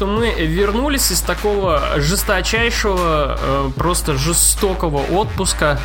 [0.00, 5.78] что мы вернулись из такого жесточайшего, э, просто жестокого отпуска.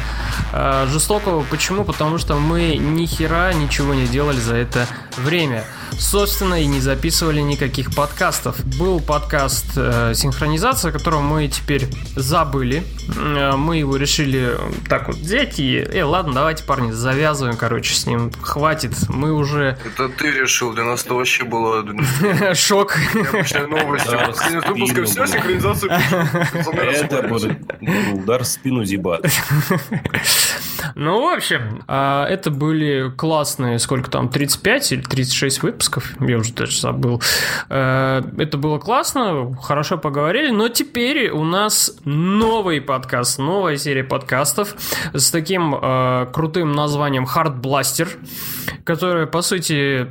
[0.54, 1.84] Э, жестокого почему?
[1.84, 5.66] Потому что мы ни хера ничего не делали за это время
[6.00, 8.64] собственно, и не записывали никаких подкастов.
[8.78, 12.84] Был подкаст э, синхронизация, которого мы теперь забыли.
[13.18, 14.58] Э, мы его решили
[14.90, 18.32] так вот взять и, э, ладно, давайте, парни, завязываем, короче, с ним.
[18.42, 19.78] Хватит, мы уже...
[19.86, 21.86] Это ты решил, для нас это вообще было...
[22.56, 22.98] Шок.
[23.14, 24.08] Необычная новость.
[24.68, 25.02] Выпуска,
[26.92, 27.58] Это будет
[28.14, 29.26] удар в спину Зибат.
[30.96, 36.54] Ну, в общем, а, это были классные, сколько там, 35 или 36 выпусков, я уже
[36.54, 37.22] даже забыл.
[37.68, 44.76] Э, это было классно, хорошо поговорили, но теперь у нас новый подкаст, новая серия подкастов
[45.14, 48.08] с таким э, крутым названием Hard Blaster,
[48.86, 50.08] которая, по сути,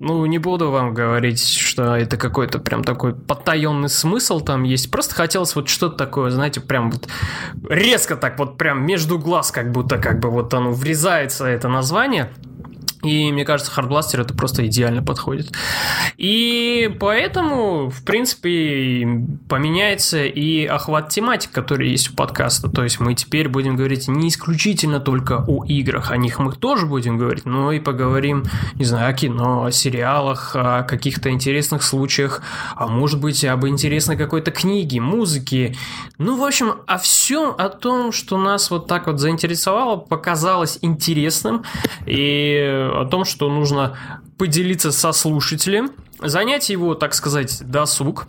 [0.00, 1.38] ну, не буду вам говорить,
[1.74, 4.92] что это какой-то прям такой потаенный смысл там есть.
[4.92, 7.08] Просто хотелось вот что-то такое, знаете, прям вот
[7.68, 12.30] резко так вот прям между глаз как будто как бы вот оно врезается, это название.
[13.04, 15.52] И мне кажется, Hardblaster это просто идеально подходит.
[16.16, 19.06] И поэтому, в принципе,
[19.48, 22.68] поменяется и охват тематик, который есть у подкаста.
[22.68, 26.86] То есть мы теперь будем говорить не исключительно только о играх, о них мы тоже
[26.86, 32.42] будем говорить, но и поговорим, не знаю, о кино, о сериалах, о каких-то интересных случаях,
[32.74, 35.76] а может быть, об интересной какой-то книге, музыке.
[36.18, 41.64] Ну, в общем, о всем о том, что нас вот так вот заинтересовало, показалось интересным.
[42.06, 43.96] И о том, что нужно
[44.38, 48.26] поделиться со слушателем, занять его, так сказать, досуг,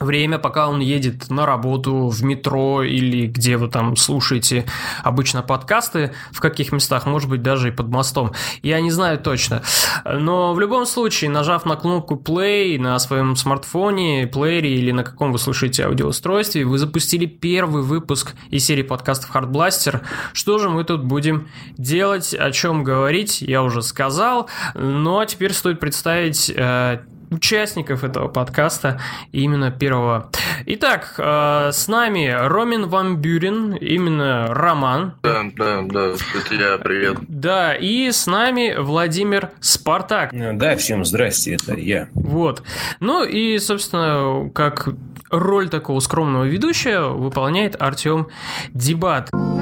[0.00, 4.66] время, пока он едет на работу, в метро или где вы там слушаете
[5.02, 8.32] обычно подкасты, в каких местах, может быть, даже и под мостом.
[8.62, 9.62] Я не знаю точно.
[10.04, 15.32] Но в любом случае, нажав на кнопку play на своем смартфоне, плеере или на каком
[15.32, 20.02] вы слушаете аудиоустройстве, вы запустили первый выпуск из серии подкастов Hard Blaster.
[20.32, 24.48] Что же мы тут будем делать, о чем говорить, я уже сказал.
[24.74, 27.00] Но теперь стоит представить э,
[27.30, 29.00] участников этого подкаста,
[29.32, 30.30] именно первого.
[30.66, 35.14] Итак, э, с нами Ромин Ван Бюрен, именно Роман.
[35.22, 37.18] Да, да, да, это я, привет.
[37.28, 40.30] Да, и с нами Владимир Спартак.
[40.58, 42.08] Да, всем здрасте, это я.
[42.14, 42.62] Вот.
[43.00, 44.88] Ну и, собственно, как
[45.30, 48.28] роль такого скромного ведущего выполняет Артем
[48.72, 49.30] Дебат.
[49.32, 49.55] Ну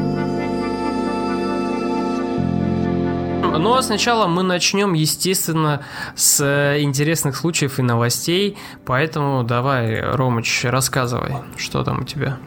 [3.74, 5.82] а сначала мы начнем, естественно,
[6.14, 8.56] с э, интересных случаев и новостей.
[8.84, 12.38] Поэтому давай, Ромыч, рассказывай, что там у тебя.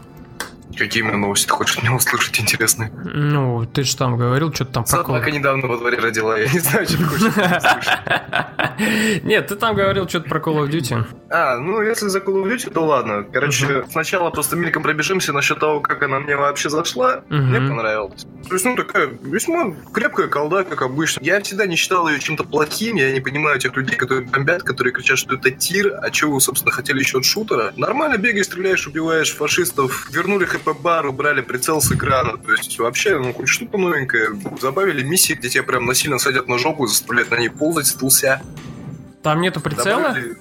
[0.77, 2.91] Какие именно новости ты хочешь мне услышать интересные?
[3.03, 6.59] Ну, ты же там говорил, что-то там про Собака недавно во дворе родила, я не
[6.59, 9.23] знаю, что ты хочешь услышать.
[9.23, 11.03] Нет, ты там говорил что-то про Call of Duty.
[11.29, 13.23] А, ну, если за Call of Duty, то ладно.
[13.23, 17.23] Короче, сначала просто мельком пробежимся насчет того, как она мне вообще зашла.
[17.29, 18.27] Мне понравилось.
[18.47, 21.19] То есть, ну, такая весьма крепкая колда, как обычно.
[21.23, 24.93] Я всегда не считал ее чем-то плохим, я не понимаю тех людей, которые бомбят, которые
[24.93, 27.73] кричат, что это тир, а чего вы, собственно, хотели еще от шутера.
[27.75, 32.37] Нормально бегаешь, стреляешь, убиваешь фашистов, вернули хп бар, убрали прицел с экрана.
[32.37, 34.29] То есть вообще, ну, хоть что-то новенькое.
[34.59, 38.41] Забавили миссии, где тебя прям насильно садят на жопу и заставляют на ней ползать, стулся.
[39.23, 40.01] Там нету прицела?
[40.01, 40.37] Добавили...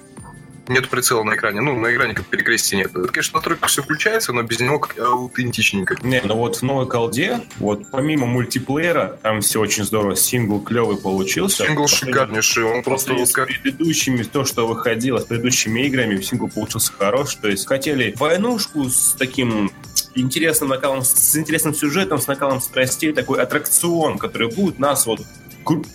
[0.67, 1.61] Нет прицела на экране.
[1.61, 2.91] Ну, на экране как перекрестия нет.
[2.95, 5.97] Это, конечно, на тройку все включается, но без него как аутентичненько.
[6.03, 10.15] Не, ну вот в новой колде, вот помимо мультиплеера, там все очень здорово.
[10.15, 11.65] Сингл клевый получился.
[11.65, 12.63] Сингл шикарнейший.
[12.63, 13.49] Он просто вот как...
[13.49, 17.35] С предыдущими, то, что выходило, с предыдущими играми, сингл получился хорош.
[17.35, 19.71] То есть хотели войнушку с таким
[20.15, 25.21] интересным накалом, с интересным сюжетом, с накалом страстей, такой аттракцион, который будет нас вот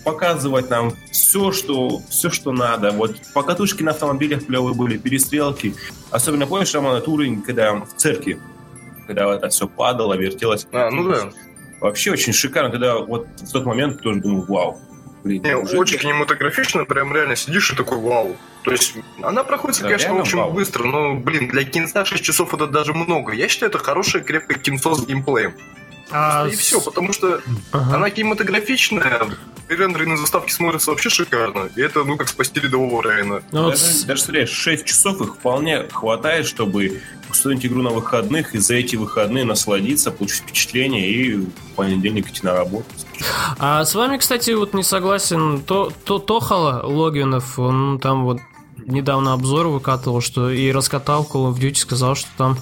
[0.03, 2.91] показывать нам все, что, все, что надо.
[2.91, 5.75] Вот покатушки на автомобилях клевые были, перестрелки.
[6.11, 8.39] Особенно помнишь, Роман, этот уровень, когда в церкви,
[9.07, 10.67] когда это все падало, вертелось.
[10.71, 11.31] А, ну да.
[11.79, 14.79] Вообще очень шикарно, когда вот в тот момент тоже думаю, вау,
[15.23, 15.43] блин.
[15.43, 18.37] Не, очень кинематографично, прям реально сидишь и такой вау.
[18.63, 20.51] То есть она проходит, да, конечно, очень вау.
[20.51, 23.33] быстро, но, блин, для кинца 6 часов это даже много.
[23.33, 25.53] Я считаю, это хорошее, крепкое кинцо с геймплеем.
[26.11, 26.47] А...
[26.47, 27.41] И все, потому что
[27.71, 27.95] ага.
[27.95, 29.29] она кинематографичная,
[29.67, 31.69] рендеры на заставке смотрятся вообще шикарно.
[31.75, 33.43] И это, ну, как спасти рядового Райана.
[33.51, 34.05] Ну, даже, вот...
[34.07, 38.95] даже, смотри, 6 часов их вполне хватает, чтобы устроить игру на выходных и за эти
[38.95, 42.85] выходные насладиться, получить впечатление и в понедельник идти на работу.
[43.57, 48.39] А с вами, кстати, вот не согласен то, то Тохала Логинов, он там вот
[48.85, 52.57] недавно обзор выкатывал, что и раскатал Call of Duty, сказал, что там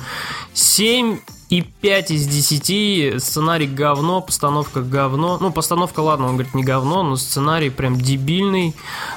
[0.53, 1.19] 7
[1.51, 5.38] и 5 из 10 сценарий говно, постановка говно.
[5.38, 8.74] Ну, постановка, ладно, он говорит, не говно, но сценарий прям дебильный.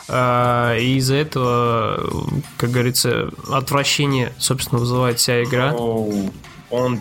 [0.09, 5.75] Э, и из-за этого, как говорится, отвращение, собственно, вызывает вся игра.
[6.71, 7.01] Он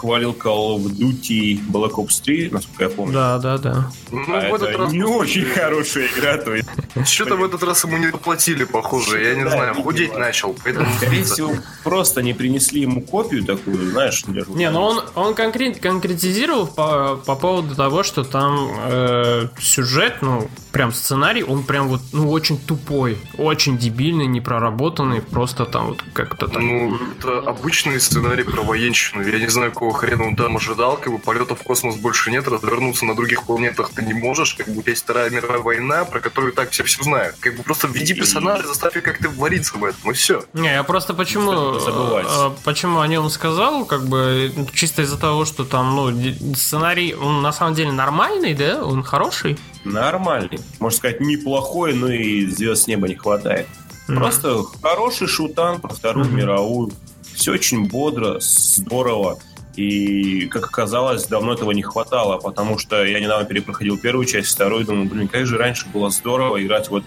[0.00, 3.12] хвалил Call of Duty Black Ops 3, насколько я помню.
[3.12, 3.90] Да, да, да.
[4.10, 6.68] Ну, а в этот раз не очень хорошая игра, то есть.
[7.04, 9.22] Что-то в этот раз ему не доплатили, похоже.
[9.22, 10.56] Я не знаю, худеть начал.
[10.96, 11.52] Скорее всего,
[11.84, 17.36] просто не принесли ему копию такую, знаешь, Не, ну он, он конкрет, конкретизировал по, по
[17.36, 23.18] поводу того, что там э, сюжет, ну, прям сценарий, он прям вот, ну, очень тупой,
[23.36, 26.66] очень дебильный, непроработанный, просто там вот как-то там.
[26.66, 29.22] Ну, это обычный сценарий про военщину.
[29.22, 32.46] Я не знаю, какого хрена он там ожидал, как бы полетов в космос больше нет,
[32.48, 36.52] развернуться на других планетах ты не можешь, как бы есть Вторая мировая война, про которую
[36.52, 37.36] так все все знают.
[37.40, 40.44] Как бы просто введи персонажа, заставь их как-то вариться в этом, и все.
[40.52, 45.64] Не, я просто почему, э, почему о нем сказал, как бы чисто из-за того, что
[45.64, 49.58] там, ну, сценарий, он на самом деле нормальный, да, он хороший.
[49.84, 50.60] Нормальный.
[50.78, 53.66] Можно сказать, неплохой, но и звезд с неба не хватает.
[54.08, 54.16] Mm.
[54.16, 56.34] Просто хороший шутан про Вторую mm-hmm.
[56.34, 56.92] мировую.
[57.34, 59.38] Все очень бодро, здорово.
[59.76, 64.84] И, как оказалось, давно этого не хватало, потому что я недавно перепроходил первую часть, вторую,
[64.84, 67.04] думаю, блин, как же раньше было здорово играть вот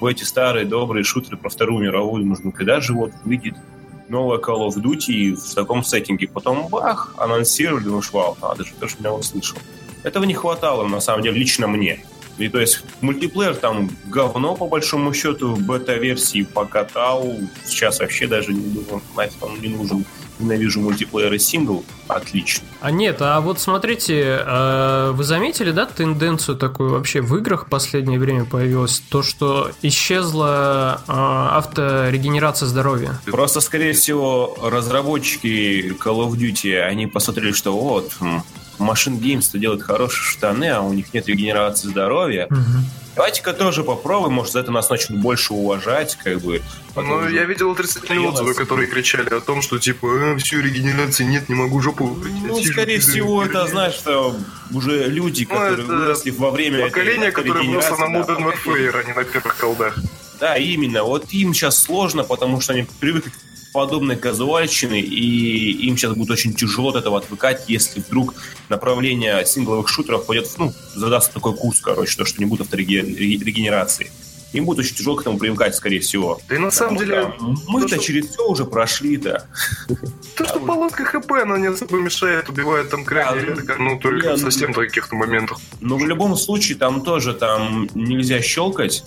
[0.00, 2.26] в эти старые добрые шутеры про Вторую мировую.
[2.26, 3.54] Нужно, когда же вот выйдет
[4.08, 6.26] новая Call of Duty в таком сеттинге.
[6.26, 9.58] Потом бах, анонсировали, думаешь, вау, надо же, тоже меня услышал.
[10.02, 12.04] Этого не хватало, на самом деле, лично мне.
[12.38, 17.36] И то есть мультиплеер там говно, по большому счету, в бета-версии покатал.
[17.64, 20.04] Сейчас вообще даже не думаю, нафиг он не нужен.
[20.42, 21.84] Ненавижу мультиплеер и сингл.
[22.08, 22.64] Отлично.
[22.80, 27.68] А нет, а вот смотрите, а вы заметили, да, тенденцию такую вообще в играх в
[27.68, 29.00] последнее время появилась?
[29.08, 33.18] То, что исчезла а, авторегенерация здоровья.
[33.26, 38.12] Просто, скорее всего, разработчики Call of Duty, они посмотрели, что вот,
[38.78, 42.46] Машин Games-то делают хорошие штаны, а у них нет регенерации здоровья.
[42.46, 42.84] Угу.
[43.14, 46.62] Давайте-ка тоже попробуем, может, за это нас начнут больше уважать, как бы.
[46.96, 51.50] Ну, я видел отрицательные отзывы, которые кричали о том, что, типа, э, все, регенерации нет,
[51.50, 52.32] не могу жопу выбрать.
[52.42, 54.34] Ну, скорее всего, это, знаешь, что
[54.72, 58.98] уже люди, ну, которые ну, выросли во время Поколение, этой, которое выросло на Modern Warfare,
[58.98, 59.98] а не на первых колдах.
[60.40, 61.04] Да, именно.
[61.04, 66.30] Вот им сейчас сложно, потому что они привыкли к подобной казуальщины, и им сейчас будет
[66.30, 68.34] очень тяжело от этого отвыкать, если вдруг
[68.68, 74.10] направление сингловых шутеров пойдет, ну, задаст такой курс, короче, то, что не будет авторегенерации.
[74.52, 76.38] Им будет очень тяжело к этому привыкать, скорее всего.
[76.46, 77.32] Да и на самом деле...
[77.68, 77.98] Мы-то что...
[77.98, 79.48] через все уже прошли-то.
[80.36, 84.74] То, что полоска ХП, она не особо мешает, убивает там крайне редко, ну, только совсем
[84.74, 85.58] в каких-то моментах.
[85.80, 89.04] Но в любом случае там тоже там нельзя щелкать,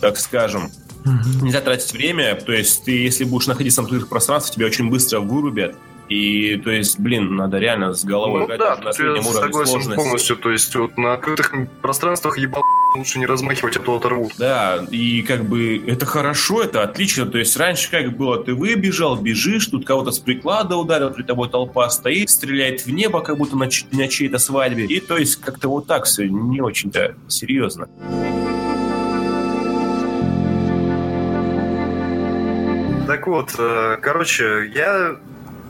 [0.00, 0.70] так скажем.
[1.06, 1.46] Угу.
[1.46, 5.20] Нельзя тратить время, то есть ты, если будешь находиться на открытых пространствах, тебя очень быстро
[5.20, 5.76] вырубят.
[6.08, 9.72] И, то есть, блин, надо реально с головой ну, играть да, на среднем уровне согласен
[9.72, 9.96] сложности.
[9.96, 12.62] полностью, то есть вот на открытых пространствах ебал
[12.96, 14.32] лучше не размахивать, а то оторвут.
[14.38, 19.16] Да, и как бы это хорошо, это отлично, то есть раньше как было, ты выбежал,
[19.16, 23.56] бежишь, тут кого-то с приклада ударил, при тобой толпа стоит, стреляет в небо, как будто
[23.56, 27.88] на, на чьей-то свадьбе, и то есть как-то вот так все не очень-то серьезно.
[33.26, 35.16] Так вот, э, короче, я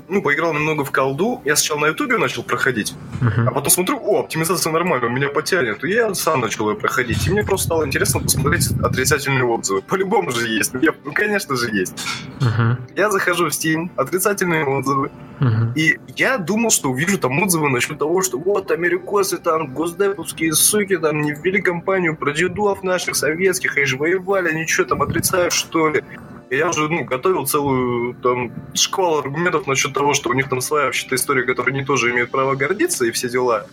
[0.09, 1.41] ну, поиграл немного в колду.
[1.47, 3.47] Я сначала на ютубе начал проходить, uh-huh.
[3.47, 5.83] а потом смотрю, о, оптимизация нормальная, меня потянет.
[5.83, 7.27] И я сам начал ее проходить.
[7.27, 9.81] И мне просто стало интересно посмотреть отрицательные отзывы.
[9.81, 10.75] По-любому же есть.
[10.75, 11.95] Ну, я, ну конечно же, есть.
[12.41, 12.77] Uh-huh.
[12.95, 15.11] Я захожу в Steam, отрицательные отзывы.
[15.41, 15.73] Uh-huh.
[15.77, 20.99] И я думал, что увижу там отзывы насчет того, что вот америкосы там, госдеповские суки
[20.99, 25.55] там не ввели компанию про дедов наших советских, они же воевали, они что там отрицают,
[25.55, 26.05] что ли?
[26.51, 30.87] Я уже ну, готовил целую там школу аргументов насчет того, что у них там своя
[30.87, 33.67] вообще-то история, которой они тоже имеют право гордиться и все дела.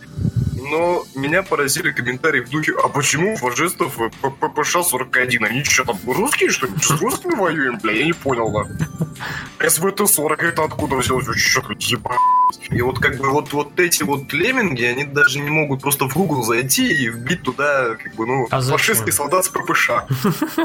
[0.70, 5.44] Но меня поразили комментарии в духе, а почему фашистов ППШ-41?
[5.44, 6.72] Они что, там русские, что ли?
[6.80, 7.92] С русскими воюем, бля?
[7.92, 8.66] Я не понял, да.
[9.66, 11.26] СВТ-40 это откуда взялось?
[11.38, 12.18] Что-то ебать.
[12.70, 16.14] И вот как бы вот, вот эти вот лемминги, они даже не могут просто в
[16.14, 19.90] Google зайти и вбить туда, как бы, ну, а фашистский солдат с ППШ.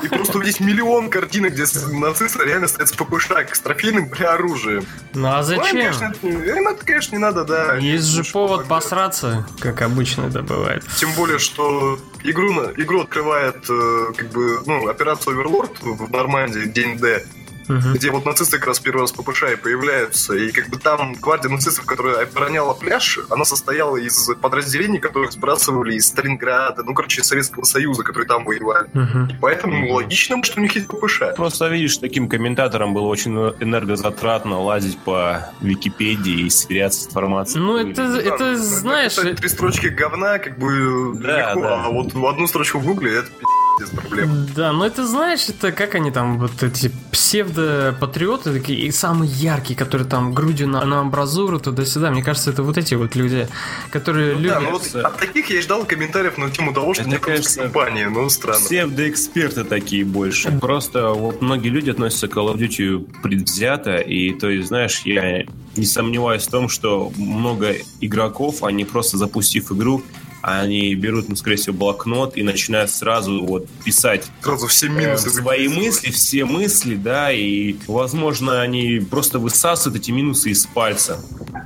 [0.04, 4.86] И просто увидеть миллион картинок, где нацисты реально стоят с ППШ, с трофейным бля, оружием.
[5.14, 5.64] Ну а зачем?
[5.64, 7.76] Ну, конечно, им это, конечно, не надо, да.
[7.76, 10.84] Есть же повод посраться, как обычно это бывает.
[10.98, 16.98] Тем более, что игру, игру открывает, э, как бы, ну, операция Overlord в Нормандии, день
[16.98, 17.26] Д
[17.70, 17.94] угу.
[17.94, 21.50] где вот нацисты как раз первый раз ППШ и появляются, и как бы там гвардия
[21.50, 27.28] нацистов, которая обороняла пляж, она состояла из подразделений, которых сбрасывали из Сталинграда, ну, короче, из
[27.28, 28.88] Советского Союза, которые там воевали.
[28.94, 29.38] Угу.
[29.42, 31.22] Поэтому логично, что у них есть ППШ.
[31.36, 37.64] Просто, видишь, таким комментаторам было очень энергозатратно лазить по Википедии и сверяться с информацией.
[37.64, 39.18] Ну, это, это, это знаешь...
[39.18, 41.84] Это, три строчки говна, как бы, да, легко, да.
[41.86, 43.30] а вот одну строчку в Гугле это
[43.80, 44.48] без проблем.
[44.56, 49.78] Да, но это знаешь, это как они там, вот эти псевдопатриоты такие, и самые яркие,
[49.78, 52.12] которые там грудью на, на амбразуру туда-сюда.
[52.12, 53.48] Мне кажется, это вот эти вот люди,
[53.92, 54.56] которые ну, любят...
[54.56, 58.06] Да, ну вот от таких я ждал комментариев на тему того, что мне кажется, компании,
[58.06, 58.60] ну странно.
[58.60, 60.52] Псевдоэксперты такие больше.
[60.60, 65.46] Просто вот многие люди относятся к Call of Duty предвзято, и то есть, знаешь, я
[65.76, 70.04] не сомневаюсь в том, что много игроков, они просто запустив игру,
[70.42, 75.32] они берут, ну, скорее всего, блокнот и начинают сразу вот писать сразу все минусы э,
[75.32, 81.22] свои мысли, все мысли, да, и, возможно, они просто высасывают эти минусы из пальца.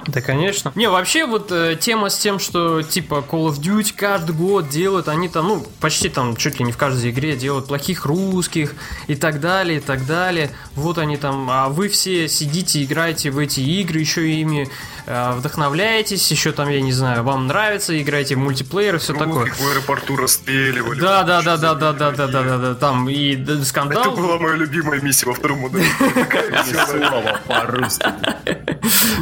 [0.07, 0.72] Да, конечно.
[0.75, 5.07] Не, вообще вот э, тема с тем, что типа Call of Duty каждый год делают,
[5.07, 8.74] они там, ну, почти там чуть ли не в каждой игре делают плохих русских
[9.07, 10.51] и так далее, и так далее.
[10.75, 14.69] Вот они там, а вы все сидите, играете в эти игры, еще ими
[15.05, 19.51] э, вдохновляетесь, еще там, я не знаю, вам нравится, играете в мультиплеер и все такое.
[19.53, 21.00] в аэропорту расстреливали.
[21.00, 24.01] Да, да, да, да, да, да, да, да, да, да, там и скандал.
[24.01, 25.86] Это была моя любимая миссия во втором модуле.
[26.88, 28.05] Слава по-русски.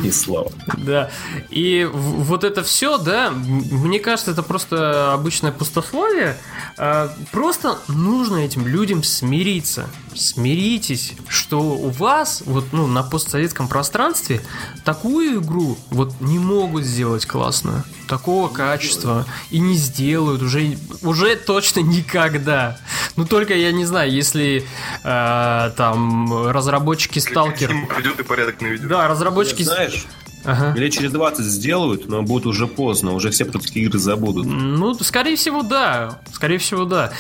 [0.04, 0.52] И слава.
[0.78, 1.10] Да.
[1.50, 6.38] И вот это все, да, мне кажется, это просто обычное пустословие.
[6.78, 9.90] А, просто нужно этим людям смириться.
[10.16, 14.42] Смиритесь, что у вас вот ну на постсоветском пространстве
[14.84, 21.80] такую игру вот не могут сделать классную, такого качества и не сделают уже уже точно
[21.80, 22.78] никогда.
[23.16, 24.66] Ну только я не знаю, если
[25.04, 28.88] э, там разработчики Сталкер придет и порядок наведет.
[28.88, 29.63] Да, разработчики.
[29.63, 30.06] Знаешь,
[30.44, 30.74] Ага.
[30.78, 34.46] Или через 20 сделают, но будет уже поздно, уже все про такие игры забудут.
[34.46, 36.20] Ну, скорее всего, да.
[36.34, 37.12] Скорее всего, да.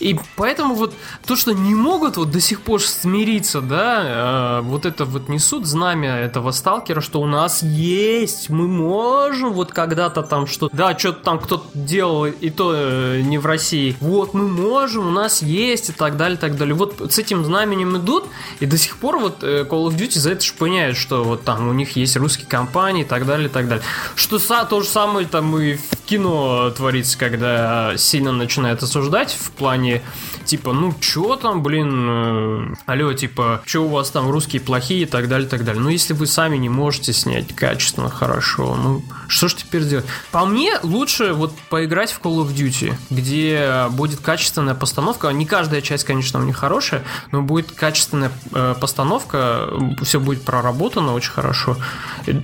[0.00, 0.94] И поэтому вот
[1.26, 5.66] то, что не могут вот до сих пор смириться, да, э, вот это вот несут
[5.66, 11.22] знамя этого сталкера, что у нас есть, мы можем вот когда-то там что да, что-то
[11.22, 13.96] там кто-то делал, и то э, не в России.
[14.00, 16.74] Вот мы можем, у нас есть, и так далее, и так далее.
[16.74, 18.24] Вот с этим знаменем идут,
[18.60, 21.68] и до сих пор вот э, Call of Duty за это шпыняют, что вот там
[21.68, 23.84] у них есть русский канал компании и так далее, и так далее.
[24.14, 29.50] Что са, то же самое там и в кино творится, когда сильно начинает осуждать в
[29.50, 30.02] плане
[30.44, 35.06] типа, ну чё там, блин, э, алло, типа, чё у вас там русские плохие и
[35.06, 35.82] так далее, и так далее.
[35.82, 40.04] Ну если вы сами не можете снять качественно, хорошо, ну что ж теперь делать?
[40.30, 45.28] По мне лучше вот поиграть в Call of Duty, где будет качественная постановка.
[45.28, 49.68] Не каждая часть, конечно, у них хорошая, но будет качественная э, постановка,
[50.02, 51.76] все будет проработано очень хорошо.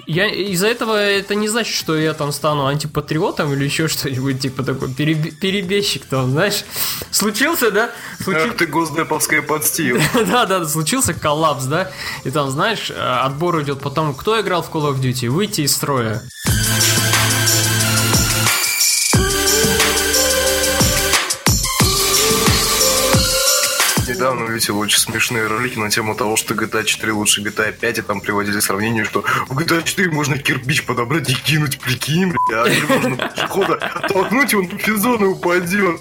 [0.09, 4.63] Я из-за этого это не значит, что я там стану антипатриотом или еще что-нибудь типа
[4.63, 6.65] такой перебежчик там, знаешь.
[7.11, 7.91] Случился, да?
[8.19, 8.49] Случил...
[8.49, 9.99] Ах ты госдеповская подстил.
[10.15, 11.91] да, да, случился коллапс, да?
[12.25, 16.23] И там, знаешь, отбор идет потом, кто играл в Call of Duty, выйти из строя.
[24.09, 28.03] Недавно увидел очень смешные ролики на тему того, что GTA 4 лучше GTA 5, и
[28.03, 32.69] там приводили сравнение, что в GTA 4 можно кирпич подобрать и кинуть, прикинь, бля, а
[32.89, 36.01] можно пешехода оттолкнуть, и он по физону упадет.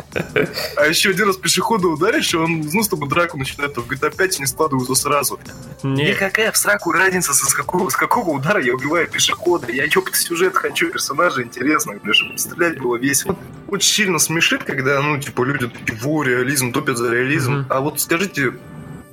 [0.75, 3.87] А еще один раз пешехода ударишь, и он, ну, с тобой драку начинает, а в
[3.87, 5.39] GTA 5 не складываются сразу.
[5.83, 6.15] Нет.
[6.15, 9.71] И какая в сраку разница, с какого, с какого удара я убиваю пешехода?
[9.71, 13.37] Я что, сюжет хочу, персонажа интересно, бля, чтобы стрелять было весело.
[13.67, 17.53] Очень сильно смешит, когда, ну, типа, люди его реализм, топят за реализм.
[17.53, 17.65] Mm-hmm.
[17.69, 18.53] А вот скажите,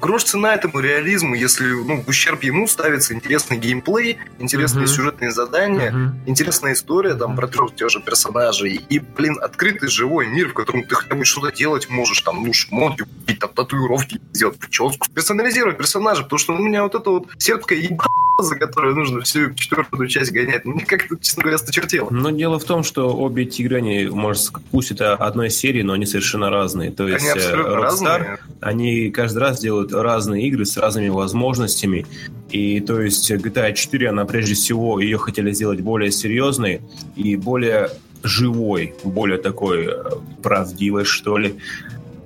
[0.01, 4.89] грош цена этому реализму, если ну, в ущерб ему ставится интересный геймплей, интересные uh-huh.
[4.89, 6.11] сюжетные задания, uh-huh.
[6.27, 10.85] интересная история там про трех тех же персонажей и, блин, открытый живой мир, в котором
[10.85, 15.79] ты хотя бы что-то делать можешь, там, ну, шмотки купить, там, татуировки сделать, прическу, персонализировать
[15.79, 18.05] персонажа, потому что у меня вот это вот сетка еба
[18.43, 20.65] за которую нужно всю четвертую часть гонять.
[20.65, 22.09] Мне как-то, честно говоря, сточертело.
[22.11, 25.93] Но дело в том, что обе эти игры, они, может, пусть это одной серии, но
[25.93, 26.91] они совершенно разные.
[26.91, 28.39] То есть они абсолютно Rockstar, разные.
[28.61, 32.07] они каждый раз делают разные игры с разными возможностями.
[32.51, 36.81] И то есть GTA 4, она прежде всего, ее хотели сделать более серьезной
[37.17, 37.91] и более
[38.23, 40.05] живой, более такой э,
[40.43, 41.57] правдивой, что ли.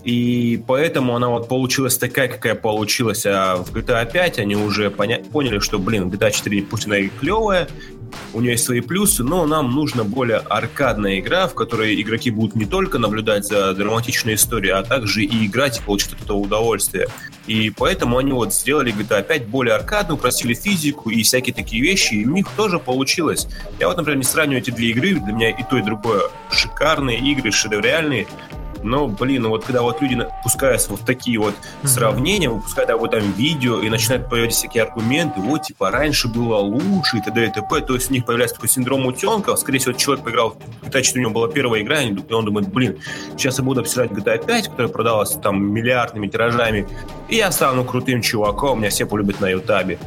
[0.08, 3.26] И поэтому она вот получилась такая, какая получилась.
[3.26, 7.08] А в GTA 5 они уже поня- поняли, что, блин, GTA 4 пусть она и
[7.08, 7.68] клевая,
[8.32, 12.56] у нее есть свои плюсы, но нам нужна более аркадная игра, в которой игроки будут
[12.56, 17.08] не только наблюдать за драматичной историей, а также и играть и получить от этого удовольствие.
[17.46, 22.14] И поэтому они вот сделали GTA 5 более аркадную, упростили физику и всякие такие вещи,
[22.14, 23.46] и у них тоже получилось.
[23.78, 27.18] Я вот, например, не сравниваю эти две игры, для меня и то, и другое шикарные
[27.18, 28.26] игры, шедевральные,
[28.82, 31.86] но, блин, ну вот когда вот люди пускаются вот такие вот mm-hmm.
[31.86, 37.18] сравнения, выпускают об этом видео и начинают появляться всякие аргументы, вот, типа, раньше было лучше
[37.18, 37.46] и т.д.
[37.46, 37.80] и т.п.
[37.80, 39.54] То есть у них появляется такой синдром утенка.
[39.56, 42.68] Скорее всего, человек поиграл в GTA 4, у него была первая игра, и он думает,
[42.68, 42.98] блин,
[43.36, 46.86] сейчас я буду обсирать GTA 5, которая продалась там миллиардными тиражами,
[47.28, 49.98] и я стану крутым чуваком, меня все полюбят на Ютабе.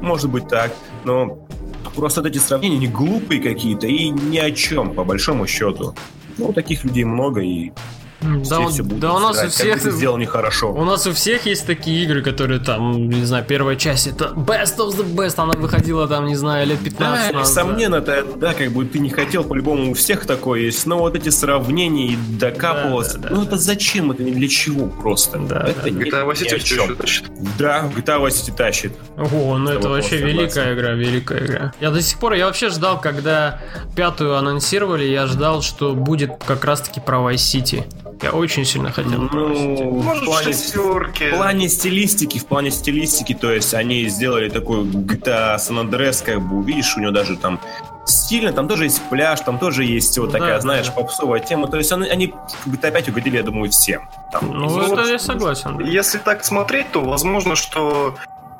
[0.00, 0.72] Может быть так,
[1.04, 1.46] но
[1.94, 5.94] просто вот эти сравнения не глупые какие-то и ни о чем, по большому счету.
[6.38, 7.72] Ну, таких людей много, и
[8.20, 10.72] да, все да у нас у всех сделано нехорошо.
[10.72, 14.78] У нас у всех есть такие игры, которые там, не знаю, первая часть это best
[14.78, 18.72] of the best, она выходила там, не знаю, лет 15 да, Несомненно, это, да, как
[18.72, 23.18] бы ты не хотел, по-любому у всех такое есть, но вот эти сравнения и докапываться,
[23.18, 23.62] да, да, ну да, это да.
[23.62, 25.38] зачем, это не для чего просто.
[25.38, 25.88] Да, это да.
[25.90, 27.24] GTA Vice City тащит.
[27.58, 28.92] Да, GTA Vice City тащит.
[29.16, 31.72] Ого, ну это вообще великая игра, великая игра.
[31.80, 33.60] Я до сих пор, я вообще ждал, когда
[33.94, 37.84] пятую анонсировали, я ждал, что будет как раз-таки про Vice City.
[38.22, 39.28] Я очень сильно хотел.
[39.32, 45.56] Ну, в плане, в плане стилистики, в плане стилистики, то есть они сделали такой GTA
[45.56, 47.60] San Andreas, как бы увидишь, у него даже там
[48.06, 50.92] стильно, там тоже есть пляж, там тоже есть вот такая, да, знаешь, да.
[50.92, 51.68] попсовая тема.
[51.68, 52.34] То есть они, они
[52.66, 54.08] GTA опять угодили, я думаю, всем.
[54.32, 55.78] Там, ну, это вот, я согласен.
[55.80, 58.16] Если так смотреть, то возможно, что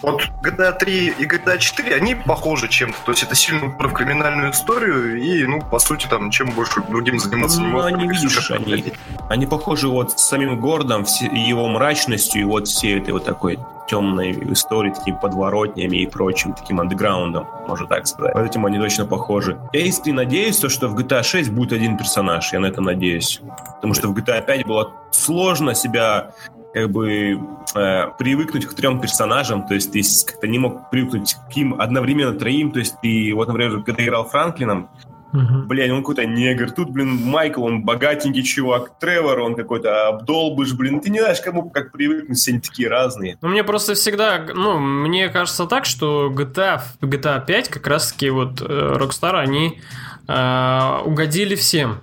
[0.06, 2.96] вот GTA 3 и GTA 4, они похожи чем-то.
[3.04, 7.18] То есть это сильно в криминальную историю, и, ну, по сути, там, чем больше другим
[7.18, 7.92] заниматься ну, не могут.
[7.92, 8.92] они, видишь, они,
[9.28, 13.58] они похожи вот с самим городом, его мрачностью, и вот всей этой вот такой
[13.88, 18.34] темной историей, такими подворотнями и прочим, таким андеграундом, можно так сказать.
[18.34, 19.58] Вот этим они точно похожи.
[19.72, 23.40] Я искренне надеюсь, то, что в GTA 6 будет один персонаж, я на это надеюсь.
[23.76, 26.32] Потому что в GTA 5 было сложно себя
[26.76, 27.40] как бы
[27.74, 32.38] э, привыкнуть к трем персонажам, то есть ты как-то не мог привыкнуть к ним одновременно
[32.38, 34.90] троим, то есть ты, вот, например, когда играл Франклином,
[35.32, 35.64] Uh-huh.
[35.64, 36.70] Блин, он какой-то негр.
[36.70, 38.98] Тут, блин, Майкл, он богатенький чувак.
[38.98, 41.00] Тревор, он какой-то обдолбыш, блин.
[41.00, 43.36] Ты не знаешь, кому как привыкнуть, все они такие разные.
[43.42, 48.62] Ну, мне просто всегда, ну, мне кажется так, что GTA, GTA 5 как раз-таки вот
[48.62, 49.80] э, Rockstar, они
[50.26, 52.00] э, угодили всем.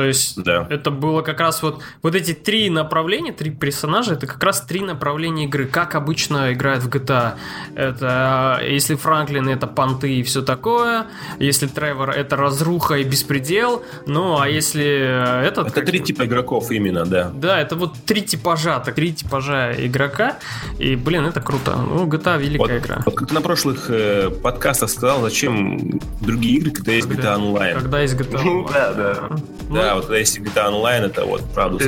[0.00, 0.66] То есть да.
[0.70, 4.80] это было как раз вот, вот эти три направления, три персонажа, это как раз три
[4.80, 7.34] направления игры, как обычно играют в GTA.
[7.74, 11.04] Это если Франклин это понты и все такое,
[11.38, 15.68] если Тревор это разруха и беспредел, ну а если этот...
[15.68, 17.30] Это три типа игроков именно, да.
[17.34, 20.38] Да, это вот три типажа, так три типажа игрока,
[20.78, 21.76] и блин, это круто.
[21.76, 23.02] Ну, GTA великая вот, игра.
[23.04, 27.74] Вот как ты на прошлых э, подкастах сказал, зачем другие игры, когда есть GTA Online.
[27.74, 28.72] Когда есть GTA ну, Online.
[28.72, 29.28] да, да.
[29.68, 31.84] Ну, вот если GTA онлайн, это вот правда.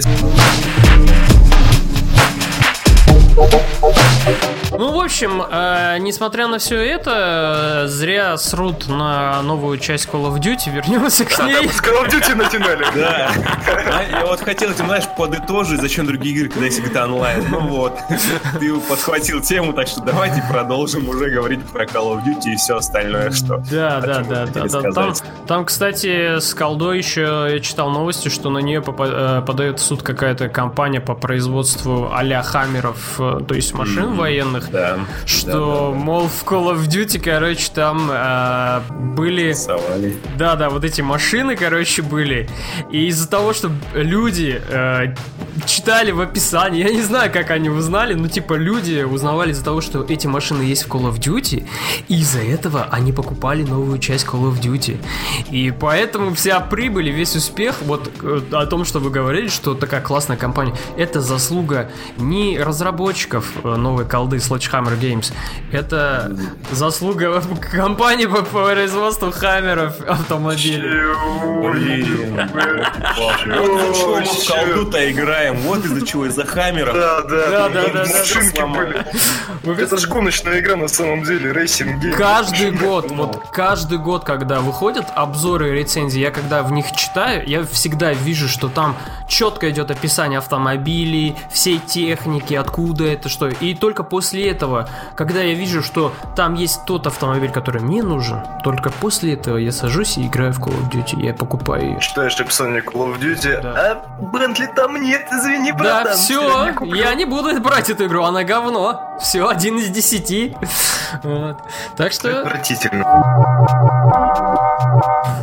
[4.78, 10.38] Ну, в общем, э, несмотря на все это, зря срут на новую часть Call of
[10.38, 11.68] Duty, вернемся к ней.
[11.68, 12.86] С Call of Duty натянули.
[12.94, 13.30] Да.
[14.10, 17.44] Я вот хотел этим, знаешь, подытожить, зачем другие игры, когда есть GTA онлайн.
[17.50, 17.98] Ну вот,
[18.58, 22.76] ты подхватил тему, так что давайте продолжим уже говорить про Call of Duty и все
[22.76, 23.62] остальное, что.
[23.70, 24.90] Да, да, да, да.
[24.92, 25.14] Там,
[25.46, 30.02] там, кстати, с колдой еще я читал новости, что на нее э, подает в суд
[30.02, 36.04] какая-то компания по производству а-ля Хаммеров, то есть машин военных фильмах, да, что, да, да,
[36.04, 38.80] мол, в Call of Duty, короче, там э,
[39.14, 39.52] были...
[39.52, 40.16] Совали.
[40.38, 42.48] Да, да, вот эти машины, короче, были.
[42.90, 45.14] И из-за того, что люди э,
[45.66, 49.80] читали в описании, я не знаю, как они узнали, но типа люди узнавали из-за того,
[49.80, 51.66] что эти машины есть в Call of Duty,
[52.08, 54.98] и из-за этого они покупали новую часть Call of Duty.
[55.50, 59.74] И поэтому вся прибыль и весь успех, вот э, о том, что вы говорили, что
[59.74, 63.11] такая классная компания, это заслуга не разработчиков
[63.64, 65.32] э, новой колды Sledgehammer Games.
[65.70, 66.36] Это
[66.70, 71.02] заслуга компании по производству хаммеров автомобилей.
[71.70, 72.50] Блин.
[73.38, 75.56] чего мы в колду-то играем.
[75.58, 76.94] Вот из-за чего, из-за хаммеров.
[76.94, 79.82] Да, да, да, да, машинки были.
[79.82, 85.06] Это ж гоночная игра на самом деле, racing Каждый год, вот каждый год, когда выходят
[85.14, 88.96] обзоры и рецензии, я когда в них читаю, я всегда вижу, что там
[89.28, 93.48] четко идет описание автомобилей, всей техники, откуда это, что.
[93.48, 98.40] И только после этого, когда я вижу, что там есть тот автомобиль, который мне нужен,
[98.64, 102.00] только после этого я сажусь и играю в Call of Duty, я покупаю ее.
[102.00, 103.72] Читаешь описание Call of Duty, да.
[103.74, 105.26] а Бентли там нет.
[105.32, 106.04] извини, братан.
[106.04, 109.16] Да, все, я не буду брать эту игру, она говно.
[109.20, 110.56] Все, один из десяти.
[111.22, 111.58] Вот.
[111.96, 112.40] Так что...
[112.40, 113.04] Отвратительно.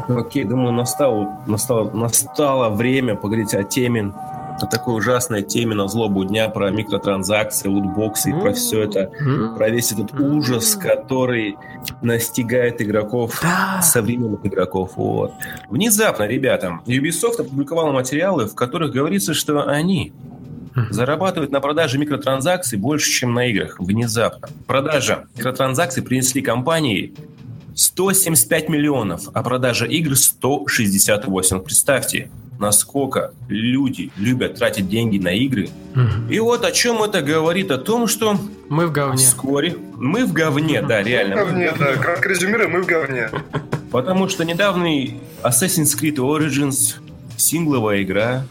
[0.07, 4.13] Окей, думаю, настало, настало, настало время поговорить о теме
[4.63, 9.11] о такой ужасной теме на злобу дня про микротранзакции, лутбоксы и про все это,
[9.57, 11.57] про весь этот ужас, который
[12.01, 13.81] настигает игроков, да.
[13.81, 14.91] современных игроков.
[14.95, 15.33] Вот.
[15.69, 20.13] Внезапно, ребята, Ubisoft опубликовала материалы, в которых говорится, что они
[20.89, 23.79] зарабатывают на продаже микротранзакций больше, чем на играх.
[23.79, 24.49] Внезапно.
[24.67, 27.13] Продажа микротранзакций принесли компании
[27.75, 31.59] 175 миллионов, а продажа игр 168.
[31.59, 35.69] Представьте, насколько люди любят тратить деньги на игры.
[35.95, 36.31] Угу.
[36.31, 38.37] И вот о чем это говорит, о том, что
[38.69, 39.17] мы в говне.
[39.17, 41.37] Вскоре мы в говне, да, реально.
[41.37, 43.29] Мы в говне, да, как резюмируем, мы в говне.
[43.91, 46.95] Потому что недавний Assassin's Creed Origins,
[47.37, 48.45] сингловая игра,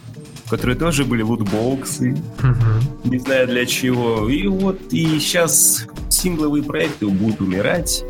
[0.49, 3.11] в которой тоже были лутбоксы, угу.
[3.11, 4.31] не знаю для чего.
[4.31, 8.03] И вот и сейчас сингловые проекты будут умирать.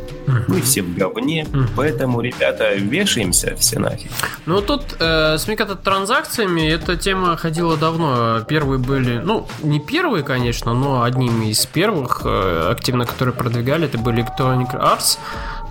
[0.47, 4.11] Мы все в говне, поэтому, ребята, вешаемся все нафиг.
[4.47, 8.41] Ну, тут э, с микротранзакциями эта тема ходила давно.
[8.47, 13.99] Первые были, ну, не первые, конечно, но одними из первых э, активно, которые продвигали, это
[13.99, 15.19] были Electronic Arts.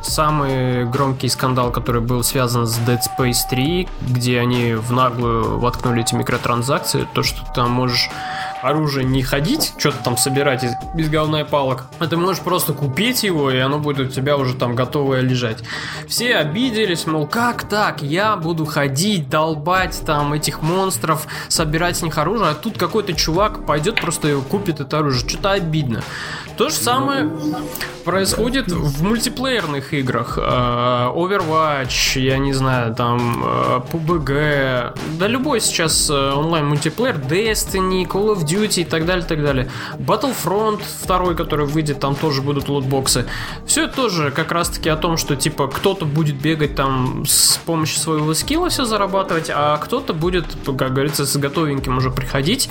[0.01, 6.01] Самый громкий скандал, который был связан с Dead Space 3, где они в наглую воткнули
[6.01, 8.09] эти микротранзакции, то, что ты там можешь
[8.61, 12.73] оружие не ходить, что-то там собирать из, из говна и палок, а ты можешь просто
[12.73, 15.63] купить его, и оно будет у тебя уже там готовое лежать.
[16.07, 18.01] Все обиделись, мол, как так?
[18.01, 23.65] Я буду ходить, долбать там этих монстров, собирать с них оружие, а тут какой-то чувак
[23.65, 25.27] пойдет просто его купит это оружие.
[25.27, 26.03] Что-то обидно.
[26.57, 27.29] То же самое
[28.03, 30.39] происходит в мультиплеерных играх.
[30.41, 33.43] Э, Overwatch, я не знаю, там
[33.91, 39.43] PUBG, э, да любой сейчас э, онлайн-мультиплеер, Destiny, Call of Duty и так далее, так
[39.43, 39.69] далее.
[39.99, 43.25] Battlefront второй, который выйдет, там тоже будут лутбоксы.
[43.65, 47.99] Все это тоже как раз-таки о том, что типа кто-то будет бегать там с помощью
[47.99, 52.69] своего скилла все зарабатывать, а кто-то будет, как говорится, с готовеньким уже приходить.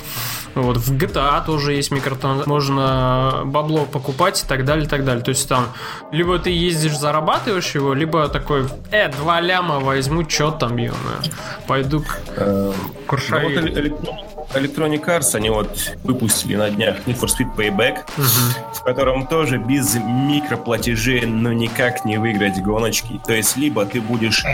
[0.54, 5.22] Вот в GTA тоже есть микротранзакции, можно бабло покупать и так далее, и так далее.
[5.22, 5.68] То есть там
[6.10, 10.94] либо ты ездишь, зарабатываешь его, либо такой, э, два ляма возьму, чё там, ё
[11.66, 12.72] пойду к эм,
[13.06, 13.94] Куршавель.
[14.54, 17.98] Electronic Arts, они вот выпустили на днях Need for Speed Payback,
[18.74, 23.20] в котором тоже без микроплатежей ну никак не выиграть гоночки.
[23.26, 24.44] То есть либо ты будешь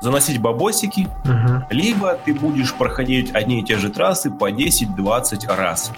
[0.00, 1.64] заносить бабосики, угу.
[1.70, 5.90] либо ты будешь проходить одни и те же трассы по 10-20 раз.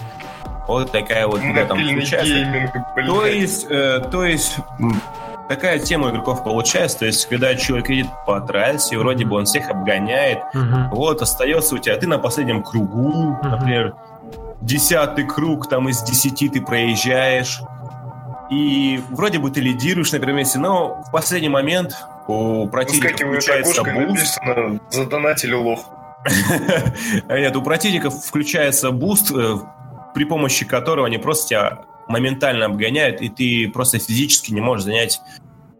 [0.67, 2.73] Вот такая вот когда там включается.
[2.95, 4.57] То есть, э, то есть
[5.47, 9.69] такая тема игроков получается, то есть, когда человек едет по трассе, вроде бы он всех
[9.69, 10.89] обгоняет, uh-huh.
[10.91, 13.49] вот, остается у тебя, ты на последнем кругу, uh-huh.
[13.49, 13.95] например,
[14.61, 17.61] десятый круг, там из десяти ты проезжаешь,
[18.49, 21.95] и вроде бы ты лидируешь на первом месте, но в последний момент
[22.27, 24.39] у противника включается буст.
[24.89, 25.85] Задонать или лох.
[27.29, 29.55] Нет, у противников включается буст, э,
[30.17, 35.21] при помощи которого они просто тебя моментально обгоняют, и ты просто физически не можешь занять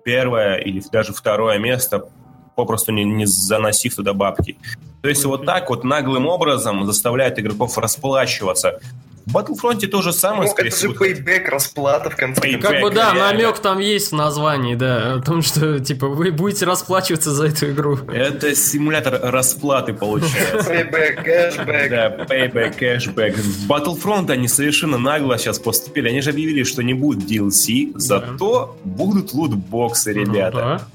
[0.05, 2.07] первое или даже второе место,
[2.55, 4.55] попросту не, не заносив туда бабки.
[5.01, 8.79] То есть вот так вот наглым образом заставляет игроков расплачиваться
[9.27, 12.39] в Battlefront то же самое, ну, скорее это же payback, расплата в конце.
[12.39, 13.43] Payback, как бы да, реально.
[13.43, 17.71] намек там есть в названии, да, о том, что типа вы будете расплачиваться за эту
[17.71, 17.97] игру.
[18.07, 20.71] Это симулятор расплаты получается.
[20.71, 21.89] Payback, кэшбэк.
[21.89, 23.35] Да, payback, кэшбэк.
[23.35, 26.07] В Battlefront они совершенно нагло сейчас поступили.
[26.07, 30.87] Они же объявили, что не будет DLC, зато будут лутбоксы, ребята.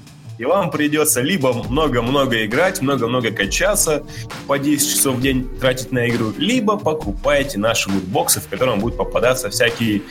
[0.43, 4.03] И вам придется либо много-много играть, много-много качаться,
[4.45, 8.97] по 10 часов в день тратить на игру, либо покупаете наши лутбоксы, в котором будут
[8.97, 10.01] попадаться всякие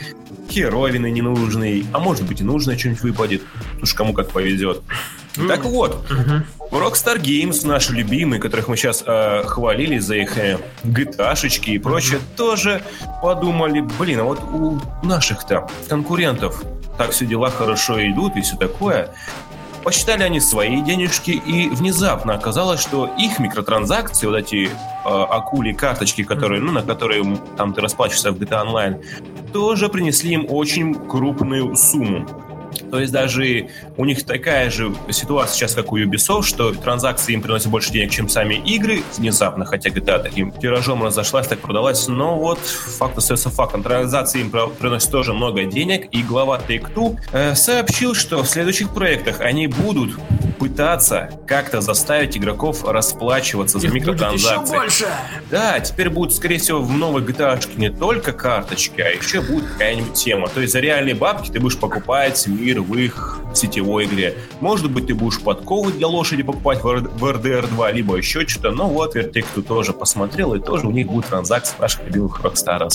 [0.48, 3.42] херовины ненужные, а может быть и нужное что-нибудь выпадет.
[3.82, 4.80] Уж кому как повезет.
[5.48, 6.40] Так вот, uh-huh.
[6.70, 12.20] Rockstar Games, наши любимые, которых мы сейчас э, хвалили за их э, gta и прочее,
[12.38, 12.80] тоже
[13.20, 16.62] подумали, блин, а вот у наших-то конкурентов
[16.96, 19.10] так все дела хорошо идут и все такое.
[19.84, 24.70] Посчитали они свои денежки, и внезапно оказалось, что их микротранзакции, вот эти э,
[25.04, 29.04] акули карточки, которые, ну, на которые там ты расплачиваешься в GTA Online,
[29.52, 32.26] тоже принесли им очень крупную сумму.
[32.90, 37.42] То есть даже у них такая же ситуация сейчас, как у Ubisoft, что транзакции им
[37.42, 42.38] приносят больше денег, чем сами игры внезапно, хотя GTA таким тиражом разошлась, так продалась, но
[42.38, 43.82] вот факт остается фактом.
[43.82, 49.40] Транзакции им приносят тоже много денег, и глава Take-Two э, сообщил, что в следующих проектах
[49.40, 50.18] они будут
[50.62, 54.58] пытаться как-то заставить игроков расплачиваться за микротранзакции.
[54.58, 55.06] Будет еще больше.
[55.50, 60.14] Да, теперь будут, скорее всего, в новой GTA не только карточки, а еще будет какая-нибудь
[60.14, 60.48] тема.
[60.48, 64.35] То есть за реальные бабки ты будешь покупать мир в их сетевой игре.
[64.61, 68.70] Может быть, ты будешь подковы для лошади покупать в RDR 2, либо еще что-то.
[68.70, 72.88] Но вот, кто тоже посмотрел, и тоже у них будут транзакции наших любимых Rockstar.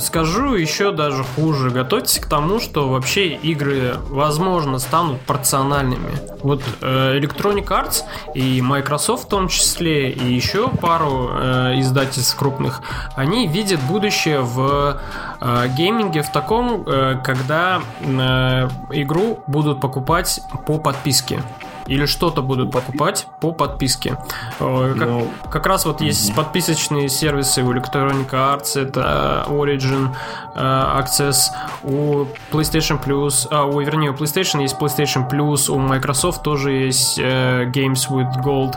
[0.00, 1.70] Скажу еще даже хуже.
[1.70, 6.10] Готовьтесь к тому, что вообще игры, возможно, станут порциональными.
[6.42, 8.02] Вот э, Electronic Arts
[8.34, 12.82] и Microsoft в том числе, и еще пару э, издательств крупных,
[13.14, 15.00] они видят будущее в
[15.40, 21.42] гейминге в таком, э, когда э, игру будут покупать по подписке
[21.86, 24.18] или что-то будут покупать по подписке.
[24.60, 30.08] Э, как, ну, как раз вот есть подписочные сервисы у Electronic Arts, это Origin
[30.54, 31.36] э, Access,
[31.84, 37.18] у PlayStation Plus, а, у, вернее, у PlayStation есть PlayStation Plus, у Microsoft тоже есть
[37.18, 38.74] э, Games with Gold.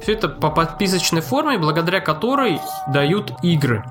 [0.00, 3.84] Все это по подписочной форме, благодаря которой дают игры.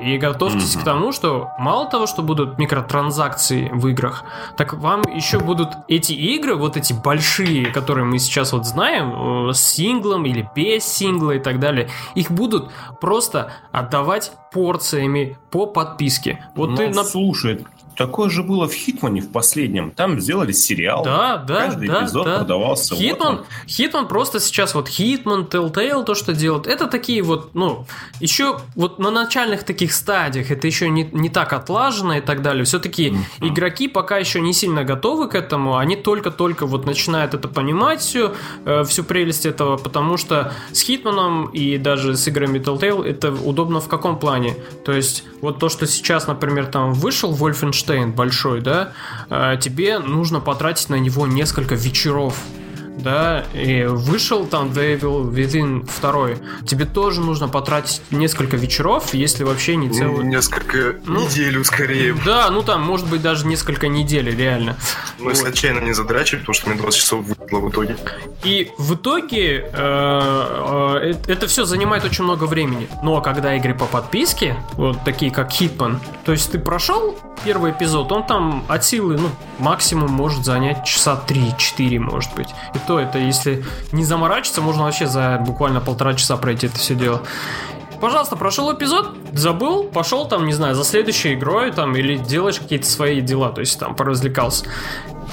[0.00, 0.80] И готовьтесь mm-hmm.
[0.80, 4.24] к тому, что мало того, что будут микротранзакции в играх,
[4.56, 9.52] так вам еще будут эти игры, вот эти большие, которые мы сейчас вот знаем, э,
[9.52, 16.46] с синглом или без сингла и так далее, их будут просто отдавать порциями по подписке.
[16.54, 17.04] Вот ну, ты на...
[17.04, 19.90] слушай, Такое же было в Хитмане в последнем.
[19.90, 21.02] Там сделали сериал.
[21.02, 22.38] Да, да, Каждый да, эпизод да.
[22.38, 22.94] продавался.
[22.94, 27.86] Хитман, вот Хитман просто сейчас вот Хитман, Telltale, то, что делают, это такие вот, ну,
[28.20, 32.64] еще вот на начальных таких стадиях, это еще не, не так отлажено и так далее.
[32.64, 33.48] Все-таки mm-hmm.
[33.48, 38.32] игроки пока еще не сильно готовы к этому, они только-только вот начинают это понимать всю,
[38.66, 43.80] э, всю прелесть этого, потому что с Хитманом и даже с играми Telltale это удобно
[43.80, 44.54] в каком плане?
[44.84, 48.92] То есть вот то, что сейчас, например, там вышел Wolfenstein Wolfenstein большой, да,
[49.30, 52.38] а, тебе нужно потратить на него несколько вечеров
[52.96, 59.44] да, и вышел там The Evil Within 2, тебе тоже нужно потратить несколько вечеров, если
[59.44, 60.24] вообще не целый...
[60.24, 62.14] Несколько ну, неделю скорее.
[62.24, 64.76] Да, ну там, может быть, даже несколько недель, реально.
[65.18, 65.46] Ну, вот.
[65.46, 67.96] отчаянно не задрачивать, потому что мне 20 часов выпало в итоге.
[68.44, 72.88] И в итоге э, э, это все занимает очень много времени.
[73.02, 78.10] Но когда игры по подписке, вот такие как Hitman, то есть ты прошел первый эпизод,
[78.12, 79.28] он там от силы, ну,
[79.58, 82.48] максимум может занять часа 3-4, может быть.
[82.74, 86.94] И то это, если не заморачиваться, можно вообще за буквально полтора часа пройти это все
[86.94, 87.22] дело.
[88.00, 92.86] Пожалуйста, прошел эпизод, забыл, пошел там, не знаю, за следующей игрой там или делаешь какие-то
[92.86, 94.66] свои дела, то есть там поразвлекался.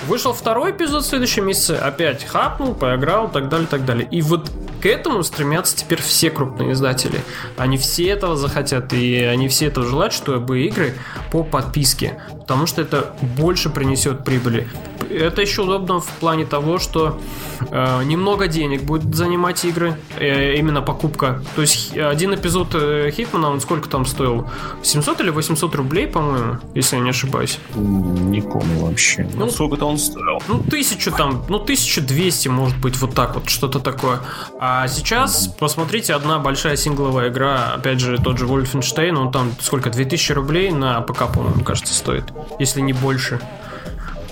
[0.07, 4.07] Вышел второй эпизод в следующем месяце, опять хапнул, поиграл, так далее, так далее.
[4.09, 4.49] И вот
[4.81, 7.21] к этому стремятся теперь все крупные издатели.
[7.57, 10.93] Они все этого захотят, и они все этого желают, чтобы игры
[11.31, 14.67] по подписке, потому что это больше принесет прибыли.
[15.09, 17.19] Это еще удобно в плане того, что
[17.59, 21.41] э, немного денег будет занимать игры, э, именно покупка.
[21.55, 24.49] То есть один эпизод э, Хитмана, он сколько там стоил?
[24.81, 27.59] 700 или 800 рублей, по-моему, если я не ошибаюсь.
[27.75, 29.27] Не помню вообще.
[29.35, 30.41] Ну, сколько-то он стоил.
[30.47, 34.19] Ну, тысячу там, ну, 1200, может быть, вот так вот, что-то такое.
[34.59, 39.89] А сейчас, посмотрите, одна большая сингловая игра, опять же, тот же Wolfenstein, он там сколько,
[39.89, 42.25] 2000 рублей на ПК, по-моему, кажется, стоит,
[42.59, 43.39] если не больше.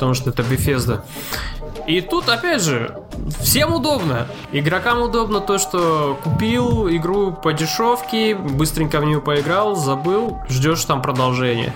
[0.02, 1.04] Потому что это Bethesda.
[1.86, 2.98] И тут, опять же,
[3.40, 4.26] всем удобно.
[4.52, 11.04] Игрокам удобно то, что купил игру по дешевке, быстренько в нее поиграл, забыл, ждешь там
[11.04, 11.76] продолжение.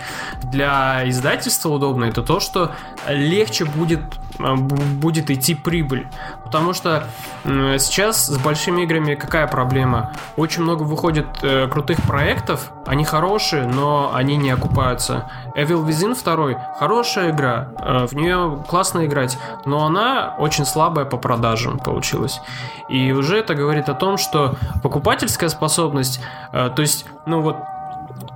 [0.52, 2.72] Для издательства удобно это то, что
[3.08, 4.02] легче будет
[4.40, 6.08] а, будет идти прибыль.
[6.46, 7.08] Потому что
[7.44, 10.14] сейчас с большими играми какая проблема?
[10.38, 15.30] Очень много выходит э, крутых проектов, они хорошие, но они не окупаются.
[15.56, 21.18] Evil Within 2 хорошая игра, э, в нее классно играть, но она очень слабая по
[21.18, 22.40] продажам получилась.
[22.88, 27.58] И уже это говорит о том, что покупательская способность, э, то есть, ну вот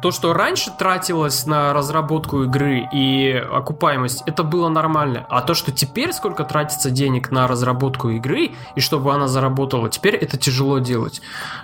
[0.01, 5.25] то, что раньше тратилось на разработку игры и окупаемость, это было нормально.
[5.29, 10.15] А то, что теперь сколько тратится денег на разработку игры, и чтобы она заработала, теперь
[10.15, 11.21] это тяжело делать.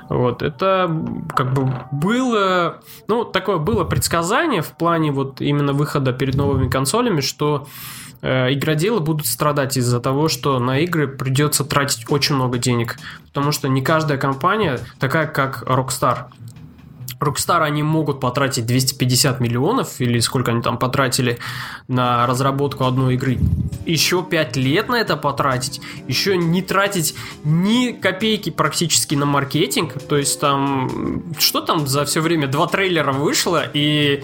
[0.10, 0.89] Вот, это
[1.36, 7.21] как бы было, ну, такое было предсказание в плане вот именно выхода перед новыми консолями,
[7.21, 7.67] что
[8.21, 12.98] э, игроделы будут страдать из-за того, что на игры придется тратить очень много денег.
[13.28, 16.26] Потому что не каждая компания такая, как Rockstar.
[17.19, 21.39] Rockstar они могут потратить 250 миллионов или сколько они там потратили
[21.88, 23.39] на разработку одной игры.
[23.86, 29.93] Еще 5 лет на это потратить, еще не тратить ни копейки практически на маркетинг.
[30.08, 32.47] То есть там, что там за все время?
[32.47, 34.23] Два трейлера вышло и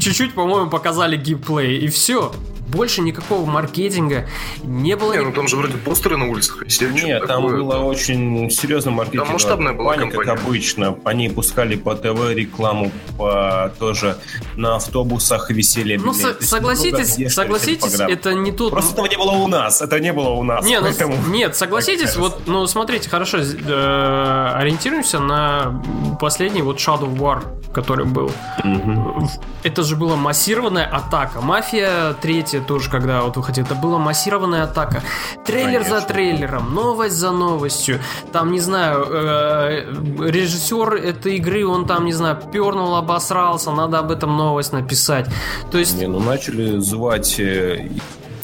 [0.00, 2.32] чуть-чуть, по-моему, показали геймплей и все.
[2.72, 4.26] Больше никакого маркетинга
[4.64, 5.12] не было.
[5.12, 6.92] Не, ну там же вроде постеры на улицах висели.
[6.92, 9.24] Нет, там такое, было очень серьезно маркетинг.
[9.24, 10.98] Там масштабная была компания, как обычно.
[11.04, 14.16] Они пускали по ТВ рекламу, по, тоже
[14.56, 15.96] на автобусах висели.
[15.96, 18.72] Ну, со- согласитесь, согласитесь, это не тот...
[18.72, 20.64] Просто этого не было у нас, это не было у нас.
[20.64, 21.16] Не, ну, поэтому...
[21.28, 25.82] Нет, согласитесь, вот, ну, смотрите, хорошо, э, ориентируемся на
[26.20, 28.30] последний вот Shadow War, который был.
[28.64, 29.28] Угу.
[29.62, 31.40] Это же была массированная атака.
[31.40, 35.02] Мафия третья тоже, когда вот выходила, это была массированная атака.
[35.44, 36.00] Трейлер Конечно.
[36.00, 38.00] за трейлером, новость за новостью.
[38.32, 44.10] Там, не знаю, э, режиссер этой игры, он там, не знаю, пернул, обосрался, надо об
[44.10, 45.26] этом новость написать.
[45.70, 45.98] То есть...
[45.98, 47.88] Не, ну начали звать э,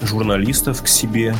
[0.02, 1.34] журналистов к себе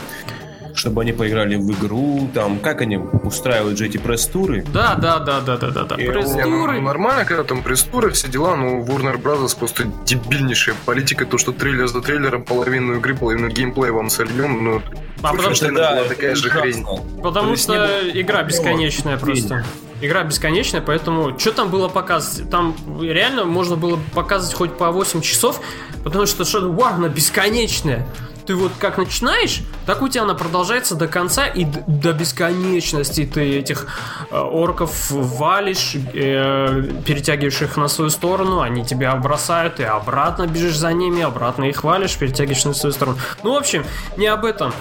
[0.79, 4.65] чтобы они поиграли в игру, там, как они устраивают же эти пресс-туры.
[4.73, 5.97] Да, да, да, да, да, да, да.
[5.97, 6.79] Пресс-туры.
[6.79, 9.59] Ну, нормально, когда там пресс-туры, все дела, но Warner Bros.
[9.59, 14.83] просто дебильнейшая политика, то, что трейлер за трейлером, половину игры, половину геймплея вам сольем, ну,
[15.23, 16.87] а потому что да, была такая же хрень.
[17.23, 19.65] Потому что игра бесконечная просто.
[20.01, 22.49] Игра бесконечная, поэтому что там было показывать?
[22.51, 25.61] Там реально можно было показывать хоть по 8 часов,
[26.05, 28.07] потому что War, она бесконечная
[28.49, 33.27] ты вот как начинаешь, так у тебя она продолжается до конца и до бесконечности.
[33.27, 33.87] Ты этих
[34.31, 40.79] э, орков валишь, э, перетягиваешь их на свою сторону, они тебя бросают, и обратно бежишь
[40.79, 43.19] за ними, обратно их валишь, перетягиваешь на свою сторону.
[43.43, 43.85] Ну, в общем,
[44.17, 44.73] не об этом.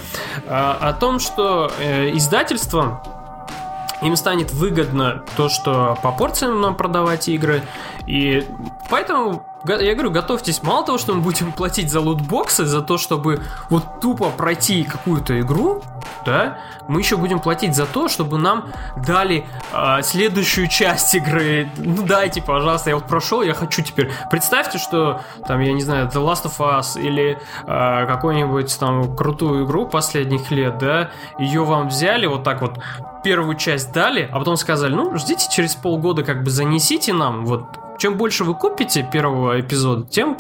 [0.48, 3.04] А о том, что э, издательство
[4.02, 7.64] им станет выгодно то, что по порциям нам продавать игры.
[8.06, 8.46] И
[8.90, 10.64] поэтому я говорю, готовьтесь.
[10.64, 15.40] Мало того, что мы будем платить за лутбоксы, за то, чтобы вот тупо пройти какую-то
[15.42, 15.84] игру,
[16.26, 18.72] да, мы еще будем платить за то, чтобы нам
[19.06, 21.70] дали э, следующую часть игры.
[21.78, 24.12] Ну дайте, пожалуйста, я вот прошел, я хочу теперь.
[24.30, 29.66] Представьте, что там, я не знаю, The Last of Us или э, какую-нибудь там крутую
[29.66, 32.80] игру последних лет, да, ее вам взяли вот так вот
[33.24, 37.66] первую часть дали, а потом сказали, ну, ждите через полгода, как бы занесите нам вот
[37.98, 40.38] чем больше вы купите первого эпизода, тем,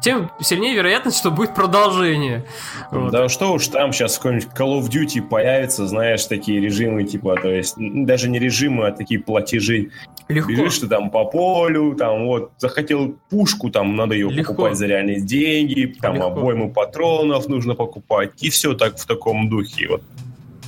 [0.00, 2.44] тем сильнее вероятность, что будет продолжение.
[2.90, 3.12] Вот.
[3.12, 7.48] Да что уж там сейчас какой-нибудь Call of Duty появится, знаешь, такие режимы, типа, то
[7.48, 9.90] есть даже не режимы, а такие платежи.
[10.28, 10.50] Легко.
[10.50, 14.52] Бежишь ты там по полю, там вот, захотел пушку, там надо ее Легко.
[14.52, 16.28] покупать за реальные деньги, там Легко.
[16.28, 19.88] обойму патронов нужно покупать, и все так в таком духе.
[19.88, 20.02] Вот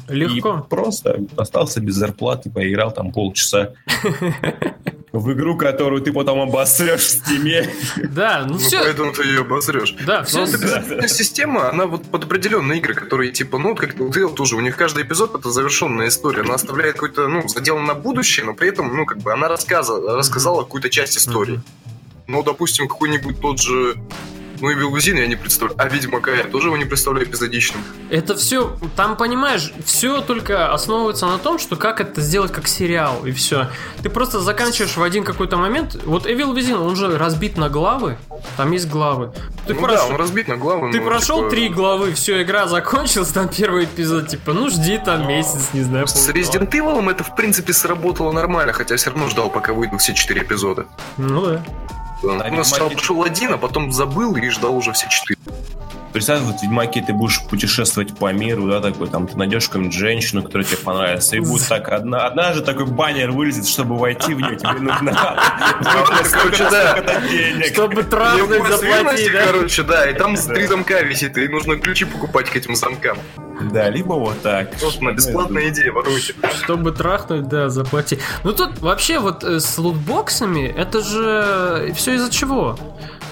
[0.08, 0.64] Легко.
[0.64, 3.72] И просто остался без зарплаты, поиграл там полчаса.
[5.12, 7.68] В игру, которую ты потом обосрешь в стиме.
[7.96, 8.80] Да, ну, ну все.
[8.80, 9.94] поэтому ты ее обосрешь.
[10.06, 10.46] Да, все.
[10.46, 14.60] Но система, она вот под определенные игры, которые типа, ну, как ты вот тоже, у
[14.60, 16.42] них каждый эпизод это завершенная история.
[16.42, 20.16] Она оставляет какой-то, ну, задел на будущее, но при этом, ну, как бы она рассказала,
[20.16, 21.60] рассказала какую-то часть истории.
[22.26, 23.96] Ну, допустим, какой-нибудь тот же
[24.62, 25.76] ну и Вилгузин я не представляю.
[25.80, 27.82] А Ведьмака я тоже его не представляю эпизодичным.
[28.10, 33.26] Это все, там, понимаешь, все только основывается на том, что как это сделать как сериал,
[33.26, 33.68] и все.
[34.02, 36.00] Ты просто заканчиваешь в один какой-то момент.
[36.04, 38.18] Вот Evil Within, он же разбит на главы.
[38.56, 39.32] Там есть главы.
[39.66, 40.92] Ты ну прошел, да, он разбит на главы.
[40.92, 41.50] Ты ну, прошел типа...
[41.50, 46.06] три главы, все, игра закончилась, там первый эпизод, типа, ну жди там месяц, не знаю.
[46.06, 50.14] С Resident Evil это, в принципе, сработало нормально, хотя все равно ждал, пока выйдут все
[50.14, 50.86] четыре эпизода.
[51.16, 51.64] Ну да.
[52.22, 55.38] Нас сначала пошел один, а потом забыл и ждал уже все четыре.
[56.12, 59.96] Представь, вот в Ведьмаке ты будешь путешествовать по миру, да, такой, там, ты найдешь какую-нибудь
[59.96, 64.34] женщину, которая тебе понравится, и будет так, одна, одна же такой баннер вылезет, чтобы войти
[64.34, 65.12] в нее, тебе нужно...
[66.32, 67.02] Короче, да.
[67.72, 69.46] Чтобы трахнуть, заплатить, да?
[69.46, 73.18] Короче, да, и там три замка висит, и нужно ключи покупать к этим замкам.
[73.70, 74.74] Да, либо вот так.
[74.78, 76.34] Собственно, бесплатная идея, воруйте.
[76.62, 78.18] Чтобы трахнуть, да, заплати.
[78.44, 82.78] Ну тут вообще вот э, с лутбоксами, это же все из-за чего?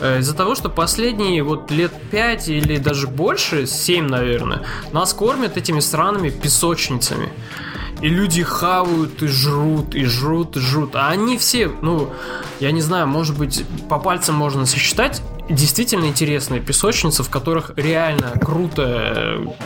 [0.00, 5.56] Э, из-за того, что последние вот лет 5 или даже больше, 7, наверное, нас кормят
[5.56, 7.28] этими странными песочницами.
[8.00, 10.96] И люди хавают и жрут, и жрут, и жрут.
[10.96, 12.10] А они все, ну,
[12.58, 18.32] я не знаю, может быть, по пальцам можно сосчитать, действительно интересные песочницы, в которых реально
[18.40, 18.82] круто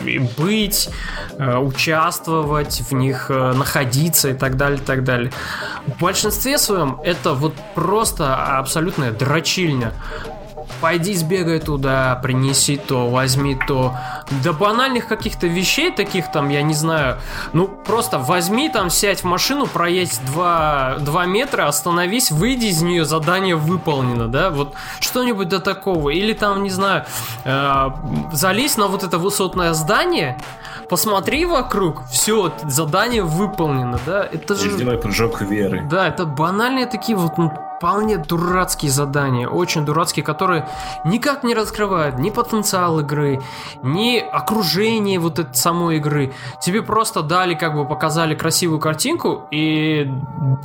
[0.05, 0.89] э, быть,
[1.37, 5.31] э, участвовать, в них э, находиться и так далее, и так далее.
[5.85, 9.93] В большинстве своем это вот просто абсолютная дрочильня
[10.81, 13.95] пойди сбегай туда, принеси то, возьми то.
[14.43, 17.17] До банальных каких-то вещей, таких там, я не знаю,
[17.53, 23.05] ну просто возьми там, сядь в машину, проедь 2, 2 метра, остановись, выйди из нее,
[23.05, 26.09] задание выполнено, да, вот что-нибудь до такого.
[26.09, 27.05] Или там, не знаю,
[27.43, 27.89] э,
[28.31, 30.37] залезь на вот это высотное здание,
[30.89, 34.71] посмотри вокруг, все, задание выполнено, да, это же...
[34.71, 35.87] Ледяной прыжок веры.
[35.89, 37.51] Да, это банальные такие вот ну,
[37.85, 40.67] вполне дурацкие задания, очень дурацкие, которые
[41.05, 43.43] никак не раскрывают ни потенциал игры,
[43.83, 46.33] ни окружение вот этой самой игры.
[46.59, 50.11] Тебе просто дали, как бы показали красивую картинку и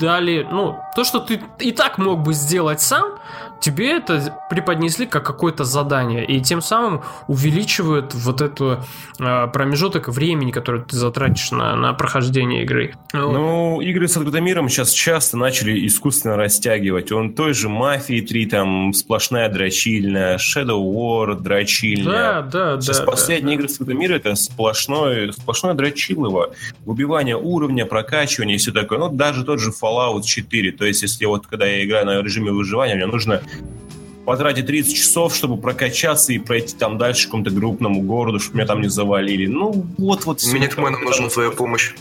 [0.00, 3.18] дали, ну, то, что ты и так мог бы сделать сам,
[3.60, 8.80] тебе это преподнесли как какое-то задание, и тем самым увеличивают вот эту
[9.18, 12.94] э, промежуток времени, который ты затратишь на, на прохождение игры.
[13.12, 17.12] Ну, игры с открытым миром сейчас часто начали искусственно растягивать.
[17.12, 22.42] Он той же Мафии 3, там сплошная дрочильная, Shadow War дрочильная.
[22.42, 23.04] Да, да, сейчас да.
[23.04, 23.62] последние да.
[23.62, 26.54] игры с открытым миром это сплошное, сплошное дрочилово.
[26.86, 28.98] Убивание уровня, прокачивание и все такое.
[28.98, 30.72] Ну, даже тот же Fallout 4.
[30.72, 33.42] То есть, если вот когда я играю на режиме выживания, мне нужно
[34.24, 38.66] потратить 30 часов, чтобы прокачаться и пройти там дальше к какому-то крупному городу, чтобы меня
[38.66, 39.46] там не завалили.
[39.46, 40.42] Ну, вот-вот.
[40.52, 41.92] Минитменам нужна твоя помощь.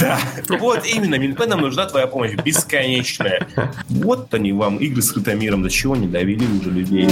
[0.00, 0.18] Да,
[0.60, 3.46] вот именно, Минитменам нужна твоя помощь, бесконечная.
[3.88, 7.08] Вот они вам, игры с миром, до чего не довели уже людей.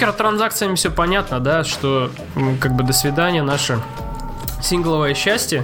[0.00, 2.10] Микротранзакциями все понятно, да, что
[2.58, 3.78] как бы до свидания наше
[4.62, 5.62] сингловое счастье.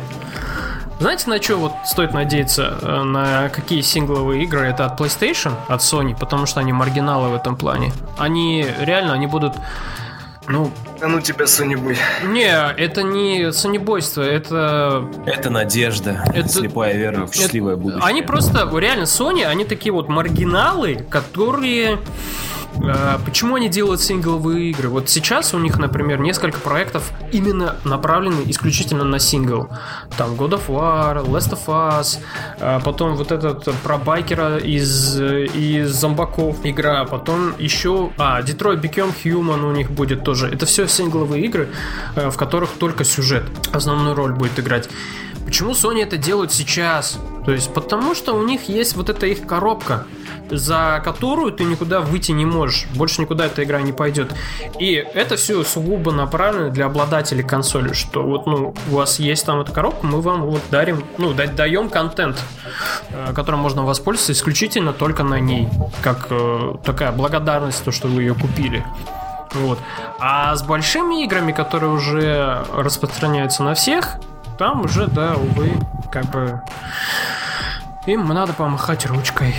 [1.00, 2.78] Знаете, на что вот стоит надеяться?
[2.82, 4.66] На какие сингловые игры?
[4.66, 7.92] Это от PlayStation, от Sony, потому что они маргиналы в этом плане.
[8.18, 9.54] Они реально, они будут
[10.48, 10.70] ну,
[11.00, 11.98] а ну тебя, Сонибой.
[12.24, 15.04] Не, это не сонебойство, это...
[15.26, 17.82] Это надежда, это слепая вера в счастливое это...
[17.82, 18.04] будущее.
[18.04, 21.98] Они просто, реально, Sony, они такие вот маргиналы, которые...
[23.24, 24.88] Почему они делают сингловые игры?
[24.88, 29.68] Вот сейчас у них, например, несколько проектов именно направлены исключительно на сингл.
[30.16, 32.18] Там God of War, Last of Us,
[32.82, 38.10] потом вот этот про байкера из, из зомбаков игра, потом еще...
[38.18, 40.48] А, Detroit Become Human у них будет тоже.
[40.48, 41.68] Это все сингловые игры,
[42.14, 44.88] в которых только сюжет основную роль будет играть.
[45.44, 47.18] Почему Sony это делают сейчас?
[47.44, 50.04] То есть потому что у них есть вот эта их коробка,
[50.50, 52.86] за которую ты никуда выйти не можешь.
[52.94, 54.34] Больше никуда эта игра не пойдет.
[54.78, 59.60] И это все сугубо направлено для обладателей консоли, что вот, ну, у вас есть там
[59.60, 62.42] эта коробка, мы вам вот дарим, ну, даем контент,
[63.34, 65.68] которым можно воспользоваться исключительно только на ней,
[66.02, 68.84] как э, такая благодарность, то, что вы ее купили.
[69.54, 69.78] Вот.
[70.18, 74.16] А с большими играми, которые уже распространяются на всех,
[74.58, 75.72] там уже, да, увы,
[76.10, 76.60] как бы
[78.06, 79.54] им надо помахать ручкой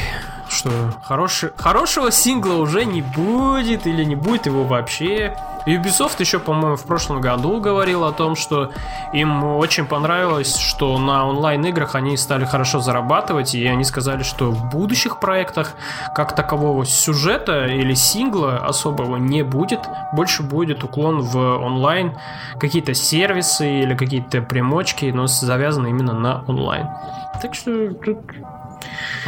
[0.57, 0.71] что
[1.03, 5.37] хороший, хорошего сингла уже не будет или не будет его вообще.
[5.67, 8.71] Ubisoft еще, по-моему, в прошлом году говорил о том, что
[9.13, 14.69] им очень понравилось, что на онлайн-играх они стали хорошо зарабатывать, и они сказали, что в
[14.69, 15.73] будущих проектах
[16.15, 19.81] как такового сюжета или сингла особого не будет,
[20.13, 22.17] больше будет уклон в онлайн,
[22.59, 26.87] какие-то сервисы или какие-то примочки, но завязаны именно на онлайн.
[27.41, 28.19] Так что тут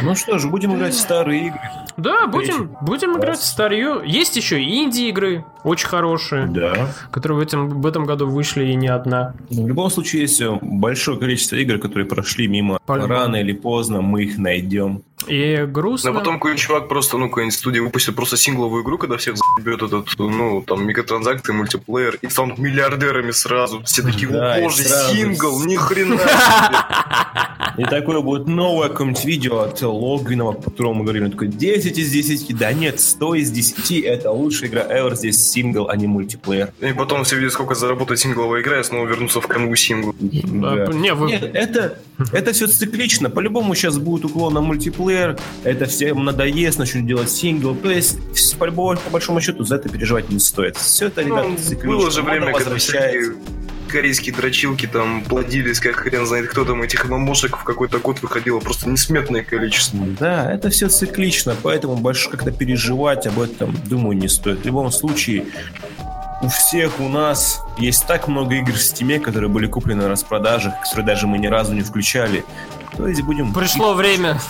[0.02, 1.60] ну что ж, будем играть в старые игры.
[1.96, 4.02] Да, будем, будем играть в старье.
[4.04, 6.92] Есть еще и инди-игры, очень хорошие, да.
[7.10, 9.34] которые в этом, в этом году вышли и не одна.
[9.50, 12.78] В любом случае, есть большое количество игр, которые прошли мимо.
[12.86, 13.12] По-любому.
[13.12, 15.02] Рано или поздно мы их найдем.
[15.26, 16.10] И грустно.
[16.10, 19.82] А потом какой-нибудь чувак просто, ну, какая-нибудь студия выпустит просто сингловую игру, когда всех заебет
[19.82, 23.82] этот, ну, там, микротранзакции, мультиплеер, и станут миллиардерами сразу.
[23.84, 25.14] Все такие, Да, о боже, сразу.
[25.14, 26.18] сингл, ни хрена.
[27.76, 31.79] И такое будет новое какое-нибудь видео от Логвинова, по которому мы говорили, он такой 10
[31.86, 36.06] из 10, да нет, 100 из 10, это лучшая игра ever, здесь сингл, а не
[36.06, 36.72] мультиплеер.
[36.80, 40.14] И потом все видят, сколько заработает сингловая игра, и снова вернутся в канву сингл.
[40.20, 40.86] Да.
[40.92, 41.28] Не, вы...
[41.28, 41.98] Нет, это,
[42.32, 43.30] это все циклично.
[43.30, 45.38] По-любому сейчас будет уклон на мультиплеер.
[45.64, 47.74] Это всем надоест, начнут делать сингл.
[47.74, 48.18] То есть,
[48.58, 50.76] по, по большому счету, за это переживать не стоит.
[50.76, 51.88] Все это, ребята, Ну, циклично.
[51.88, 53.32] было же время, когда возвращается.
[53.90, 58.60] Корейские дрочилки там плодились, как хрен знает кто там, этих мамошек в какой-то год выходило,
[58.60, 59.98] просто несметное количество.
[60.18, 64.62] Да, это все циклично, поэтому больше как-то переживать об этом, думаю, не стоит.
[64.62, 65.44] В любом случае,
[66.42, 70.74] у всех у нас есть так много игр в Стиме, которые были куплены на распродажах,
[70.80, 72.44] которые даже мы ни разу не включали.
[72.96, 73.52] То есть будем...
[73.52, 74.40] Пришло время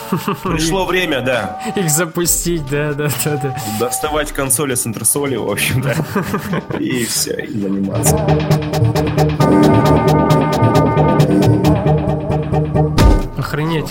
[0.43, 3.57] Пришло время, да, их запустить, да, да, да, да.
[3.79, 5.95] доставать консоли с антресоли, в общем-то,
[6.79, 8.17] и все, и заниматься.
[13.39, 13.89] Охренеть.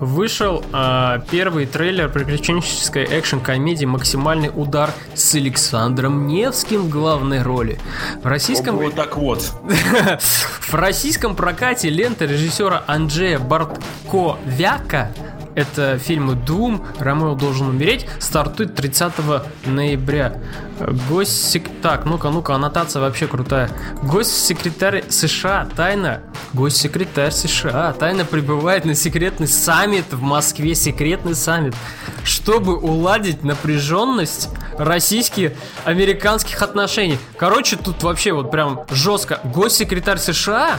[0.00, 7.78] Вышел а, первый трейлер приключенческой экшн-комедии «Максимальный удар» с Александром Невским в главной роли.
[8.22, 8.76] В российском...
[8.76, 9.52] Вот так вот.
[10.20, 15.12] В российском прокате лента режиссера Анджея Бартковяка
[15.54, 19.12] это фильмы Doom, Ромео должен умереть, стартует 30
[19.66, 20.40] ноября.
[21.08, 21.68] Госсек...
[21.80, 23.70] Так, ну-ка, ну-ка, аннотация вообще крутая.
[24.02, 26.22] Госсекретарь США тайно...
[26.52, 30.74] Госсекретарь США тайно прибывает на секретный саммит в Москве.
[30.74, 31.74] Секретный саммит.
[32.24, 37.18] Чтобы уладить напряженность российско-американских отношений.
[37.36, 39.40] Короче, тут вообще вот прям жестко.
[39.44, 40.76] Госсекретарь США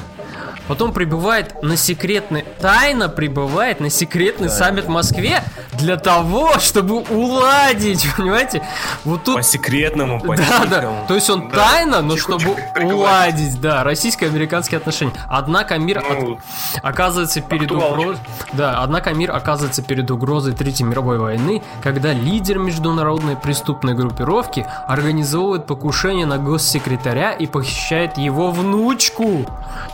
[0.67, 4.53] потом прибывает на секретный, тайно прибывает на секретный да.
[4.53, 5.43] саммит в Москве
[5.73, 8.63] для того, чтобы уладить, понимаете?
[9.03, 9.35] Вот тут...
[9.35, 11.55] По секретному, по Да, да, то есть он да.
[11.55, 15.13] тайно, но чтобы уладить, да, российско-американские отношения.
[15.27, 16.39] Однако мир ну, от...
[16.83, 18.17] оказывается перед угрозой...
[18.53, 25.65] Да, однако мир оказывается перед угрозой Третьей мировой войны, когда лидер международной преступной группировки организовывает
[25.65, 29.45] покушение на госсекретаря и похищает его внучку.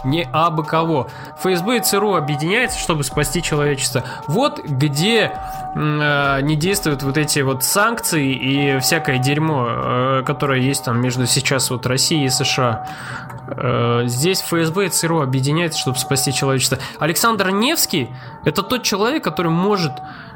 [0.03, 1.07] Не об бы кого.
[1.39, 4.03] ФСБ и ЦРУ объединяются, чтобы спасти человечество.
[4.27, 5.31] Вот где
[5.75, 11.25] э, не действуют вот эти вот санкции и всякое дерьмо, э, которое есть там между
[11.25, 12.87] сейчас вот Россией и США.
[13.47, 16.79] Э, здесь ФСБ и ЦРУ объединяются, чтобы спасти человечество.
[16.99, 18.09] Александр Невский
[18.45, 19.93] это тот человек, который может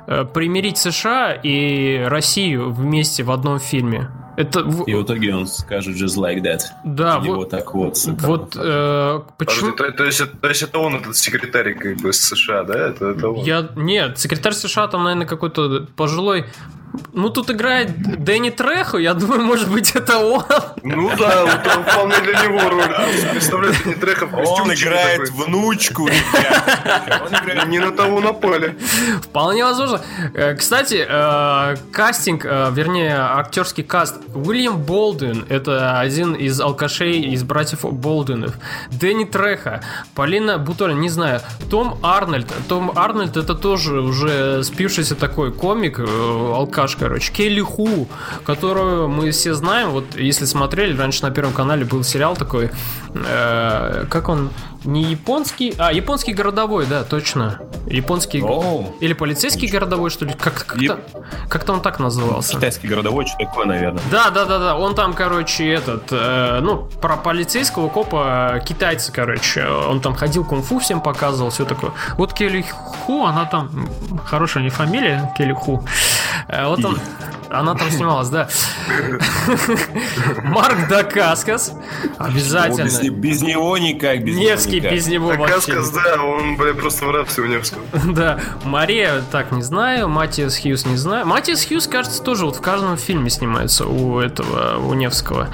[0.08, 4.10] э, примирить США и Россию вместе в одном фильме.
[4.36, 4.62] Это...
[4.88, 6.62] И в итоге он скажет just like that.
[6.84, 7.98] Да, Или вот, так вот.
[8.06, 9.72] Вот э, почему...
[9.74, 12.90] То, то, есть, то есть это он, этот секретарь как бы США, да?
[12.90, 13.46] Это, это он.
[13.46, 13.70] Я...
[13.76, 16.46] Нет, секретарь США там, наверное, какой-то пожилой
[17.14, 20.44] ну, тут играет Дэнни Трехо, я думаю, может быть, это он.
[20.84, 22.94] Ну да, это вполне для него роль.
[23.32, 27.68] Представляю, Дэнни Трехо Он играет внучку, ребят.
[27.68, 28.78] Не на того напали.
[29.22, 30.02] Вполне возможно.
[30.34, 34.18] Э, кстати, э, кастинг, э, вернее, актерский каст.
[34.36, 38.54] Уильям Болден, это один из алкашей из братьев Болденов.
[38.92, 39.82] Дэнни Трехо,
[40.16, 41.42] Полина Бутолин, не знаю.
[41.70, 42.52] Том Арнольд.
[42.68, 47.32] Том Арнольд это тоже уже спившийся такой комик, алкаш Каш, короче.
[47.32, 48.10] Келли Ху,
[48.46, 49.92] которую мы все знаем.
[49.92, 52.72] Вот если смотрели, раньше на Первом канале был сериал такой,
[53.16, 54.50] э, как он,
[54.86, 57.62] не японский, а японский городовой, да, точно.
[57.88, 58.94] Японский oh.
[59.00, 59.80] или полицейский Ничего.
[59.80, 60.34] городовой, что ли?
[60.34, 61.00] Как, как-то, Яп...
[61.50, 62.56] как-то он так назывался.
[62.56, 64.04] Китайский городовой, что такое, наверное.
[64.12, 64.78] Да, да, да, да.
[64.78, 69.66] Он там, короче, этот, э, ну, про полицейского копа китайца, короче.
[69.66, 71.92] Он там ходил кунг-фу всем показывал, все такое.
[72.18, 72.66] Вот Келли
[73.06, 73.90] Ху, она там
[74.26, 75.86] хорошая не фамилия, Келли Ху.
[76.48, 77.00] Э, вот он,
[77.50, 78.48] она там снималась, да.
[80.44, 81.74] Марк Дакаскас.
[82.18, 82.86] Обязательно.
[82.86, 84.24] Без, без него никак.
[84.24, 84.94] Без Невский него никак.
[84.94, 87.84] без него Дакаскас, да, он, бля, просто в рабстве у Невского.
[88.14, 88.40] да.
[88.64, 90.08] Мария, так, не знаю.
[90.10, 91.26] Матиас Хьюз не знаю.
[91.28, 95.50] Матиас Хьюз, кажется, тоже вот в каждом фильме снимается у этого, у Невского.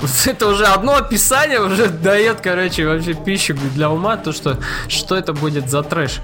[0.26, 5.32] Это уже одно описание уже дает, короче, вообще пищу для ума, то, что что это
[5.32, 6.20] будет за трэш.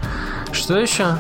[0.53, 1.17] Что еще?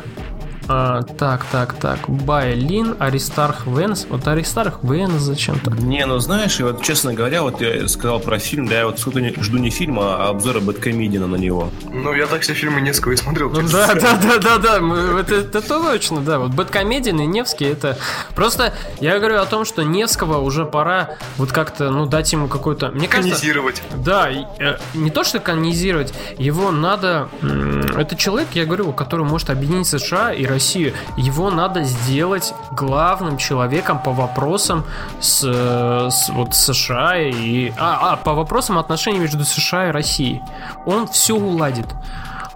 [0.68, 2.08] А, так, так, так.
[2.08, 4.06] Байлин, Аристарх Венс.
[4.08, 5.70] Вот Аристарх Венс зачем-то.
[5.70, 9.20] Не, ну знаешь, вот честно говоря, вот я сказал про фильм, да, я вот сколько
[9.42, 11.70] жду не фильма, а обзора Бэткомедина на него.
[11.84, 13.50] Ну, я так все фильмы Невского и смотрел.
[13.50, 16.38] Ну, да, да, да, да, да, это, это точно, да.
[16.38, 17.98] Вот Бэткомедин и Невский, это...
[18.34, 22.90] Просто я говорю о том, что Невского уже пора вот как-то, ну, дать ему какой-то...
[22.90, 23.36] Мне кажется...
[23.36, 23.82] Канизировать.
[24.04, 27.28] Да, э, не то, что канизировать, его надо...
[27.96, 30.94] Это человек, я говорю, который может объединить США и Россию.
[31.18, 34.84] Его надо сделать главным человеком по вопросам
[35.20, 37.72] с, с вот США и...
[37.76, 40.40] А, а, по вопросам отношений между США и Россией.
[40.86, 41.86] Он все уладит.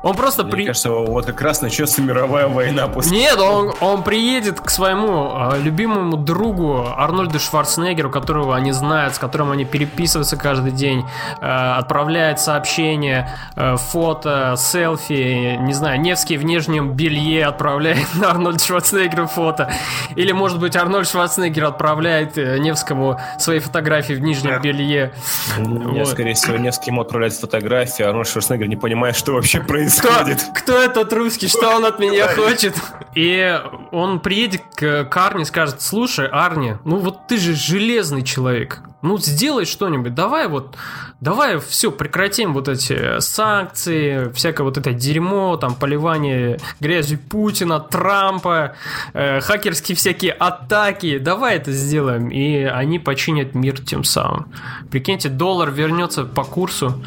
[0.03, 0.67] Он просто Мне при...
[0.67, 3.19] кажется, вот как раз начнется мировая война после.
[3.19, 9.19] Нет, он, он приедет к своему э, любимому другу Арнольду Шварценеггеру, которого они знают, с
[9.19, 11.05] которым они переписываются каждый день,
[11.41, 18.65] э, отправляет сообщения, э, фото, селфи, не знаю, Невский в нижнем белье отправляет на Арнольда
[18.65, 19.71] Шварценеггера фото.
[20.17, 25.13] Или, может быть, Арнольд Шварценеггер отправляет э, Невскому свои фотографии в нижнем белье.
[25.59, 26.09] Нет, вот.
[26.09, 30.41] скорее всего, Невский ему отправляет фотографии, а Арнольд Шварценеггер не понимает, что вообще происходит происходит?
[30.41, 32.75] Кто, кто этот русский, что он от меня хочет?
[33.15, 33.61] И
[33.91, 39.19] он приедет к Арни и скажет, слушай, Арни, ну вот ты же железный человек, ну
[39.19, 40.77] сделай что-нибудь, давай вот,
[41.21, 48.77] давай все, прекратим вот эти санкции, всякое вот это дерьмо, там поливание грязью Путина, Трампа,
[49.13, 54.53] э, хакерские всякие атаки, давай это сделаем, и они починят мир тем самым.
[54.91, 57.03] Прикиньте, доллар вернется по курсу,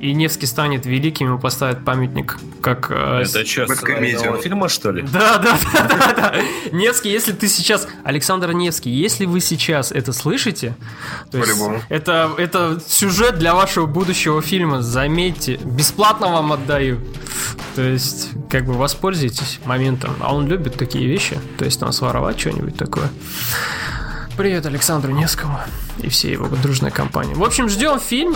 [0.00, 2.90] и Невский станет великим, ему поставят памятник, как...
[2.90, 5.02] Э, Это что, комедия фильма, что ли?
[5.02, 6.34] Да, да, да, да, да.
[6.72, 7.88] Невский, если ты сейчас...
[8.04, 10.76] Александр Невский, если вы сейчас это слышите,
[11.30, 17.00] то есть это, это сюжет для вашего будущего фильма, заметьте, бесплатно вам отдаю.
[17.74, 20.14] То есть, как бы воспользуйтесь моментом.
[20.20, 23.10] А он любит такие вещи, то есть там своровать что-нибудь такое.
[24.36, 25.58] Привет Александру Невскому
[25.98, 27.32] и всей его дружной компании.
[27.32, 28.34] В общем, ждем фильм.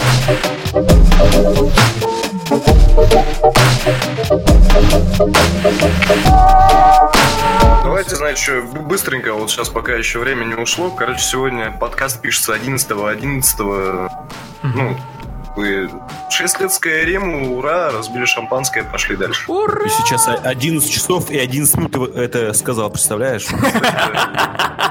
[7.84, 10.90] Давайте, знаете, что, быстренько, вот сейчас пока еще время не ушло.
[10.90, 14.96] Короче, сегодня подкаст пишется 11 11 ну,
[15.56, 15.90] вы
[16.30, 19.50] 6 лет Скайриму, ура, разбили шампанское, пошли дальше.
[19.50, 19.84] Ура!
[19.84, 23.48] И сейчас 11 часов и 11 минут это сказал, представляешь?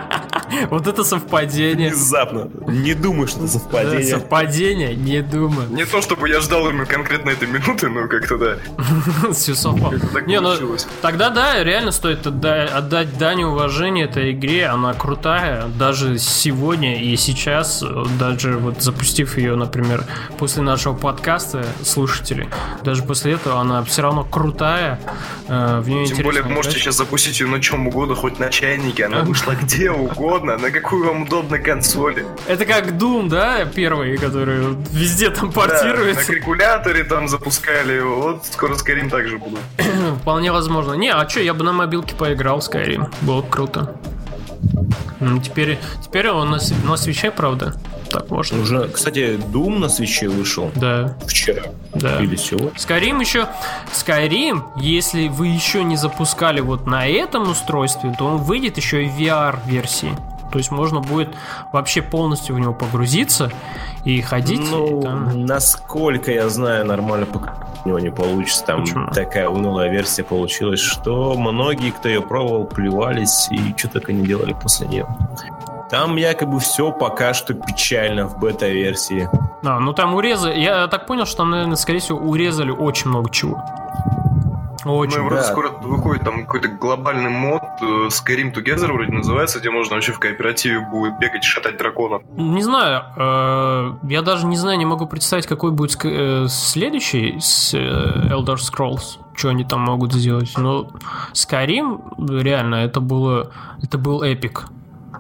[0.70, 1.90] Вот это совпадение.
[1.90, 2.50] Внезапно.
[2.68, 4.06] Не думаю, что это совпадение.
[4.06, 4.96] Совпадение?
[4.96, 5.70] Не думаю.
[5.70, 8.58] Не то, чтобы я ждал именно конкретно этой минуты, но как-то да.
[9.34, 9.96] Все совпало.
[10.26, 10.56] Не, ну
[11.02, 14.68] тогда да, реально стоит отдать дань уважения этой игре.
[14.68, 15.68] Она крутая.
[15.68, 17.84] Даже сегодня и сейчас,
[18.18, 20.04] даже вот запустив ее, например,
[20.38, 22.50] после нашего подкаста, слушатели,
[22.84, 25.00] даже после этого она все равно крутая.
[25.48, 28.50] Э, в нее Тем более, вы можете сейчас запустить ее на чем угодно, хоть на
[28.50, 29.06] чайнике.
[29.06, 32.26] Она вышла где угодно угодно, на какую вам удобно консоли.
[32.48, 36.14] Это как Doom, да, первый, который везде там портируется.
[36.16, 38.22] Да, на калькуляторе там запускали его.
[38.22, 39.60] Вот скоро Skyrim также будут.
[40.22, 40.94] Вполне возможно.
[40.94, 43.12] Не, а что, я бы на мобилке поиграл в Skyrim.
[43.22, 43.96] Было бы круто.
[45.44, 47.76] Теперь, теперь он на, на свече, правда?
[48.10, 48.62] Так можно.
[48.62, 50.72] Уже, кстати, Doom на свече вышел.
[50.76, 51.16] Да.
[51.28, 51.64] Вчера.
[51.94, 52.22] Да.
[52.22, 52.72] Или сегодня.
[52.72, 53.48] Skyrim еще...
[53.94, 59.10] Skyrim, если вы еще не запускали вот на этом устройстве, то он выйдет еще и
[59.10, 60.18] в VR-версии.
[60.52, 61.30] То есть можно будет
[61.72, 63.52] вообще полностью в него погрузиться
[64.04, 64.62] и ходить.
[64.72, 65.46] Ну, и там...
[65.46, 67.28] насколько я знаю, нормально
[67.86, 68.66] у него не получится.
[68.66, 69.08] Там Почему?
[69.12, 74.54] такая унылая версия получилась, что многие, кто ее пробовал, плевались и что только не делали
[74.54, 75.08] после нее.
[75.90, 79.28] Там якобы все пока что печально в бета-версии.
[79.64, 80.60] А, ну там урезали.
[80.60, 83.64] Я так понял, что там, наверное, скорее всего, урезали очень много чего.
[84.86, 85.44] Очень, ну, да.
[85.44, 90.20] скоро выходит там какой-то глобальный мод э, Skyrim Together вроде называется, где можно вообще в
[90.20, 92.22] кооперативе будет бегать и шатать дракона.
[92.36, 97.74] Не знаю, э, я даже не знаю, не могу представить, какой будет э, следующий с
[97.74, 100.54] Elder Scrolls, что они там могут сделать.
[100.58, 100.90] Но
[101.34, 103.52] Skyrim, реально, это было,
[103.82, 104.66] это был эпик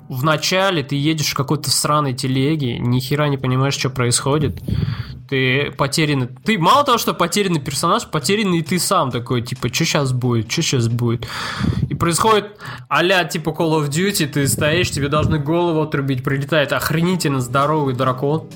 [0.09, 4.59] в начале ты едешь в какой-то сраной телеге, ни хера не понимаешь, что происходит.
[5.29, 6.27] Ты потерянный.
[6.43, 10.51] Ты мало того, что потерянный персонаж, потерянный и ты сам такой, типа, что сейчас будет,
[10.51, 11.27] что сейчас будет.
[11.87, 12.57] И происходит
[12.87, 18.47] а типа Call of Duty, ты стоишь, тебе должны голову отрубить, прилетает охренительно здоровый дракон.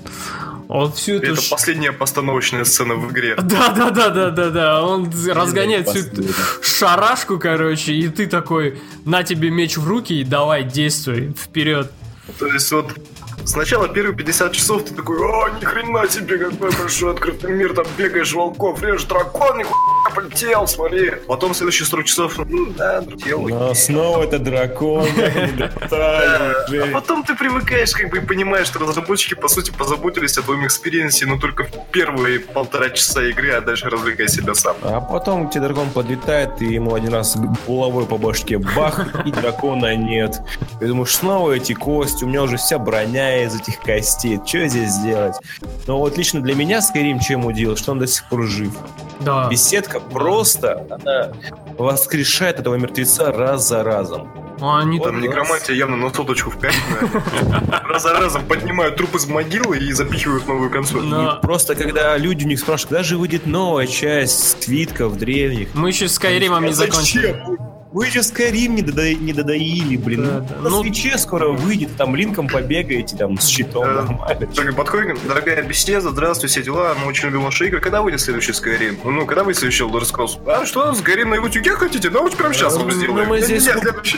[0.67, 1.33] Он всю эту...
[1.33, 1.51] Это ш...
[1.51, 3.35] последняя постановочная сцена в игре.
[3.43, 4.83] Да, да, да, да, да, да.
[4.83, 6.23] Он разгоняет всю эту
[6.63, 11.91] шарашку, короче, и ты такой, на тебе меч в руки и давай, действуй, вперед.
[12.39, 12.91] То есть вот
[13.45, 17.85] Сначала первые 50 часов ты такой, о, ни хрена себе, какой большой открытый мир, там
[17.97, 19.75] бегаешь волков, режешь дракон, нихуя
[20.15, 21.11] полетел, смотри.
[21.27, 23.47] Потом следующие 40 часов, ну, да, полетел.
[23.47, 25.07] Но снова это дракон,
[25.91, 30.65] А потом ты привыкаешь, как бы, и понимаешь, что разработчики, по сути, позаботились о твоем
[30.65, 34.75] experience е, но только в первые полтора часа игры, а дальше развлекай себя сам.
[34.83, 37.35] А потом тебе дракон подлетает, и ему один раз
[37.67, 40.41] булавой по башке бах, и дракона нет.
[40.79, 44.39] Ты думаешь, снова эти кости, у меня уже вся броня из этих костей.
[44.45, 45.35] Что здесь сделать?
[45.87, 48.73] Но вот лично для меня Skyrim чем удивил, что он до сих пор жив.
[49.19, 49.49] Да.
[49.49, 51.31] Беседка просто, она
[51.77, 54.29] воскрешает этого мертвеца раз за разом.
[54.59, 56.57] Ну, они Там некромантия явно на соточку в
[57.89, 61.03] Раз за разом поднимают труп из могилы и запихивают новую консоль.
[61.03, 61.39] Но...
[61.41, 65.69] Просто когда люди у них спрашивают, когда же выйдет новая часть свитков древних.
[65.73, 67.35] Мы еще с Скайримом не закончили.
[67.93, 69.03] Вы же Skyrim не, додо...
[69.13, 70.25] не додоили, блин.
[70.25, 70.61] Да, да.
[70.61, 70.81] На ну...
[70.81, 74.01] свече скоро выйдет, там линком побегаете, там, с щитом да.
[74.01, 74.47] нормально.
[74.47, 77.81] Так, подходим, дорогая беседа, здравствуй, все дела, мы очень любим ваши игры.
[77.81, 78.97] Когда выйдет следующий Skyrim?
[79.03, 80.39] Ну, когда выйдет следующий Elder Scrolls?
[80.47, 82.09] А что, Skyrim на утюге хотите?
[82.09, 83.15] Ну, вот прямо сейчас ну, сделаем.
[83.15, 83.65] Ну, мы здесь...
[83.65, 84.17] следующий.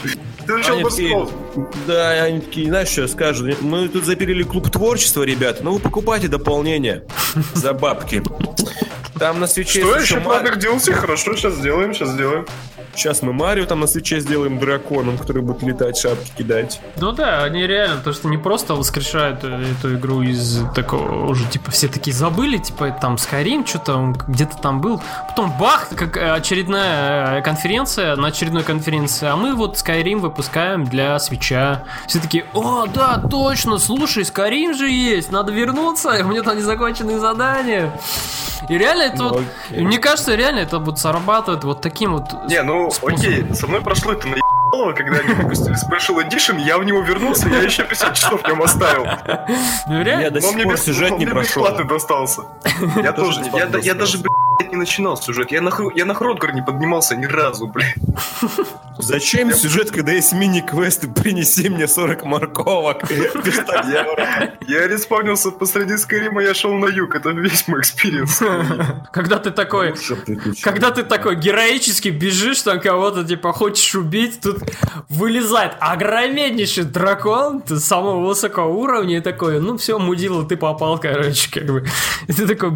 [1.86, 3.62] Да, они такие, знаешь, что скажут?
[3.62, 5.60] Мы тут запилили клуб творчества, ребят.
[5.62, 7.04] Ну, вы покупайте дополнение
[7.54, 8.24] за бабки.
[9.20, 9.82] Там на свече...
[9.82, 10.94] Что еще платных DLC?
[10.94, 12.46] Хорошо, сейчас сделаем, сейчас сделаем.
[12.96, 16.80] Сейчас мы Марио там на свече сделаем драконом, который будет летать, шапки кидать.
[16.98, 21.46] Ну да, они реально, то что не просто воскрешают э, эту игру из такого, уже
[21.50, 25.02] типа все такие забыли, типа там Skyrim, что-то он где-то там был.
[25.28, 31.20] Потом бах, как очередная э, конференция, на очередной конференции, а мы вот Skyrim выпускаем для
[31.20, 31.84] свеча.
[32.08, 37.20] Все такие, о, да, точно, слушай, Skyrim же есть, надо вернуться, у меня там незаконченные
[37.20, 37.92] задания.
[38.70, 39.84] И реально это ну, вот, окей.
[39.84, 44.14] мне кажется, реально это вот срабатывает вот таким вот Не, ну окей, со мной прошло
[44.14, 44.36] это на
[44.94, 48.62] когда они выпустили Special Edition, я в него вернулся, я еще 50 часов в нем
[48.62, 49.06] оставил.
[49.88, 50.22] Ну реально?
[50.22, 51.64] Я до сих пор сюжет не прошел.
[51.64, 52.42] бесплатно достался.
[53.02, 53.42] Я тоже,
[53.82, 54.45] я даже, блядь,
[54.76, 55.52] не начинал сюжет.
[55.52, 57.96] Я на, я на Хродгар не поднимался ни разу, блядь.
[59.00, 63.04] Зачем сюжет, когда есть мини-квесты «Принеси мне 40 морковок»?
[64.68, 67.16] Я респавнился посреди Скайрима, я шел на юг.
[67.16, 68.42] Это весь мой experience.
[69.12, 69.96] Когда ты такой...
[70.62, 74.58] Когда ты такой героически бежишь, там кого-то типа хочешь убить, тут
[75.10, 81.66] вылезает огромнейший дракон самого высокого уровня и такой, ну все, мудила, ты попал, короче, как
[81.66, 81.86] бы.
[82.28, 82.72] И ты такой,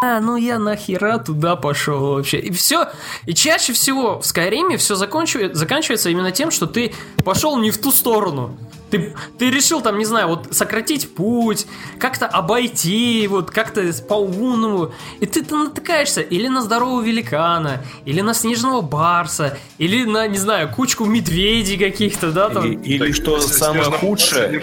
[0.00, 2.38] бля, ну я нахера туда пошел вообще.
[2.38, 2.88] И все.
[3.26, 6.92] И чаще всего в Скайриме все заканчивается именно тем, что ты
[7.24, 8.56] пошел не в ту сторону.
[8.90, 11.66] Ты, ты решил там, не знаю, вот сократить путь,
[12.00, 14.92] как-то обойти, вот как-то по-умному.
[15.20, 20.38] И ты, ты натыкаешься или на здорового великана, или на снежного барса, или на, не
[20.38, 22.66] знаю, кучку медведей каких-то, да, там.
[22.66, 24.60] Или, или что самое худшее...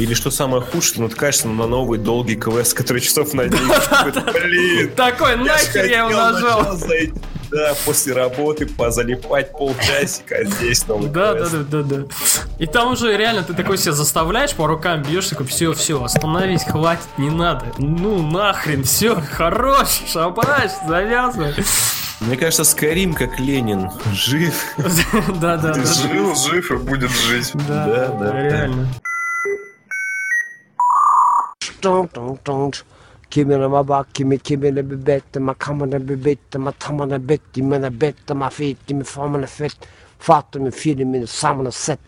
[0.00, 3.60] Или что самое худшее, ты натыкаешься на новый долгий квест, который часов на 10.
[4.32, 4.92] Блин.
[4.96, 6.78] Такой, нахер я его нажал.
[7.50, 12.02] Да, после работы позалипать полчасика, а здесь новый да, да, да, да, да.
[12.58, 16.62] И там уже реально ты такой себя заставляешь, по рукам бьешь, такой, все, все, остановись,
[16.62, 17.66] хватит, не надо.
[17.76, 21.54] Ну нахрен, все, хорош, шабаш, завязывай.
[22.20, 23.90] Мне кажется, Скарим как Ленин.
[24.14, 24.54] Жив.
[25.40, 25.74] Да, да.
[25.74, 27.50] Жил, жив и будет жить.
[27.66, 28.88] Да, да, реально.
[31.80, 32.82] don't, don't, don't.
[33.30, 36.38] Kimmy and my back, Kimmy, Kimmy and be bet, my common and be bet,
[37.26, 39.76] bet, him and bet, my feet, him from and fit,
[40.18, 42.00] fat and feed him in the set.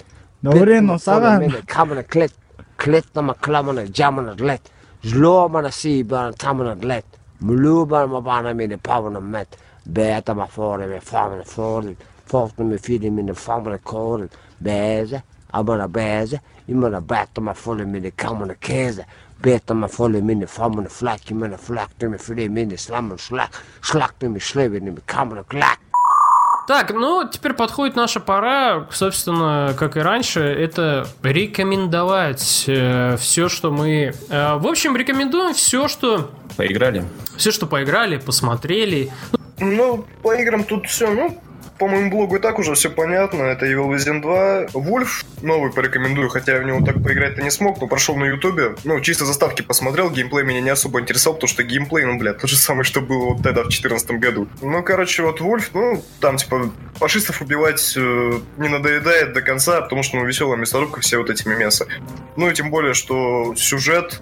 [0.42, 1.64] Nobody knows that.
[1.68, 2.32] Come and a clit,
[2.78, 4.70] clit, I'm a clam and a let.
[5.04, 7.04] Slow man a sea, but I'm thumb let.
[7.42, 9.56] Muluba and my banner made a power and a met.
[9.86, 11.82] Bet, I'm a four and a farm and a four,
[12.26, 15.14] fat and feed him in the farm and a cold, bears,
[15.52, 15.88] I'm on a
[17.92, 18.00] me
[18.56, 19.00] the.
[19.42, 24.38] Beta ma folle minne famene flakje minne flakte me фле minne сламен шлак, шлакте me
[24.38, 25.78] шлевене me клак.
[26.68, 33.72] Так, ну, теперь подходит наша пора, собственно, как и раньше, это рекомендовать э, все, что
[33.72, 34.14] мы...
[34.28, 36.30] Э, в общем, рекомендуем все, что...
[36.56, 37.04] Поиграли.
[37.36, 39.10] Все, что поиграли, посмотрели.
[39.58, 41.36] Ну, по играм тут все, ну,
[41.82, 43.42] по моему блогу и так уже все понятно.
[43.42, 44.66] Это Evil Within 2.
[44.72, 48.76] Вульф новый порекомендую, хотя я в него так поиграть-то не смог, но прошел на ютубе.
[48.84, 52.48] Ну, чисто заставки посмотрел, геймплей меня не особо интересовал, потому что геймплей, ну, блядь, тот
[52.48, 54.46] же самый, что было вот тогда в 2014 году.
[54.60, 60.04] Ну, короче, вот Вульф, ну, там, типа, фашистов убивать э, не надоедает до конца, потому
[60.04, 61.88] что, ну, веселая мясорубка, все вот эти мемесы.
[62.36, 64.20] Ну, и тем более, что сюжет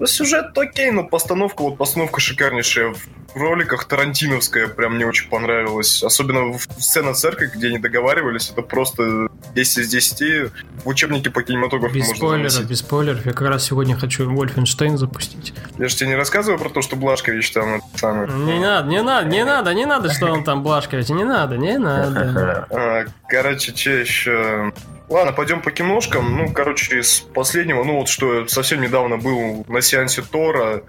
[0.00, 2.94] ну, сюжет окей, но постановка, вот постановка шикарнейшая
[3.34, 6.02] в роликах Тарантиновская прям мне очень понравилась.
[6.02, 10.52] Особенно в сцена церкви, где они договаривались, это просто 10 из 10
[10.84, 12.70] в учебнике по кинематографу без можно спойлеров, заносить.
[12.70, 15.52] Без спойлеров, я как раз сегодня хочу Вольфенштейн запустить.
[15.78, 18.28] Я же тебе не рассказываю про то, что Блашкович там самый...
[18.28, 21.78] Не надо, не надо, не надо, не надо, что он там Блашкович, не надо, не
[21.78, 22.66] надо.
[22.70, 24.72] А, короче, что еще?
[25.10, 26.36] Ладно, пойдем по киношкам.
[26.36, 30.84] Ну, короче, из последнего, ну вот что совсем недавно был на сеансе Тора,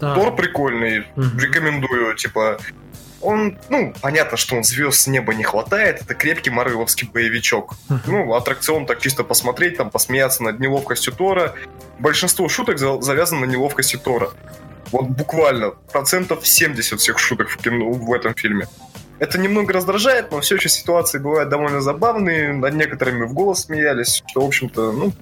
[0.00, 0.14] да.
[0.14, 1.38] Тор прикольный, угу.
[1.38, 2.58] рекомендую, типа.
[3.20, 7.74] Он, ну, понятно, что он звезд с неба не хватает, это крепкий марвеловский боевичок.
[7.88, 7.98] Uh-huh.
[8.06, 11.54] Ну, аттракцион так чисто посмотреть, там, посмеяться над неловкостью Тора.
[11.98, 14.30] Большинство шуток завязано на неловкости Тора.
[14.92, 18.68] Вот буквально процентов 70 всех шуток в, кино, в этом фильме.
[19.18, 24.22] Это немного раздражает, но все еще ситуации бывают довольно забавные, над некоторыми в голос смеялись,
[24.26, 25.12] что, в общем-то, ну,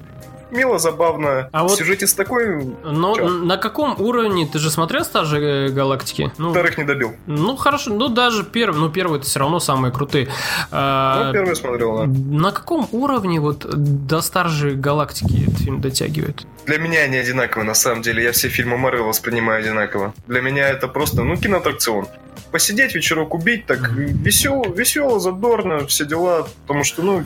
[0.51, 1.49] мило, забавно.
[1.53, 2.65] А вот сюжете с такой...
[2.85, 3.29] Но Чё?
[3.29, 4.47] на каком уровне?
[4.47, 6.33] Ты же смотрел Стажи Галактики?
[6.39, 7.15] Ну, Вторых не добил.
[7.27, 7.93] Ну, хорошо.
[7.93, 8.79] Ну, даже первый.
[8.79, 10.29] Ну, первый это все равно самые крутые.
[10.71, 12.07] А, ну, первый смотрел, да.
[12.07, 16.47] На каком уровне вот до Старжи Галактики этот фильм дотягивает?
[16.67, 18.23] Для меня они одинаковые, на самом деле.
[18.23, 20.15] Я все фильмы Марвел воспринимаю одинаково.
[20.27, 22.07] Для меня это просто, ну, киноаттракцион
[22.51, 27.23] посидеть, вечерок убить, так весело, весело, задорно, все дела, потому что, ну,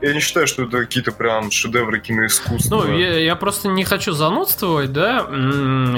[0.00, 2.59] я не считаю, что это какие-то прям шедевры киноискусства.
[2.68, 5.26] Ну, я, я просто не хочу занудствовать, да,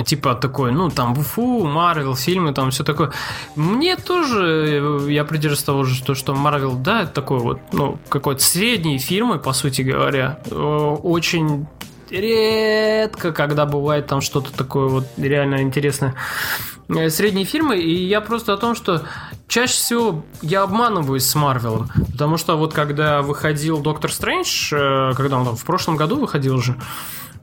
[0.04, 3.12] типа такой, ну, там, Буфу, Марвел, фильмы, там все такое.
[3.56, 8.98] Мне тоже, я придерживаюсь того же, что, Марвел, да, это такой вот, ну, какой-то средний
[8.98, 10.38] фильмы, по сути говоря.
[10.50, 10.56] Э,
[11.02, 11.66] очень
[12.12, 16.14] редко, когда бывает там что-то такое вот реально интересное.
[16.88, 19.02] Э, средние фильмы, и я просто о том, что
[19.48, 25.38] чаще всего я обманываюсь с Марвелом, потому что вот когда выходил Доктор Стрэндж, э, когда
[25.38, 26.76] он там в прошлом году выходил же,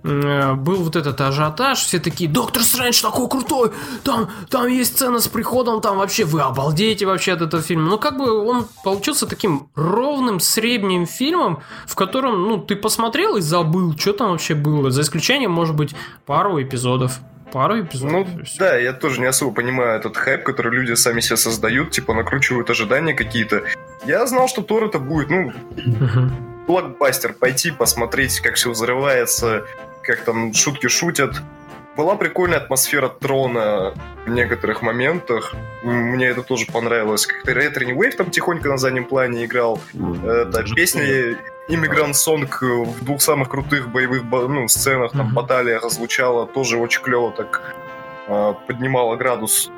[0.03, 3.71] был вот этот ажиотаж, все такие, Доктор Стрэндж такой крутой,
[4.03, 7.89] там, там есть сцена с приходом, там вообще вы обалдеете вообще от этого фильма.
[7.89, 13.41] Ну, как бы он получился таким ровным, средним фильмом, в котором, ну, ты посмотрел и
[13.41, 15.93] забыл, что там вообще было, за исключением, может быть,
[16.25, 17.19] пару эпизодов
[17.51, 18.27] пару эпизодов.
[18.35, 22.13] Ну, да, я тоже не особо понимаю этот хайп, который люди сами себе создают, типа
[22.13, 23.63] накручивают ожидания какие-то.
[24.05, 25.51] Я знал, что Тор это будет, ну,
[26.67, 29.65] блокбастер, пойти посмотреть, как все взрывается,
[30.09, 31.39] как там шутки шутят.
[31.95, 33.93] Была прикольная атмосфера трона
[34.25, 35.53] в некоторых моментах.
[35.83, 37.27] Мне это тоже понравилось.
[37.27, 39.79] Как-то Ретро Wave там тихонько на заднем плане играл.
[40.75, 41.37] Песня
[41.67, 47.31] Immigrant Song в двух самых крутых боевых ну, сценах, там, баталиях звучала, тоже очень клево
[47.31, 47.75] так
[48.27, 49.69] э, поднимала градус.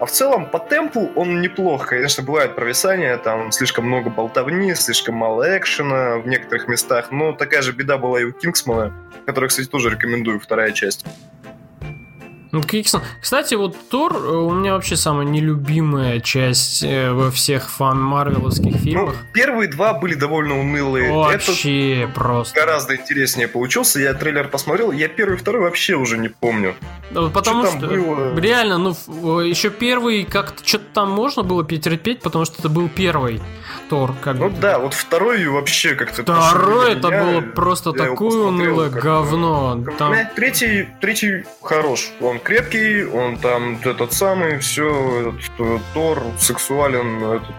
[0.00, 1.86] А в целом, по темпу он неплох.
[1.86, 7.10] Конечно, бывает провисание, там слишком много болтовни, слишком мало экшена в некоторых местах.
[7.10, 8.92] Но такая же беда была и у Кингсмана,
[9.26, 11.06] который, кстати, тоже рекомендую, вторая часть.
[12.52, 12.60] Ну,
[13.18, 18.78] Кстати, вот Тор э, у меня вообще самая нелюбимая часть э, во всех фан-марвеловских ну,
[18.78, 19.14] фильмах.
[19.14, 21.10] Ну, первые два были довольно унылые.
[21.10, 22.54] Вообще Этот просто.
[22.54, 24.00] Гораздо интереснее получился.
[24.00, 26.74] Я трейлер посмотрел, я первый и второй вообще уже не помню.
[27.32, 28.38] Потому что, что было...
[28.38, 33.40] реально, ну, еще первый как-то что-то там можно было перетерпеть, потому что это был первый.
[33.88, 34.14] Тор.
[34.20, 36.22] Как ну да, вот второй вообще как-то...
[36.22, 39.82] Второй это меня, было просто такое унылое говно.
[39.98, 40.14] Там...
[40.34, 42.10] Третий, третий хорош.
[42.20, 47.54] Он крепкий, он там этот самый, все, этот, э, Тор сексуален, этот,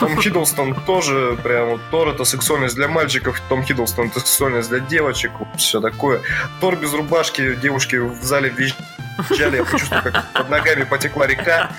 [0.00, 4.80] том Хиддлстон тоже прям вот Тор это сексуальность для мальчиков, Том Хиддлстон это сексуальность для
[4.80, 6.20] девочек, все такое.
[6.60, 11.70] Тор без рубашки, девушки в зале визжали, я почувствовал, как под ногами потекла река.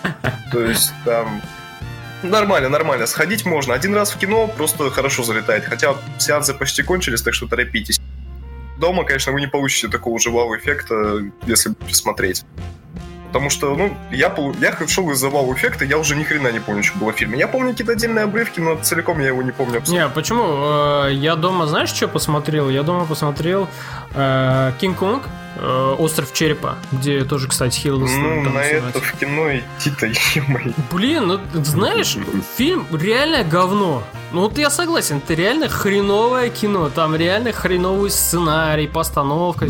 [0.51, 1.41] То есть там
[2.23, 3.05] Нормально, нормально.
[3.05, 3.73] Сходить можно.
[3.73, 5.65] Один раз в кино просто хорошо залетает.
[5.65, 7.99] Хотя сеансы почти кончились, так что торопитесь.
[8.77, 12.45] Дома, конечно, вы не получите такого же вау-эффекта, если смотреть.
[13.35, 16.97] Потому что, ну, я, я шел из-за вау-эффекта, я уже ни хрена не помню, что
[16.97, 17.37] было в фильме.
[17.37, 20.07] Я помню какие-то отдельные обрывки, но целиком я его не помню абсолютно.
[20.07, 20.43] Не, почему?
[21.07, 22.69] Э, я дома, знаешь, что посмотрел?
[22.69, 23.67] Я дома посмотрел
[24.79, 28.43] Кинг-Конг, э, Э, Остров черепа, где тоже, кстати, Хиддлстон.
[28.43, 30.11] Ну, на это в кино идти-то
[30.91, 32.17] Блин, ну знаешь,
[32.57, 34.03] фильм реально говно.
[34.33, 36.89] Ну вот я согласен, это реально хреновое кино.
[36.89, 39.67] Там реально хреновый сценарий, постановка.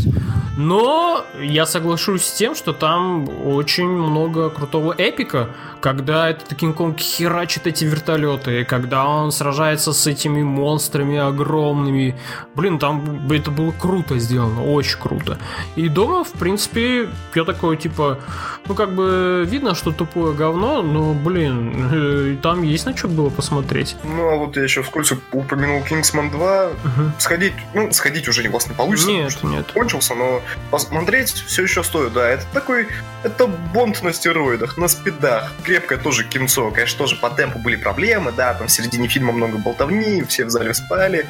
[0.57, 5.49] Но я соглашусь с тем, что там очень много крутого эпика,
[5.85, 12.15] когда этот Кинг-Конг херачит эти вертолеты, когда он сражается с этими монстрами огромными.
[12.55, 15.37] Блин, там это было круто сделано, очень круто.
[15.75, 18.19] И дома, в принципе, я такой, типа,
[18.67, 23.29] ну, как бы видно, что тупое говно, но, блин, э, там есть на что было
[23.29, 23.95] посмотреть.
[24.03, 26.65] Ну, а вот я еще вскользь упомянул Kingsman 2.
[26.65, 27.11] Угу.
[27.19, 29.71] Сходить, ну, сходить уже у вас не получится, нет, что нет.
[29.71, 32.27] кончился, но посмотреть все еще стоит, да.
[32.27, 32.87] Это такой,
[33.21, 35.51] это бонд на стероидах, на спидах.
[35.75, 39.57] Крепкое тоже кинцо, конечно, тоже по темпу были проблемы, да, там в середине фильма много
[39.57, 41.25] болтовни, все в зале спали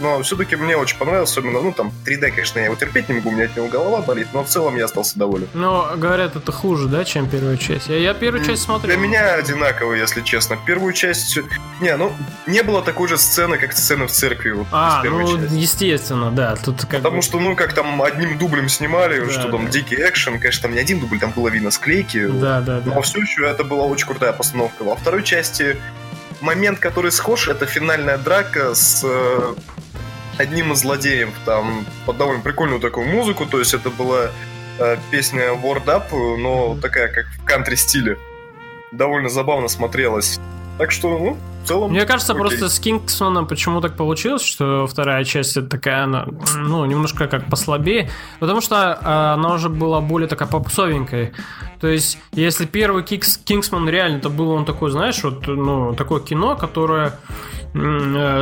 [0.00, 3.30] но все-таки мне очень понравилось, особенно, ну, там, 3D, конечно, я его терпеть не могу,
[3.30, 5.48] у меня от него голова болит, но в целом я остался доволен.
[5.54, 7.88] Но, говорят, это хуже, да, чем первая часть?
[7.88, 8.96] Я, я первую часть смотрел.
[8.96, 10.58] Для меня одинаково, если честно.
[10.66, 11.38] Первую часть...
[11.80, 12.12] Не, ну,
[12.46, 14.50] не было такой же сцены, как сцены в церкви.
[14.50, 15.54] Вот, а, ну, части.
[15.54, 16.56] естественно, да.
[16.56, 17.22] Тут как Потому бы...
[17.22, 19.70] что, ну, как там одним дублем снимали, да, что там да.
[19.70, 22.26] дикий экшен, конечно, там не один дубль, там было видно склейки.
[22.26, 22.94] Да, да, да.
[22.94, 24.82] Но все еще это была очень крутая постановка.
[24.82, 25.76] Во второй части
[26.40, 29.54] момент, который схож, это финальная драка с э,
[30.38, 34.30] одним из злодеев там под довольно прикольную такую музыку, то есть это была
[34.78, 38.16] э, песня Word Up, но такая как в кантри стиле.
[38.92, 40.40] Довольно забавно смотрелась.
[40.78, 41.90] Так что, ну, в целом...
[41.90, 42.40] Мне кажется, окей.
[42.40, 47.46] просто с Кингсоном почему так получилось, что вторая часть это такая, она, ну, немножко как
[47.50, 48.08] послабее,
[48.38, 51.32] потому что э, она уже была более такая попсовенькая.
[51.80, 56.20] То есть, если первый Кингс, Кингсман реально это был он такой, знаешь, вот, ну, такое
[56.20, 57.18] кино, которое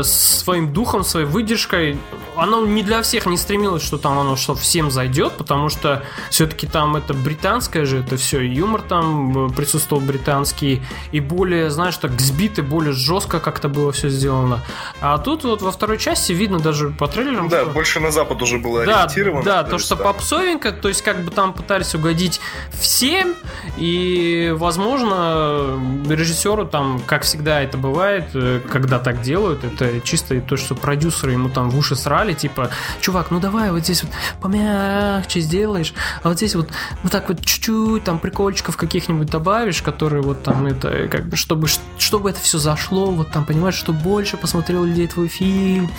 [0.02, 1.98] своим духом, своей выдержкой.
[2.36, 6.66] Оно не для всех не стремилось, что там оно что всем зайдет, потому что все-таки
[6.66, 12.20] там это британское же, это все, юмор там э, присутствовал британский, и более, знаешь, так
[12.20, 14.60] сбито, более жестко как-то было все сделано.
[15.00, 17.70] А тут вот во второй части видно даже по трейлерам, Да, что...
[17.70, 19.42] больше на запад уже было Да, ориентировано.
[19.44, 22.40] да, то, что там- попсовенько, то есть как бы там пытались угодить
[22.72, 23.34] всем,
[23.78, 30.56] и, возможно, режиссеру там, как всегда это бывает, э, когда так делают, это чисто то,
[30.56, 35.40] что продюсеры ему там в уши срали, типа, чувак, ну давай вот здесь вот помягче
[35.40, 36.68] сделаешь, а вот здесь вот
[37.02, 41.68] вот так вот чуть-чуть там прикольчиков каких-нибудь добавишь, которые вот там это, как бы, чтобы,
[41.98, 45.90] чтобы это все зашло, вот там, понимаешь, что больше посмотрел людей твой фильм,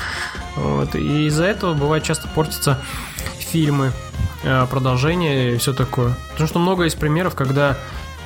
[0.55, 2.79] вот, и из-за этого бывает часто портятся
[3.39, 3.91] фильмы,
[4.43, 6.15] э, продолжение и все такое.
[6.31, 7.77] Потому что много есть примеров, когда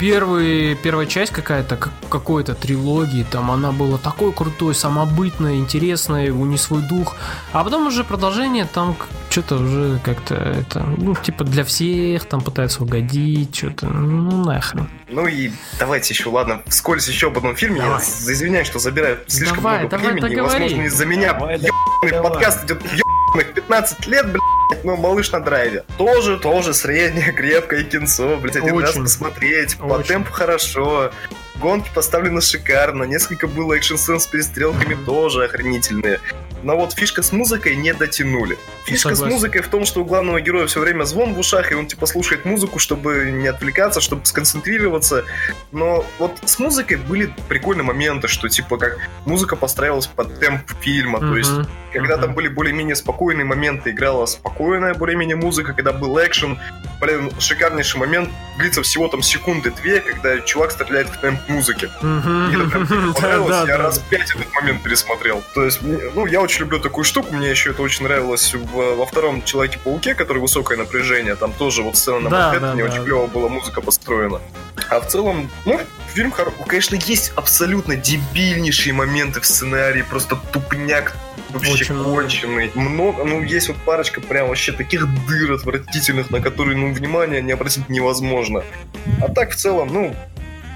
[0.02, 6.44] первый, первая часть какая-то, как- какой-то трилогии, там она была такой крутой, самобытной, интересной, у
[6.46, 7.16] нее свой дух,
[7.54, 8.98] а потом уже продолжение там
[9.30, 14.90] что-то уже как-то это, ну, типа для всех, там пытаются угодить, что-то, ну, нахрен.
[15.08, 17.82] Ну и давайте еще, ладно, вскользь еще об одном фильме.
[17.82, 18.02] Давай.
[18.02, 20.30] Я извиняюсь, что забираю слишком Давай, много давай, времени.
[20.36, 20.64] договори.
[20.64, 21.60] Возможно, из-за меня Давай,
[22.24, 24.42] подкаст идет ебаных 15 лет, блядь,
[24.84, 25.84] но малыш на драйве.
[25.98, 29.04] Тоже, тоже среднее, крепкое кинцо, блядь, один раз Очень.
[29.04, 30.08] посмотреть, по Очень.
[30.08, 31.12] темпу хорошо.
[31.56, 36.20] Гонки поставлены шикарно, несколько было экшн-сцен с перестрелками тоже охренительные.
[36.64, 38.58] Но вот фишка с музыкой не дотянули.
[38.86, 39.32] Фишка Согласен.
[39.32, 41.88] с музыкой в том, что у главного героя все время звон в ушах, и он
[41.88, 45.24] типа слушает музыку, чтобы не отвлекаться, чтобы сконцентрироваться.
[45.72, 51.20] Но вот с музыкой были прикольные моменты, что типа как музыка постраивалась под темп фильма,
[51.20, 51.52] то есть
[51.94, 52.22] когда Мгм.
[52.26, 54.26] там были более-менее спокойные моменты, играла
[54.62, 56.60] спокойная более-менее музыка, когда был экшен,
[57.00, 61.90] блин, шикарнейший момент, длится всего там секунды-две, когда чувак стреляет в темп музыки.
[62.02, 65.42] Мне это прям понравилось, я раз пять этот момент пересмотрел.
[65.56, 69.44] То есть, ну, я очень люблю такую штуку, мне еще это очень нравилось во втором
[69.44, 73.82] Человеке-пауке, который высокое напряжение, там тоже вот сцена на Манхэттене, мне очень клево была музыка
[73.82, 74.40] построена.
[74.90, 75.80] А в целом, ну,
[76.12, 76.64] фильм хороший.
[76.68, 81.16] Конечно, есть абсолютно дебильнейшие моменты в сценарии, просто тупняк
[81.50, 82.72] вообще Очень конченый.
[82.76, 87.52] Много, ну, есть вот парочка прям вообще таких дыр отвратительных, на которые, ну, внимания не
[87.52, 88.64] обратить невозможно.
[89.22, 90.16] А так, в целом, ну,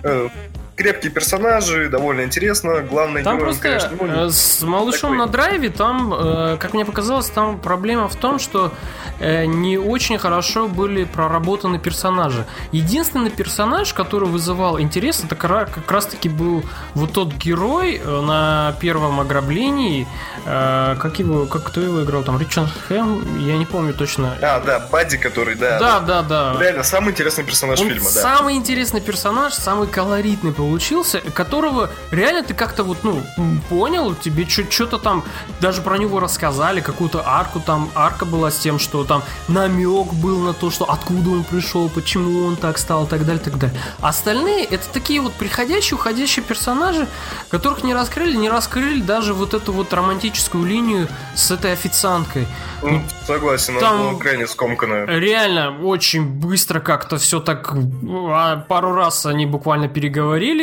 [0.04, 0.30] э,
[0.76, 2.82] крепкие персонажи, довольно интересно.
[2.82, 5.18] Главный Там герой, просто конечно, ну, э, с малышом такой.
[5.18, 8.72] на драйве, там, э, как мне показалось, там проблема в том, что
[9.20, 12.46] э, не очень хорошо были проработаны персонажи.
[12.72, 16.64] Единственный персонаж, который вызывал интерес, это как раз-таки был
[16.94, 20.08] вот тот герой на первом ограблении.
[20.46, 24.38] как его, как кто его играл там, Ричард Хэм, я не помню точно.
[24.42, 25.80] А, да, Бадди, который, да.
[25.80, 26.56] Да, да, да.
[26.60, 28.22] Реально, самый интересный персонаж Он фильма, да.
[28.22, 33.22] самый интересный персонаж, самый колоритный получился, которого реально ты как-то вот, ну,
[33.70, 35.24] понял, тебе что-то там,
[35.62, 40.40] даже про него рассказали, какую-то арку там, арка была с тем, что там намек был
[40.40, 43.58] на то, что откуда он пришел, почему он так стал, и так далее, и так
[43.58, 43.80] далее.
[44.02, 47.08] Остальные это такие вот приходящие, уходящие персонажи,
[47.50, 52.48] которых не раскрыли, не раскрыли даже вот эту вот романтическую линию с этой официанткой.
[52.82, 55.06] Ну, согласен, там- она была крайне скомканная.
[55.06, 57.72] Реально, очень быстро как-то все так...
[57.74, 60.55] а, Пару раз они буквально переговорили.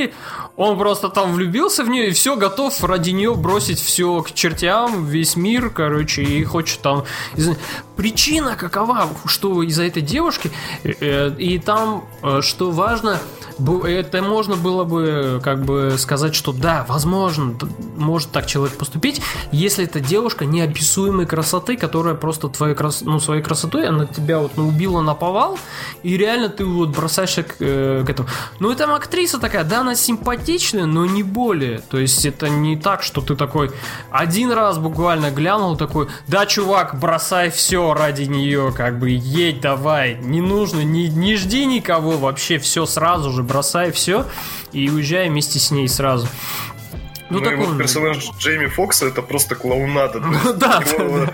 [0.56, 5.06] Он просто там влюбился в нее и все, готов ради нее бросить все к чертям,
[5.06, 7.04] весь мир, короче, и хочет там...
[7.96, 10.50] Причина какова, что из-за этой девушки,
[10.82, 13.20] э, и там, э, что важно,
[13.58, 17.54] это можно было бы как бы сказать, что да, возможно,
[17.96, 19.20] может так человек поступить,
[19.52, 23.02] если эта девушка неописуемой красоты, которая просто твоей, крас...
[23.02, 25.58] ну, своей красотой, она тебя вот ну, убила на повал,
[26.02, 28.28] и реально ты вот бросаешься к, э, к этому.
[28.58, 31.80] Ну и там актриса такая, да, она симпатичная, но не более.
[31.80, 33.70] То есть это не так, что ты такой
[34.10, 40.16] один раз буквально глянул такой, да, чувак, бросай все ради нее, как бы едь давай,
[40.20, 44.26] не нужно, не, не жди никого вообще, все сразу же, бросай все
[44.72, 46.26] и уезжай вместе с ней сразу.
[47.38, 47.78] Ну, такой вот он.
[47.78, 50.20] персонаж Джейми Фокса это просто клоунада.
[50.56, 51.26] Да, его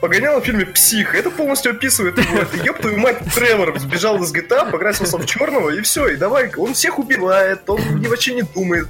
[0.00, 1.14] Погонял в фильме «Псих».
[1.14, 2.40] Это полностью описывает его.
[2.64, 6.08] Ёб твою мать, Тревор сбежал из GTA, покрасился в черного, и все.
[6.08, 8.88] И давай, он всех убивает, он вообще не думает.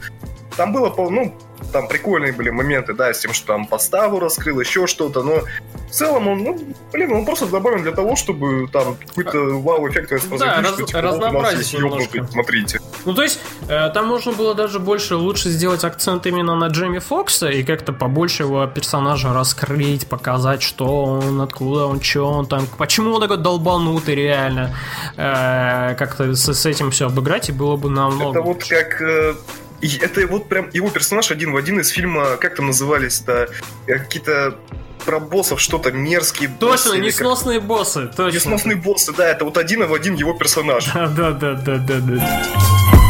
[0.56, 1.34] Там было, пол- ну,
[1.72, 5.40] там прикольные были моменты, да, с тем, что там поставу раскрыл, еще что-то, но
[5.88, 6.58] в целом он, ну,
[6.92, 11.04] блин, он просто добавлен для того, чтобы там какой-то вау-эффект воспроизводить, раз- что типа, вот
[11.04, 12.80] разнообразить есть ёбнутый, смотрите.
[13.04, 16.98] Ну, то есть, э, там можно было даже больше, лучше сделать акцент именно на Джейми
[17.00, 22.66] Фокса и как-то побольше его персонажа раскрыть, показать, что он, откуда он, что он там,
[22.78, 24.74] почему он такой долбанутый реально.
[25.16, 29.34] Э, как-то с, с этим все обыграть, и было бы намного Это вот как э,
[29.82, 33.48] И это вот прям его персонаж один в один из фильма, как там назывались-то,
[33.86, 34.56] э, какие-то
[35.04, 37.68] про боссов что-то мерзкие Точно, боссы, несносные как...
[37.68, 38.10] боссы.
[38.16, 38.36] Точно.
[38.36, 40.86] Несносные боссы, да, это вот один в один его персонаж.
[40.94, 43.01] Да, да, да, да, да, да.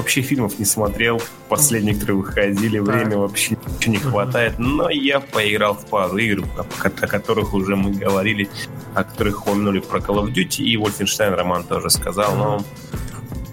[0.00, 1.20] Вообще фильмов не смотрел.
[1.48, 4.58] Последние, которые выходили, время вообще ничего не хватает.
[4.58, 8.48] Но я поиграл в пару игр, о которых уже мы говорили,
[8.94, 10.62] о которых упомянули про Call of Duty.
[10.62, 12.34] И Wolfenstein Роман тоже сказал.
[12.34, 12.64] Но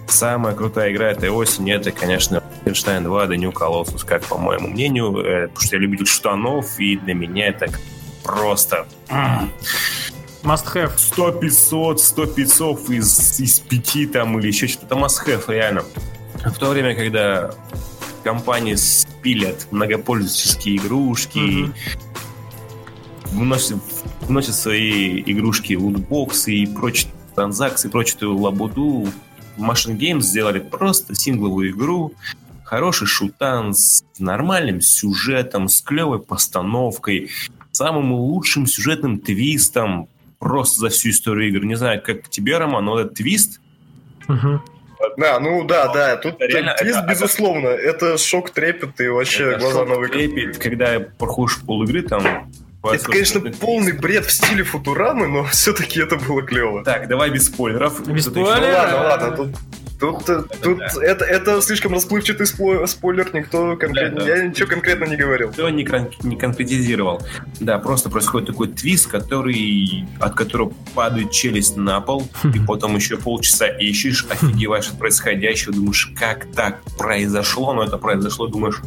[0.06, 4.68] самая крутая игра этой осени, это, конечно, Wolfenstein 2 The New Colossus, как по моему
[4.68, 5.16] мнению.
[5.18, 7.68] Э, потому что я любитель штанов, и для меня это
[8.22, 8.86] просто...
[10.44, 10.92] Must have.
[10.96, 15.84] 100 500, 100 500 из, из 5 там или еще что-то must have, реально.
[16.44, 17.50] В то время, когда
[18.24, 21.72] компании спилят многопользовательские игрушки, mm-hmm.
[23.32, 23.78] вносят,
[24.22, 29.08] вносят свои игрушки лутбоксы и прочие транзакции, прочую лабуду,
[29.56, 32.12] Machine Games сделали просто сингловую игру,
[32.64, 37.30] хороший шутан с нормальным сюжетом, с клевой постановкой,
[37.72, 40.08] самым лучшим сюжетным твистом
[40.38, 41.64] просто за всю историю игр.
[41.64, 43.60] Не знаю, как тебе, Роман, но этот твист,
[44.28, 44.60] угу.
[45.16, 46.16] Да, ну да, да.
[46.16, 50.12] Тут это реально, твист, это, безусловно, это шок, трепет и вообще это глаза на выкат.
[50.12, 52.50] трепет, когда проходишь пол игры, там
[52.84, 56.84] это, конечно, полный бред в стиле Футурамы, но все-таки это было клево.
[56.84, 58.06] Так, давай без спойлеров.
[58.06, 58.60] Без спойлеров?
[58.60, 59.48] Ну ладно, ладно, тут
[59.98, 60.88] Тут, да, тут да.
[61.02, 64.36] Это, это слишком расплывчатый спойлер, никто конкретно, да, да.
[64.36, 65.48] я ничего конкретно не говорил.
[65.48, 67.20] Никто не, кон, не конкретизировал.
[67.58, 73.16] Да, просто происходит такой твист, который, от которого падает челюсть на пол, и потом еще
[73.16, 78.80] полчаса ищешь, офигеваешь от происходящего, думаешь, как так произошло, но это произошло, думаешь,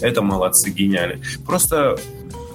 [0.00, 1.22] это молодцы, гениально.
[1.46, 1.96] Просто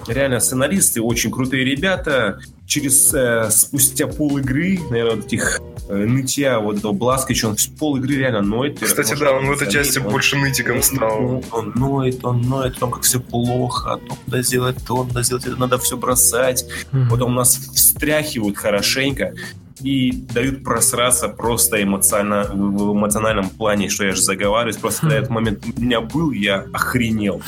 [0.06, 2.40] реально сценаристы очень крутые ребята.
[2.68, 5.58] Через э, спустя пол игры, наверное, вот этих
[5.88, 8.78] э, нытья вот этого Бласкича, он пол игры реально ноет.
[8.78, 11.18] Кстати, да, он в этой части он, больше нытиком стал.
[11.18, 15.02] Он, он ноет, он ноет, о том, как все плохо, о том, надо сделать то,
[15.02, 16.66] надо сделать это, надо все бросать.
[16.92, 17.08] Mm-hmm.
[17.08, 19.32] Потом нас встряхивают хорошенько
[19.80, 24.76] и дают просраться просто эмоционально, в эмоциональном плане, что я же заговариваюсь.
[24.76, 27.40] Просто когда этот момент у меня был, я охренел.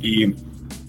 [0.00, 0.36] И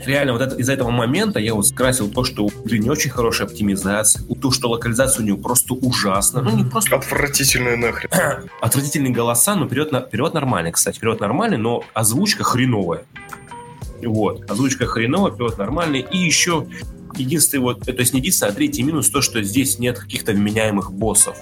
[0.06, 3.10] реально вот это, из-за этого момента я вот скрасил то, что у игры не очень
[3.10, 6.42] хорошая оптимизация, то, что локализация у нее просто ужасна.
[6.42, 6.96] Ну, не просто...
[6.96, 8.10] Отвратительная нахрен.
[8.62, 10.02] Отвратительные голоса, но перевод, на...
[10.02, 11.00] перевод нормальный, кстати.
[11.00, 13.04] Перевод нормальный, но озвучка хреновая.
[14.04, 14.50] Вот.
[14.50, 16.06] Озвучка хреновая, перевод нормальный.
[16.12, 16.68] И еще
[17.16, 20.92] единственный вот, то есть не единственный, а третий минус то, что здесь нет каких-то вменяемых
[20.92, 21.38] боссов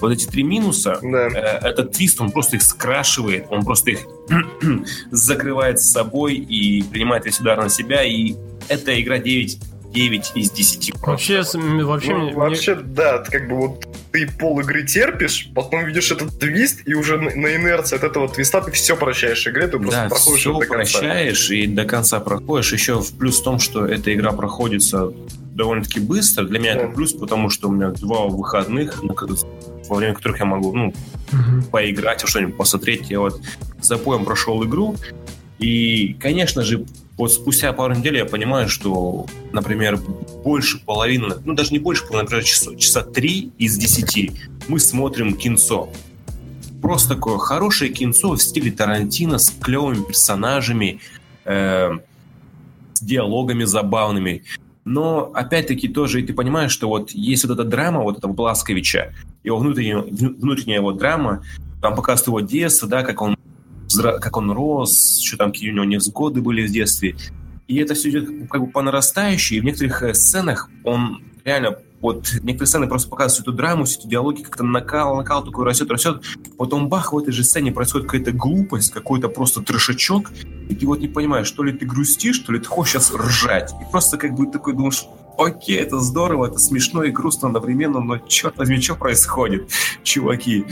[0.00, 1.28] вот эти три минуса, да.
[1.28, 4.06] э, этот твист, он просто их скрашивает, он просто их
[5.10, 8.34] закрывает с собой и принимает весь удар на себя, и
[8.68, 9.58] эта игра 9
[9.96, 10.92] 9 из 10.
[11.00, 12.34] Вообще, вообще, ну, мне...
[12.34, 17.16] вообще, да, как бы вот ты пол игры терпишь, потом видишь этот твист, и уже
[17.16, 20.52] на, на инерции от этого твиста ты все прощаешь игре, ты просто да, проходишь все
[20.52, 20.98] до конца.
[20.98, 22.72] прощаешь и до конца проходишь.
[22.72, 25.12] Еще в плюс в том, что эта игра проходится
[25.54, 26.44] довольно-таки быстро.
[26.44, 26.80] Для меня да.
[26.80, 29.02] это плюс, потому что у меня два выходных,
[29.88, 31.62] во время которых я могу ну, угу.
[31.70, 33.10] поиграть, что-нибудь посмотреть.
[33.10, 33.40] Я вот
[33.80, 34.96] за поем прошел игру,
[35.58, 36.84] и, конечно же,
[37.16, 39.98] вот спустя пару недель я понимаю, что, например,
[40.44, 44.32] больше половины, ну даже не больше половины, например, часа, часа три из десяти
[44.68, 45.90] мы смотрим кинцо.
[46.82, 51.00] Просто такое хорошее кинцо в стиле Тарантино с клевыми персонажами,
[51.44, 51.90] э,
[52.92, 54.44] с диалогами забавными.
[54.84, 59.14] Но, опять-таки, тоже и ты понимаешь, что вот есть вот эта драма вот этого Бласковича,
[59.46, 61.42] его внутренняя, внутренняя его драма,
[61.80, 63.36] там показывает его детство, да, как он,
[63.98, 67.16] как он рос, что там какие у него невзгоды были в детстве.
[67.68, 71.78] И это все идет как бы по нарастающей, и в некоторых э, сценах он реально
[72.00, 75.90] вот некоторые сцены просто показывают эту драму, всю эту диалоги, как-то накал, накал такой растет,
[75.90, 76.22] растет.
[76.58, 80.30] Потом бах, в этой же сцене происходит какая-то глупость, какой-то просто трешачок,
[80.68, 83.72] и ты вот не понимаешь, то ли ты грустишь, то ли ты хочешь сейчас ржать.
[83.80, 85.06] И просто как бы такой думаешь,
[85.38, 89.70] окей, это здорово, это смешно и грустно одновременно, но черт возьми, что происходит,
[90.02, 90.64] чуваки?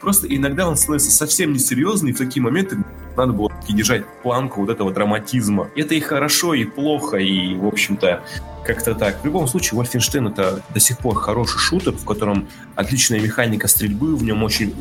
[0.00, 2.78] Просто иногда он становится совсем несерьезный, и в такие моменты
[3.16, 5.70] надо было держать планку вот этого драматизма.
[5.76, 8.22] Это и хорошо, и плохо, и, в общем-то,
[8.64, 9.22] как-то так.
[9.22, 14.16] В любом случае, Wolfenstein это до сих пор хороший шутер, в котором отличная механика стрельбы,
[14.16, 14.74] в нем очень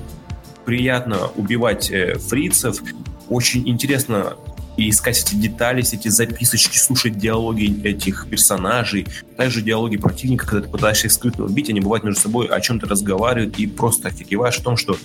[0.66, 2.82] приятно убивать э, фрицев,
[3.30, 4.36] очень интересно
[4.78, 9.06] искать эти детали, эти записочки, слушать диалоги этих персонажей,
[9.38, 12.88] также диалоги противника, когда ты пытаешься их скрытно убить, они бывают между собой о чем-то
[12.88, 14.98] разговаривают и просто офигеваешь в том, что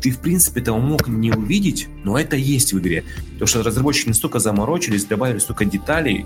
[0.00, 3.04] ты, в принципе, этого мог не увидеть, но это есть в игре.
[3.32, 6.24] Потому что разработчики настолько заморочились, добавили столько деталей,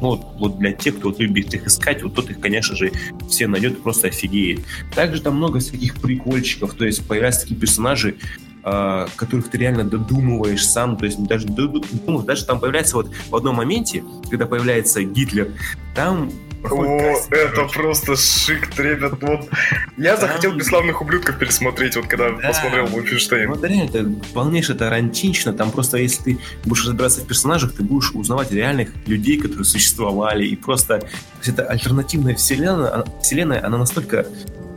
[0.00, 2.92] Ну, вот, вот для тех, кто вот любит их искать, вот тот их, конечно же,
[3.28, 4.60] все найдет и просто офигеет.
[4.94, 8.16] Также там много всяких прикольчиков, то есть появляются такие персонажи,
[8.62, 13.56] которых ты реально додумываешь сам, то есть даже, додумываешь, даже там появляется вот в одном
[13.56, 15.52] моменте, когда появляется Гитлер,
[15.94, 16.30] там
[16.62, 19.14] о, это просто шик, ребят.
[19.22, 19.48] Вот.
[19.96, 22.48] Я захотел «Бесславных ублюдков» пересмотреть, вот когда да.
[22.48, 23.48] посмотрел Вольфенштейн.
[23.48, 25.54] Вот реально, это полнейшее тарантинчина.
[25.54, 30.44] Там просто, если ты будешь разбираться в персонажах, ты будешь узнавать реальных людей, которые существовали.
[30.46, 30.98] И просто...
[30.98, 31.06] То
[31.38, 34.26] есть это альтернативная вселенная, вселенная, она настолько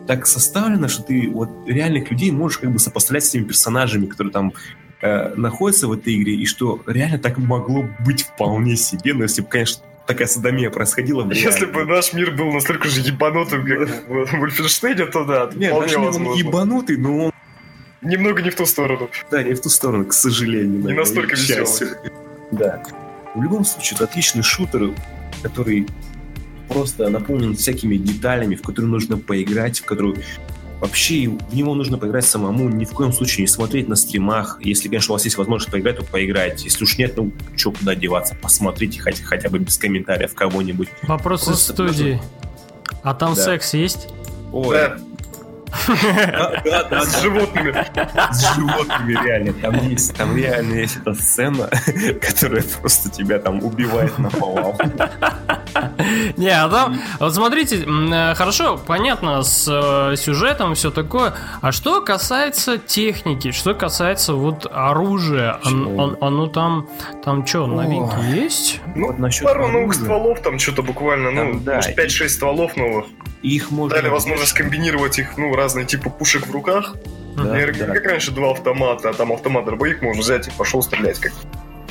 [0.07, 4.33] так составлена, что ты вот реальных людей можешь как бы сопоставлять с теми персонажами, которые
[4.33, 4.53] там
[5.01, 9.41] э, находятся в этой игре, и что реально так могло быть вполне себе, но если
[9.41, 11.29] бы, конечно, такая садомия происходила.
[11.31, 15.97] Если бы наш мир был настолько же ебанутым, как в Вольфенштейне, то да, Нет, вполне
[15.97, 16.29] возможно.
[16.31, 17.31] Он ебанутый, но он...
[18.01, 19.09] Немного не в ту сторону.
[19.31, 20.81] Да, не в ту сторону, к сожалению.
[20.81, 21.93] Не настолько веселый.
[22.51, 22.83] Да.
[23.33, 24.91] В любом случае, это отличный шутер,
[25.41, 25.87] который
[26.67, 30.15] просто наполнен всякими деталями, в которые нужно поиграть, в которые
[30.83, 34.59] Вообще, в него нужно поиграть самому, ни в коем случае не смотреть на стримах.
[34.61, 36.65] Если, конечно, у вас есть возможность поиграть, то поиграйте.
[36.65, 38.35] Если уж нет, ну, что, куда деваться?
[38.41, 40.89] Посмотрите хотя, хотя бы без комментариев кого-нибудь.
[41.03, 42.11] Вопрос Просто из студии.
[42.15, 42.29] Можно...
[43.01, 43.41] А там да.
[43.41, 44.09] секс есть?
[44.51, 44.97] Ой, да.
[46.65, 47.73] Да, да, с животными.
[48.31, 49.53] С животными реально.
[49.53, 51.69] Там есть, там реально есть эта сцена,
[52.21, 54.79] которая просто тебя там убивает на повал.
[56.37, 61.33] Не, а там, вот смотрите, э, хорошо, понятно, с э, сюжетом все такое.
[61.61, 66.87] А что касается техники, что касается вот оружия, оно там,
[67.23, 68.81] там что, новинки есть?
[68.95, 73.05] Ну, пару новых стволов, там что-то буквально, ну, может 5-6 стволов новых.
[73.43, 73.97] Их можно...
[73.97, 76.95] Дали возможность комбинировать их, ну, разные типы пушек в руках.
[77.35, 77.87] Да, и, да.
[77.87, 81.33] Как раньше два автомата, а там автомат дробовик можно взять и пошел стрелять как.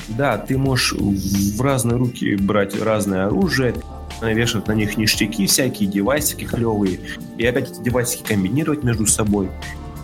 [0.08, 3.74] Да, ты можешь в разные руки брать разное оружие,
[4.20, 7.00] вешать на них ништяки всякие, девайсики клевые,
[7.38, 9.50] и опять эти девайсики комбинировать между собой.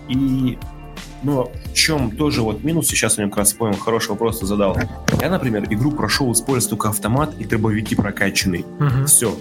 [0.08, 0.58] И
[1.22, 4.78] но в чем тоже вот минус, сейчас я как раз понял, хороший вопрос задал.
[5.20, 8.62] Я, например, игру прошел, используя только автомат и дробовики прокачанные.
[8.62, 9.06] Угу.
[9.06, 9.36] Все.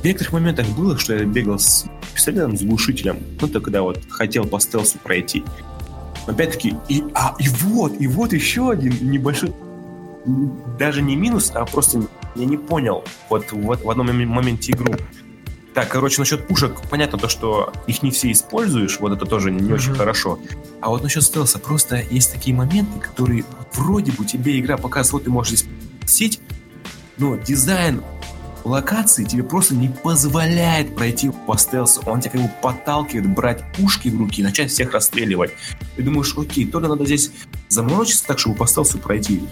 [0.00, 4.00] В некоторых моментах было, что я бегал с пистолетом, с глушителем, ну, то когда вот
[4.08, 5.44] хотел по стелсу пройти.
[6.26, 9.52] Опять-таки, и, а, и вот, и вот еще один небольшой,
[10.78, 14.94] даже не минус, а просто я не понял вот, вот в одном моменте игру.
[15.74, 19.60] Так, короче, насчет пушек, понятно то, что их не все используешь, вот это тоже не
[19.60, 19.74] mm-hmm.
[19.74, 20.38] очень хорошо.
[20.80, 23.44] А вот насчет стелса, просто есть такие моменты, которые
[23.74, 25.68] вроде бы тебе игра показывает, вот ты можешь здесь
[26.06, 26.40] сеть,
[27.18, 28.02] но дизайн
[28.64, 32.02] локации тебе просто не позволяет пройти по стелсу.
[32.06, 35.52] Он тебя как бы подталкивает брать пушки в руки и начать всех расстреливать.
[35.96, 37.30] Ты думаешь, окей, то ли надо здесь
[37.68, 39.42] заморочиться так, чтобы по стелсу пройти,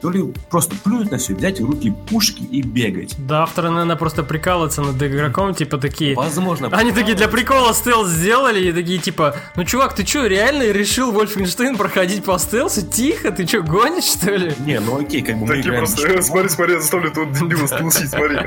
[0.00, 3.14] то ли просто плюнуть на все, взять в руки пушки и бегать.
[3.18, 6.14] Да, авторы, наверное, просто прикалываются над игроком, типа такие...
[6.14, 6.68] Возможно.
[6.72, 11.12] Они такие для прикола стелс сделали, и такие типа, ну чувак, ты что, реально решил
[11.12, 12.86] Вольфенштейн проходить по стелсу?
[12.86, 14.54] Тихо, ты что, гонишь, что ли?
[14.58, 17.66] Не, ну окей, как бы мы Такие просто, э, смотри, смотри, я заставлю тут дебила
[17.66, 18.38] стелсить, смотри.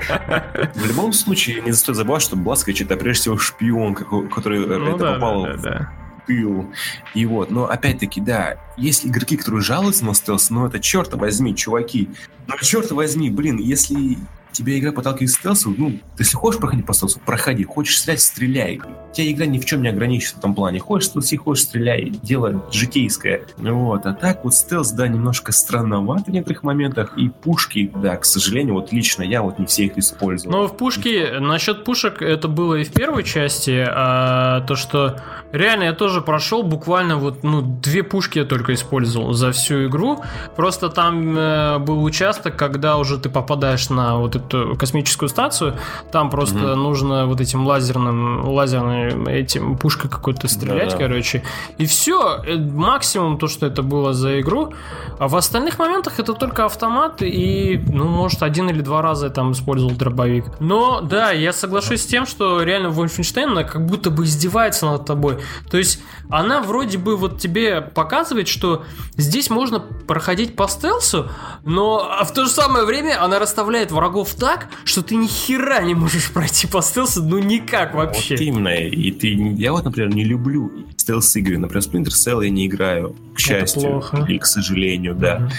[0.75, 4.95] В любом случае, не стоит забывать, что Бласкович это прежде всего шпион, который э, ну,
[4.95, 5.91] это попал да
[6.29, 6.67] тыл.
[7.15, 11.55] И вот, но опять-таки, да, есть игроки, которые жалуются на стелс, но это черт возьми,
[11.55, 12.09] чуваки.
[12.47, 14.17] Но черт возьми, блин, если
[14.51, 17.63] тебя игра подталкивает к стелсу, ну, если хочешь проходить по стелсу, проходи.
[17.63, 18.81] Хочешь стрелять, стреляй.
[19.13, 20.79] Тебя игра ни в чем не ограничится в этом плане.
[20.79, 22.11] Хочешь стелси, хочешь стреляй.
[22.23, 23.41] Дело житейское.
[23.57, 24.05] Вот.
[24.05, 27.17] А так вот стелс, да, немножко странноват в некоторых моментах.
[27.17, 30.51] И пушки, да, к сожалению, вот лично я вот не все их использую.
[30.51, 35.19] Но в пушке, насчет пушек, это было и в первой части, а то, что
[35.51, 40.21] реально я тоже прошел буквально вот, ну, две пушки я только использовал за всю игру.
[40.55, 45.75] Просто там э, был участок, когда уже ты попадаешь на вот эту космическую станцию,
[46.11, 46.75] там просто mm-hmm.
[46.75, 51.07] нужно вот этим лазерным, лазерным этим пушкой какой-то стрелять, Да-да.
[51.07, 51.43] короче.
[51.77, 54.73] И все, э, максимум то, что это было за игру.
[55.19, 59.31] А в остальных моментах это только автомат и, ну, может, один или два раза я
[59.31, 60.45] там использовал дробовик.
[60.59, 65.05] Но, да, я соглашусь с тем, что реально Wolfenstein, она как будто бы издевается над
[65.05, 65.39] тобой.
[65.69, 68.83] То есть, она вроде бы вот тебе показывает, что
[69.17, 71.29] здесь можно проходить по стелсу,
[71.63, 75.95] но в то же самое время она расставляет врагов так, что ты ни хера не
[75.95, 78.35] можешь пройти по стелсу, ну никак вообще.
[78.35, 78.75] Вот именно.
[78.75, 81.57] И ты, я вот, например, не люблю стелс-игры.
[81.57, 84.25] Например, Splinter Cell я не играю, к счастью, плохо.
[84.27, 85.49] или к сожалению, да.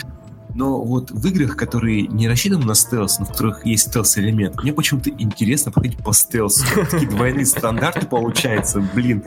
[0.55, 4.73] Но вот в играх, которые не рассчитаны на стелс, но в которых есть стелс-элемент, мне
[4.73, 6.65] почему-то интересно проходить по стелсу.
[6.91, 9.23] Такие двойные стандарты получаются, блин.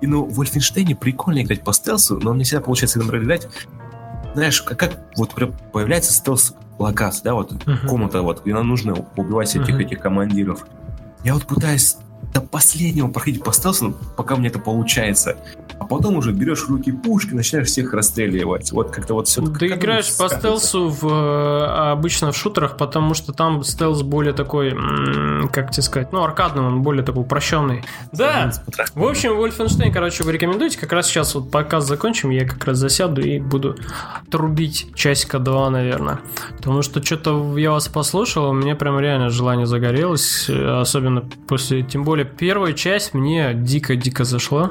[0.00, 3.48] И ну, в Wolfenstein прикольно играть по стелсу, но не всегда получается играть
[4.36, 5.34] знаешь, как, как вот
[5.72, 7.86] появляется стелс локация, да, вот uh-huh.
[7.86, 9.82] комната, вот, где нам нужно убивать всех uh-huh.
[9.82, 10.66] этих командиров.
[11.24, 11.96] Я вот пытаюсь
[12.32, 15.36] до последнего проходить по стелсу, пока у меня это получается.
[15.78, 18.72] А потом уже берешь руки пушки, начинаешь всех расстреливать.
[18.72, 19.42] Вот как-то вот все.
[19.42, 24.70] Ты играешь по стелсу в, э, обычно в шутерах, потому что там стелс более такой,
[25.52, 27.84] как тебе сказать, ну, аркадный, он более такой упрощенный.
[28.12, 28.50] Да,
[28.94, 30.78] в общем, Wolfenstein, короче, вы рекомендуете.
[30.78, 33.76] Как раз сейчас вот показ закончим, я как раз засяду и буду
[34.30, 36.20] трубить часика два, наверное.
[36.56, 41.82] Потому что что-то я вас послушал, у меня прям реально желание загорелось, э, особенно после,
[41.82, 44.70] тем более, первая часть мне дико-дико зашла.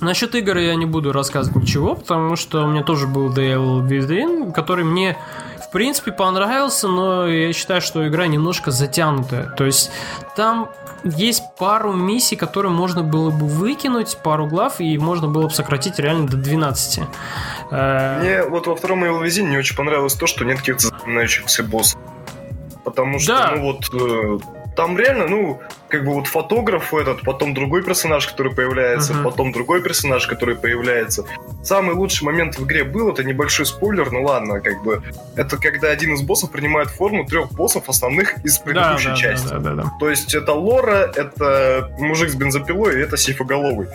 [0.00, 4.52] Насчет игр я не буду рассказывать ничего, потому что у меня тоже был Dale Within,
[4.52, 5.16] который мне
[5.66, 9.48] в принципе понравился, но я считаю, что игра немножко затянутая.
[9.56, 9.90] То есть
[10.36, 10.70] там
[11.02, 15.98] есть пару миссий, которые можно было бы выкинуть, пару глав, и можно было бы сократить
[15.98, 17.00] реально до 12.
[17.70, 21.62] Э, мне вот во втором Evil Within не очень понравилось то, что нет каких-то запоминающихся
[21.62, 22.00] боссов.
[22.84, 23.52] Потому что, да.
[23.56, 24.38] ну вот, э,
[24.76, 29.24] там реально, ну, как бы вот фотограф этот, потом другой персонаж, который появляется, uh-huh.
[29.24, 31.24] потом другой персонаж, который появляется.
[31.64, 35.02] Самый лучший момент в игре был, это небольшой спойлер, ну ладно, как бы,
[35.34, 39.48] это когда один из боссов принимает форму трех боссов основных из предыдущей да, части.
[39.48, 39.92] Да, да, да, да.
[39.98, 43.88] То есть это Лора, это мужик с бензопилой и это сейфоголовый.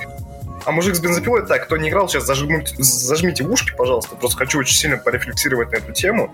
[0.65, 4.15] А мужик с бензопилой, так, кто не играл, сейчас зажмите, зажмите ушки, пожалуйста.
[4.15, 6.33] Просто хочу очень сильно порефлексировать на эту тему.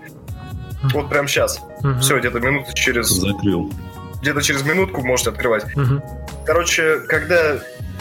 [0.92, 1.60] Вот прям сейчас.
[1.80, 2.00] Угу.
[2.00, 3.08] Все, где-то минуты через...
[3.08, 3.72] Закрыл
[4.20, 5.64] где-то через минутку можете открывать.
[5.76, 6.02] Угу.
[6.44, 7.58] Короче, когда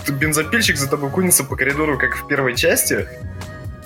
[0.08, 3.08] бензопильщик за тобой кунется по коридору, как в первой части,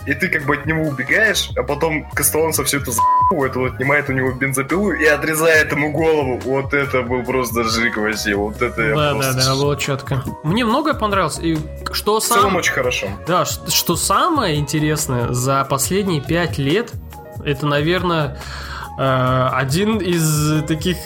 [0.06, 4.10] и ты как бы от него убегаешь, а потом Костоланцев все это за***ывает, он отнимает
[4.10, 6.40] у него бензопилу и отрезает ему голову.
[6.44, 8.36] Вот это был просто жик вообще.
[8.36, 10.24] Вот это да, да, да, было четко.
[10.44, 11.40] Мне многое понравилось.
[11.40, 11.58] И
[11.92, 12.38] что сам...
[12.38, 13.08] В целом очень хорошо.
[13.28, 16.92] Да, что, что самое интересное, за последние пять лет,
[17.44, 18.40] это, наверное,
[18.98, 20.98] э, один из таких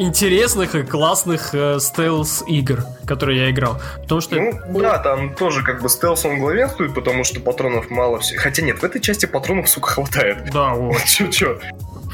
[0.00, 3.80] интересных и классных э, стелс-игр, которые я играл.
[4.02, 4.36] Потому что...
[4.36, 8.36] Ну, да, там тоже как бы стелс он главенствует, потому что патронов мало все.
[8.36, 10.50] Хотя нет, в этой части патронов, сука, хватает.
[10.52, 11.02] Да, вот.
[11.04, 11.60] Чё-чё.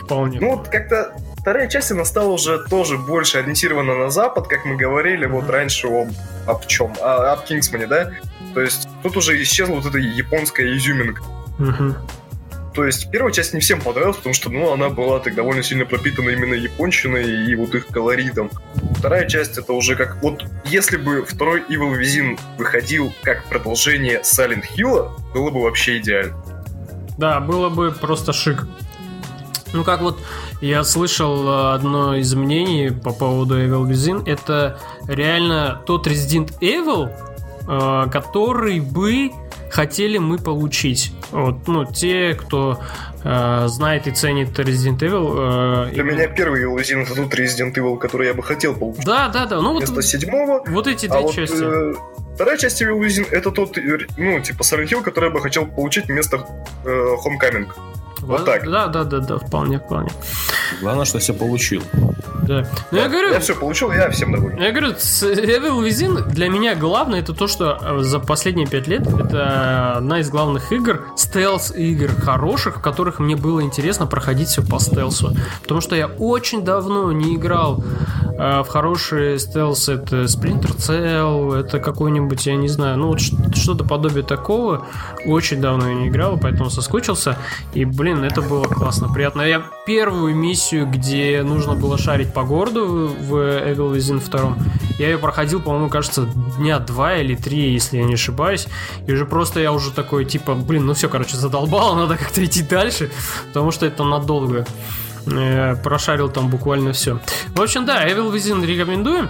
[0.02, 0.38] Вполне.
[0.40, 4.76] Ну, вот как-то вторая часть, она стала уже тоже больше ориентирована на Запад, как мы
[4.76, 6.10] говорили вот раньше об,
[6.46, 6.92] об чем?
[7.00, 8.10] А, об Кингсмане, да?
[8.54, 11.22] То есть тут уже исчезла вот эта японская изюминка.
[11.58, 11.94] Угу.
[12.76, 15.86] То есть первая часть не всем понравилась, потому что, ну, она была так довольно сильно
[15.86, 18.50] пропитана именно японщиной и вот их колоритом.
[18.98, 20.22] Вторая часть это уже как...
[20.22, 26.36] Вот если бы второй Evil Within выходил как продолжение Silent Hill, было бы вообще идеально.
[27.16, 28.66] Да, было бы просто шик.
[29.72, 30.18] Ну, как вот
[30.60, 34.78] я слышал э, одно из мнений по поводу Evil Within, это
[35.08, 37.10] реально тот Resident Evil,
[37.66, 39.32] э, который бы
[39.76, 41.12] хотели мы получить.
[41.30, 42.80] Вот, ну, те, кто
[43.22, 45.88] э, знает и ценит Resident Evil.
[45.88, 46.06] Э, Для и...
[46.06, 49.04] меня первый Evil это тот Resident Evil, который я бы хотел получить.
[49.04, 49.60] Да, да, да.
[49.60, 50.62] Ну, Вместо вот, седьмого.
[50.66, 51.62] Вот эти две а части.
[51.62, 51.94] Вот, э,
[52.34, 53.76] Вторая часть Evil Within это тот,
[54.16, 56.46] ну, типа Silent Hill, который я бы хотел получить вместо
[56.84, 57.66] э, Homecoming.
[58.26, 58.68] Вот так.
[58.68, 60.10] Да, да, да, да, вполне, вполне.
[60.80, 61.82] Главное, что все получил.
[62.46, 62.64] Да.
[62.90, 63.32] Ну, я говорю...
[63.32, 64.60] Я все получил, я всем доволен.
[64.60, 69.06] Я говорю, Evil Within для меня главное это то, что э, за последние пять лет
[69.06, 74.78] это одна из главных игр, стелс-игр хороших, в которых мне было интересно проходить все по
[74.78, 75.36] стелсу.
[75.62, 77.82] Потому что я очень давно не играл
[78.38, 79.88] э, в хорошие стелс.
[79.88, 84.86] Это Splinter Cell, это какой-нибудь, я не знаю, ну вот что-то подобие такого.
[85.26, 87.36] Очень давно я не играл, поэтому соскучился.
[87.74, 89.42] И, блин, это было классно, приятно.
[89.42, 94.56] Я первую миссию, где нужно было шарить по городу в Evil Within 2.
[94.98, 98.66] Я ее проходил, по-моему, кажется, дня два или три, если я не ошибаюсь.
[99.06, 102.62] И уже просто я уже такой, типа, блин, ну все, короче, задолбало, надо как-то идти
[102.62, 103.10] дальше,
[103.48, 104.66] потому что это надолго.
[105.26, 107.20] Э, прошарил там буквально все.
[107.54, 109.28] В общем, да, Evil Within рекомендую.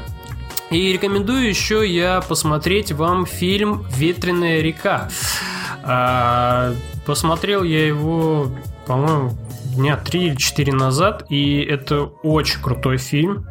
[0.70, 5.08] И рекомендую еще я посмотреть вам фильм «Ветреная река».
[5.84, 8.50] А, посмотрел я его,
[8.86, 9.32] по-моему,
[9.74, 13.46] дня 3 или 4 назад, и это очень крутой фильм.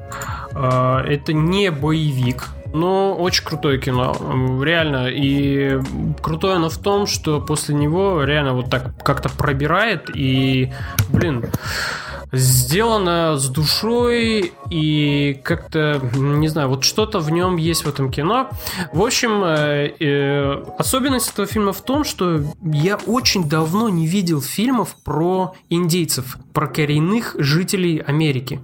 [0.54, 4.16] А, это не боевик, но очень крутое кино,
[4.64, 5.08] реально.
[5.08, 5.80] И
[6.22, 10.72] крутое оно в том, что после него реально вот так как-то пробирает, и,
[11.10, 11.46] блин,
[12.36, 18.50] сделано с душой и как-то, не знаю, вот что-то в нем есть в этом кино.
[18.94, 24.42] В общем, э, э, особенность этого фильма в том, что я очень давно не видел
[24.42, 28.60] фильмов про индейцев, про коренных жителей Америки.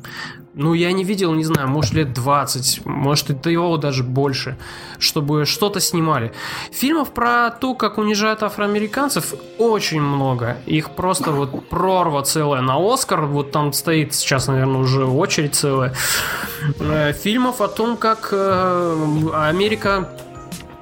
[0.53, 4.57] Ну, я не видел, не знаю, может, лет 20, может, и его даже больше,
[4.99, 6.33] чтобы что-то снимали.
[6.71, 10.57] Фильмов про то, как унижают афроамериканцев, очень много.
[10.65, 15.93] Их просто вот прорва целая на Оскар, вот там стоит сейчас, наверное, уже очередь целая.
[16.79, 20.09] Э, фильмов о том, как э, Америка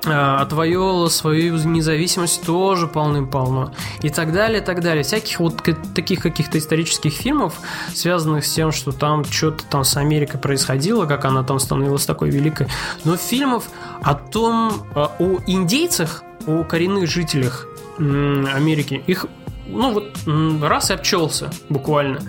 [0.05, 3.73] а, отвоевывала свою независимость тоже полным-полно.
[4.01, 5.03] И так далее, и так далее.
[5.03, 5.61] Всяких вот
[5.93, 7.55] таких каких-то исторических фильмов,
[7.93, 12.29] связанных с тем, что там что-то там с Америкой происходило, как она там становилась такой
[12.29, 12.67] великой.
[13.03, 13.65] Но фильмов
[14.01, 17.67] о том, а, о индейцах, о коренных жителях
[17.97, 19.25] Америки, их
[19.67, 20.17] ну вот
[20.63, 22.21] раз и обчелся буквально.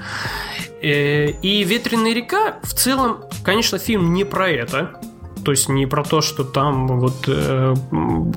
[0.82, 5.00] Э, и «Ветреная река» в целом, конечно, фильм не про это,
[5.44, 7.74] то есть не про то, что там вот э,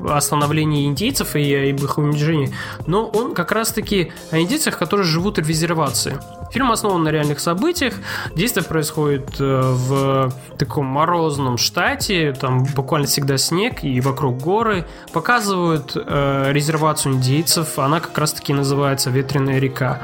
[0.08, 2.52] остановление индейцев и об их унижении,
[2.86, 6.18] но он как раз-таки о индейцах, которые живут в резервации.
[6.52, 7.94] Фильм основан на реальных событиях.
[8.36, 14.86] Действие происходит э, в таком морозном штате, там буквально всегда снег и вокруг горы.
[15.12, 20.02] Показывают э, резервацию индейцев, она как раз-таки называется Ветреная река.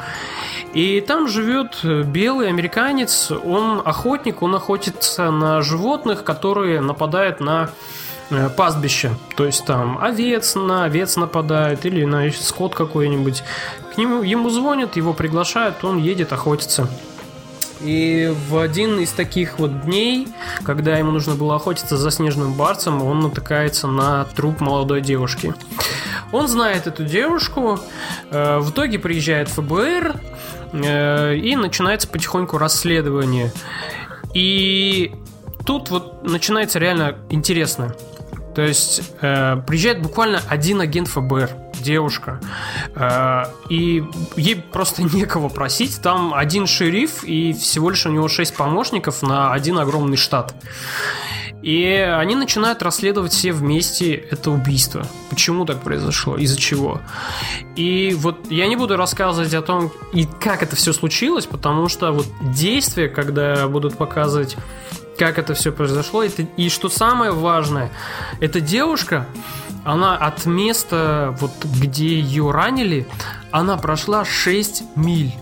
[0.72, 7.70] И там живет белый американец, он охотник, он охотится на животных, которые нападают на
[8.30, 9.10] э, пастбище.
[9.36, 13.42] То есть там овец на овец нападает или на скот какой-нибудь.
[13.92, 16.88] К нему ему звонят, его приглашают, он едет охотиться.
[17.80, 20.28] И в один из таких вот дней,
[20.64, 25.54] когда ему нужно было охотиться за снежным барцем, он натыкается на труп молодой девушки.
[26.30, 27.80] Он знает эту девушку,
[28.30, 33.52] э, в итоге приезжает ФБР, э, и начинается потихоньку расследование.
[34.34, 35.12] И
[35.66, 37.94] тут вот начинается реально интересно.
[38.54, 42.40] То есть э, приезжает буквально один агент ФБР, девушка,
[42.94, 44.04] э, и
[44.36, 46.00] ей просто некого просить.
[46.02, 50.54] Там один шериф и всего лишь у него шесть помощников на один огромный штат.
[51.62, 55.06] И они начинают расследовать все вместе это убийство.
[55.28, 57.00] Почему так произошло, из-за чего.
[57.76, 62.12] И вот я не буду рассказывать о том, и как это все случилось, потому что
[62.12, 64.56] вот действия, когда будут показывать,
[65.18, 67.92] как это все произошло, это, и что самое важное,
[68.40, 69.26] эта девушка,
[69.84, 73.06] она от места, вот где ее ранили,
[73.50, 75.32] она прошла 6 миль.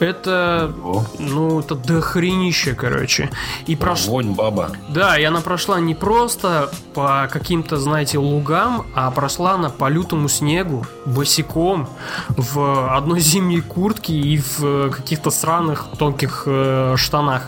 [0.00, 1.04] Это, О.
[1.18, 3.30] ну, это дохренище, короче.
[3.66, 4.12] И прошла...
[4.12, 4.70] Вонь, баба.
[4.88, 10.28] Да, и она прошла не просто по каким-то, знаете, лугам, а прошла на по лютому
[10.28, 11.88] снегу, босиком,
[12.28, 17.44] в одной зимней куртке и в каких-то сраных тонких э, штанах.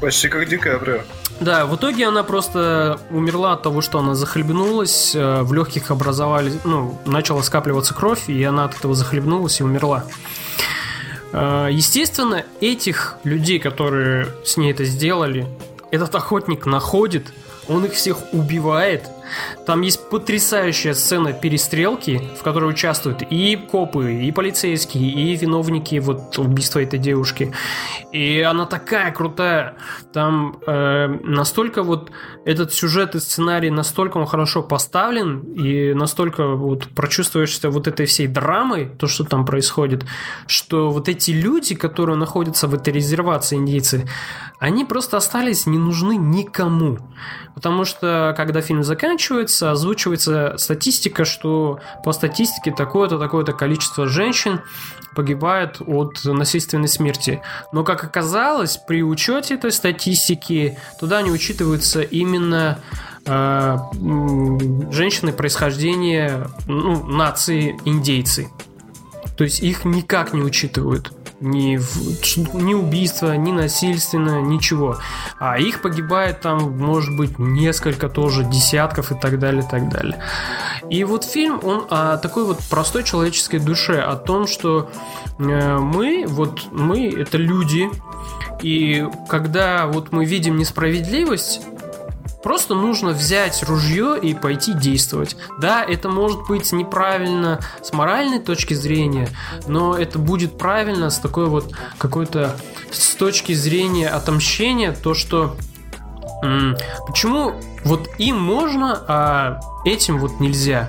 [0.00, 1.00] Почти как Ди Каприо.
[1.40, 6.52] Да, в итоге она просто умерла от того, что она захлебнулась, э, в легких образовали,
[6.64, 10.04] ну, начала скапливаться кровь, и она от этого захлебнулась и умерла.
[11.36, 15.46] Э, естественно, этих людей, которые с ней это сделали,
[15.90, 17.26] этот охотник находит,
[17.68, 19.02] он их всех убивает.
[19.66, 26.38] Там есть потрясающая сцена перестрелки, в которой участвуют и копы, и полицейские, и виновники вот
[26.38, 27.52] убийства этой девушки.
[28.12, 29.76] И она такая крутая.
[30.12, 32.10] Там э, настолько вот
[32.44, 38.26] этот сюжет и сценарий настолько он хорошо поставлен и настолько вот прочувствуешься вот этой всей
[38.26, 40.04] драмой, то, что там происходит,
[40.46, 44.08] что вот эти люди, которые находятся в этой резервации индейцы,
[44.58, 46.98] они просто остались не нужны никому.
[47.54, 49.15] Потому что, когда фильм заканчивается,
[49.72, 54.60] озвучивается статистика, что по статистике такое-то, такое-то количество женщин
[55.14, 57.42] погибает от насильственной смерти.
[57.72, 62.78] Но, как оказалось, при учете этой статистики туда не учитываются именно
[63.24, 63.76] э,
[64.90, 68.50] женщины происхождения ну, нации индейцы.
[69.36, 71.78] То есть их никак не учитывают ни,
[72.62, 74.98] ни убийства, ни насильственно, ничего.
[75.38, 80.18] А их погибает там, может быть, несколько тоже, десятков и так далее, и так далее.
[80.90, 84.90] И вот фильм, он о такой вот простой человеческой душе, о том, что
[85.38, 87.88] э, мы, вот мы, это люди,
[88.62, 91.60] и когда вот мы видим несправедливость,
[92.46, 95.36] Просто нужно взять ружье и пойти действовать.
[95.58, 99.28] Да, это может быть неправильно с моральной точки зрения,
[99.66, 102.56] но это будет правильно с такой вот какой-то
[102.92, 105.56] с точки зрения отомщения, то что
[107.08, 107.54] почему
[107.84, 110.88] вот им можно, а этим вот нельзя.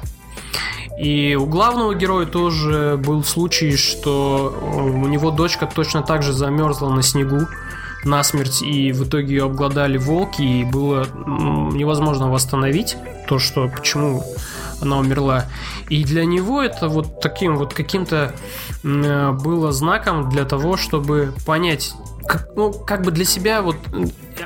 [0.99, 6.89] И у главного героя тоже был случай, что у него дочка точно так же замерзла
[6.89, 7.47] на снегу
[8.03, 11.05] насмерть, и в итоге ее обглодали волки, и было
[11.73, 12.97] невозможно восстановить
[13.27, 14.23] то, что почему
[14.81, 15.45] она умерла.
[15.89, 18.33] И для него это вот таким вот каким-то
[18.83, 21.93] было знаком для того, чтобы понять,
[22.27, 23.77] как, ну, как бы для себя вот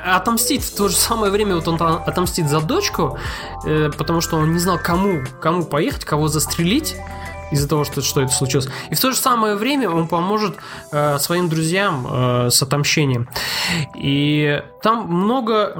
[0.04, 3.18] отомстить в то же самое время вот он отомстит за дочку,
[3.66, 6.96] э, потому что он не знал кому, кому поехать, кого застрелить
[7.52, 8.68] из-за того, что, что это случилось.
[8.90, 10.56] И в то же самое время он поможет
[10.90, 13.28] э, своим друзьям э, с отомщением.
[13.94, 15.72] И там много,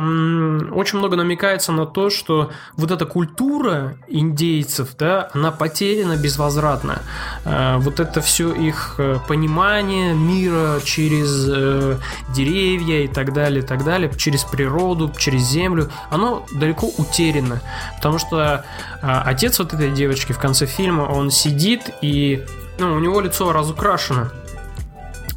[0.72, 7.02] очень много намекается на то, что вот эта культура индейцев, да, она потеряна безвозвратно.
[7.44, 11.98] Э, вот это все их э, понимание мира через э,
[12.34, 17.60] деревья и так далее, и так далее, через природу, через землю, оно далеко утеряно.
[17.96, 18.64] Потому что
[19.00, 22.44] отец вот этой девочки в конце фильма, он сидит и
[22.78, 24.30] ну, у него лицо разукрашено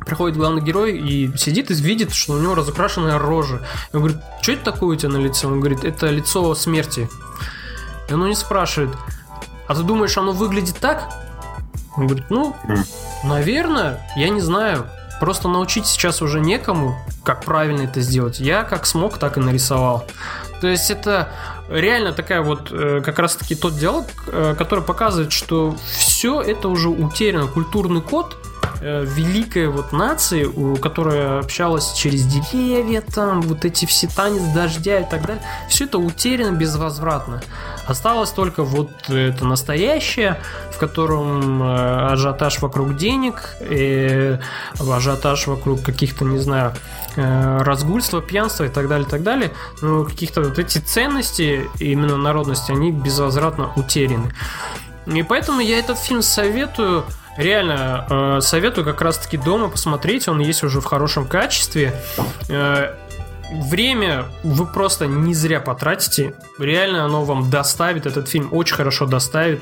[0.06, 3.61] приходит главный герой и сидит и видит, что у него разукрашенная рожа.
[3.91, 5.48] И он говорит, что это такое у тебя на лице?
[5.48, 7.10] Он говорит, это лицо смерти.
[8.10, 8.95] И он не спрашивает,
[9.68, 11.11] а ты думаешь, оно выглядит так?
[11.98, 12.56] Он говорит, ну,
[13.23, 14.86] наверное, я не знаю.
[15.19, 18.40] Просто научить сейчас уже некому, как правильно это сделать.
[18.40, 20.06] Я как смог, так и нарисовал.
[20.60, 21.30] То есть это
[21.69, 26.68] реально такая вот э, как раз таки тот диалог, э, который показывает, что все это
[26.68, 27.48] уже утеряно.
[27.48, 28.36] Культурный код
[28.81, 34.99] Э, великая вот нация, у которой общалась через деревья, там, вот эти все танец дождя
[34.99, 37.41] и так далее, все это утеряно безвозвратно.
[37.87, 40.39] Осталось только вот это настоящее,
[40.71, 44.37] в котором э, ажиотаж вокруг денег, и
[44.79, 46.73] ажиотаж вокруг каких-то, не знаю,
[47.15, 49.51] э, разгульства, пьянства и так далее, и так далее.
[49.81, 54.33] Но каких-то вот эти ценности, именно народности, они безвозвратно утеряны.
[55.05, 57.05] И поэтому я этот фильм советую
[57.38, 61.94] Реально, э, советую как раз-таки дома посмотреть, он есть уже в хорошем качестве.
[62.49, 62.95] Э,
[63.52, 66.34] время вы просто не зря потратите.
[66.57, 69.62] Реально оно вам доставит, этот фильм очень хорошо доставит.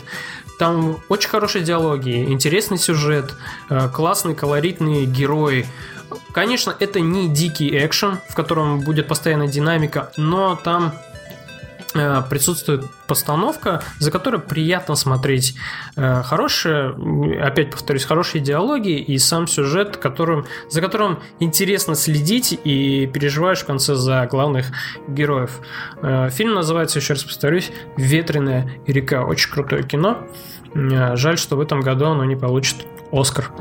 [0.59, 3.33] Там очень хорошие диалоги, интересный сюжет,
[3.69, 5.65] э, классные колоритные герои.
[6.31, 10.93] Конечно, это не дикий экшен, в котором будет постоянная динамика, но там
[11.93, 15.55] присутствует постановка, за которой приятно смотреть.
[15.95, 16.95] Э, хорошие,
[17.41, 23.65] опять повторюсь, хорошие диалоги и сам сюжет, которым, за которым интересно следить и переживаешь в
[23.65, 24.67] конце за главных
[25.07, 25.59] героев.
[26.01, 29.23] Э, фильм называется, еще раз повторюсь, «Ветреная река».
[29.23, 30.27] Очень крутое кино.
[30.73, 32.77] Жаль, что в этом году оно не получит
[33.11, 33.51] Оскар.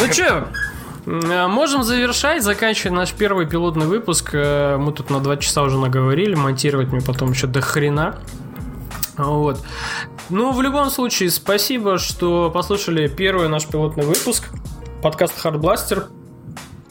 [0.00, 0.73] Ну чё, Э,
[1.06, 4.30] можем завершать, заканчивать наш первый пилотный выпуск.
[4.32, 8.18] Э, мы тут на два часа уже наговорили, монтировать мне потом еще до хрена.
[9.16, 9.64] Вот.
[10.30, 14.50] Ну, в любом случае, спасибо, что послушали первый наш пилотный выпуск.
[15.02, 16.04] Подкаст Hardblaster.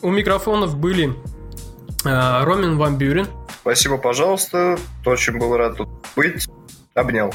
[0.02, 1.16] У микрофонов были
[2.06, 3.28] э, Ромин Ван Бюрен.
[3.62, 4.78] Спасибо, пожалуйста.
[5.06, 6.48] Очень был рад тут быть.
[6.94, 7.34] Обнял.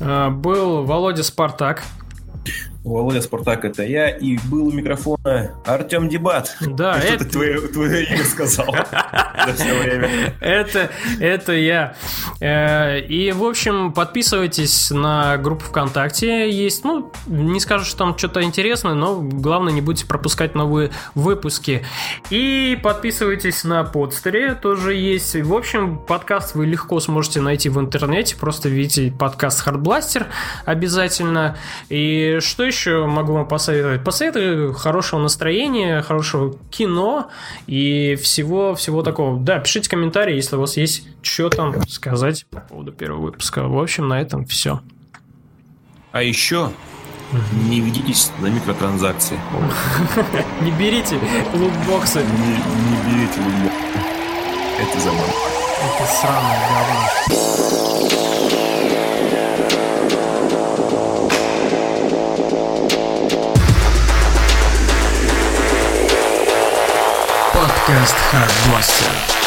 [0.00, 1.82] Э, был Володя Спартак.
[2.84, 6.56] Володя Спартак это я, и был у микрофона Артем Дебат.
[6.60, 7.24] Да, это...
[7.24, 8.66] Ты твое, твое имя сказал
[9.46, 10.34] за все время.
[10.40, 11.96] Это, это я.
[12.40, 16.50] Э, и, в общем, подписывайтесь на группу ВКонтакте.
[16.50, 21.84] Есть, ну, не скажу, что там что-то интересное, но главное, не будете пропускать новые выпуски.
[22.30, 25.34] И подписывайтесь на подстере, тоже есть.
[25.34, 28.36] В общем, подкаст вы легко сможете найти в интернете.
[28.36, 30.26] Просто видите подкаст Hardblaster
[30.64, 31.56] обязательно.
[31.88, 34.04] И что еще могу вам посоветовать?
[34.04, 37.30] Посоветую хорошего настроения, хорошего кино
[37.66, 39.38] и всего, всего такого.
[39.38, 43.66] Да, пишите комментарии, если у вас есть что там сказать по поводу первого выпуска.
[43.66, 44.80] В общем, на этом все.
[46.12, 46.70] А еще
[47.68, 49.38] не ведитесь на микротранзакции.
[50.62, 51.18] Не берите
[51.52, 52.20] лутбоксы.
[52.20, 53.78] Не берите лутбоксы.
[54.78, 55.32] Это забавно.
[55.82, 56.58] Это сраное
[57.28, 58.27] говно.
[67.88, 69.37] Podcast Hardblaster.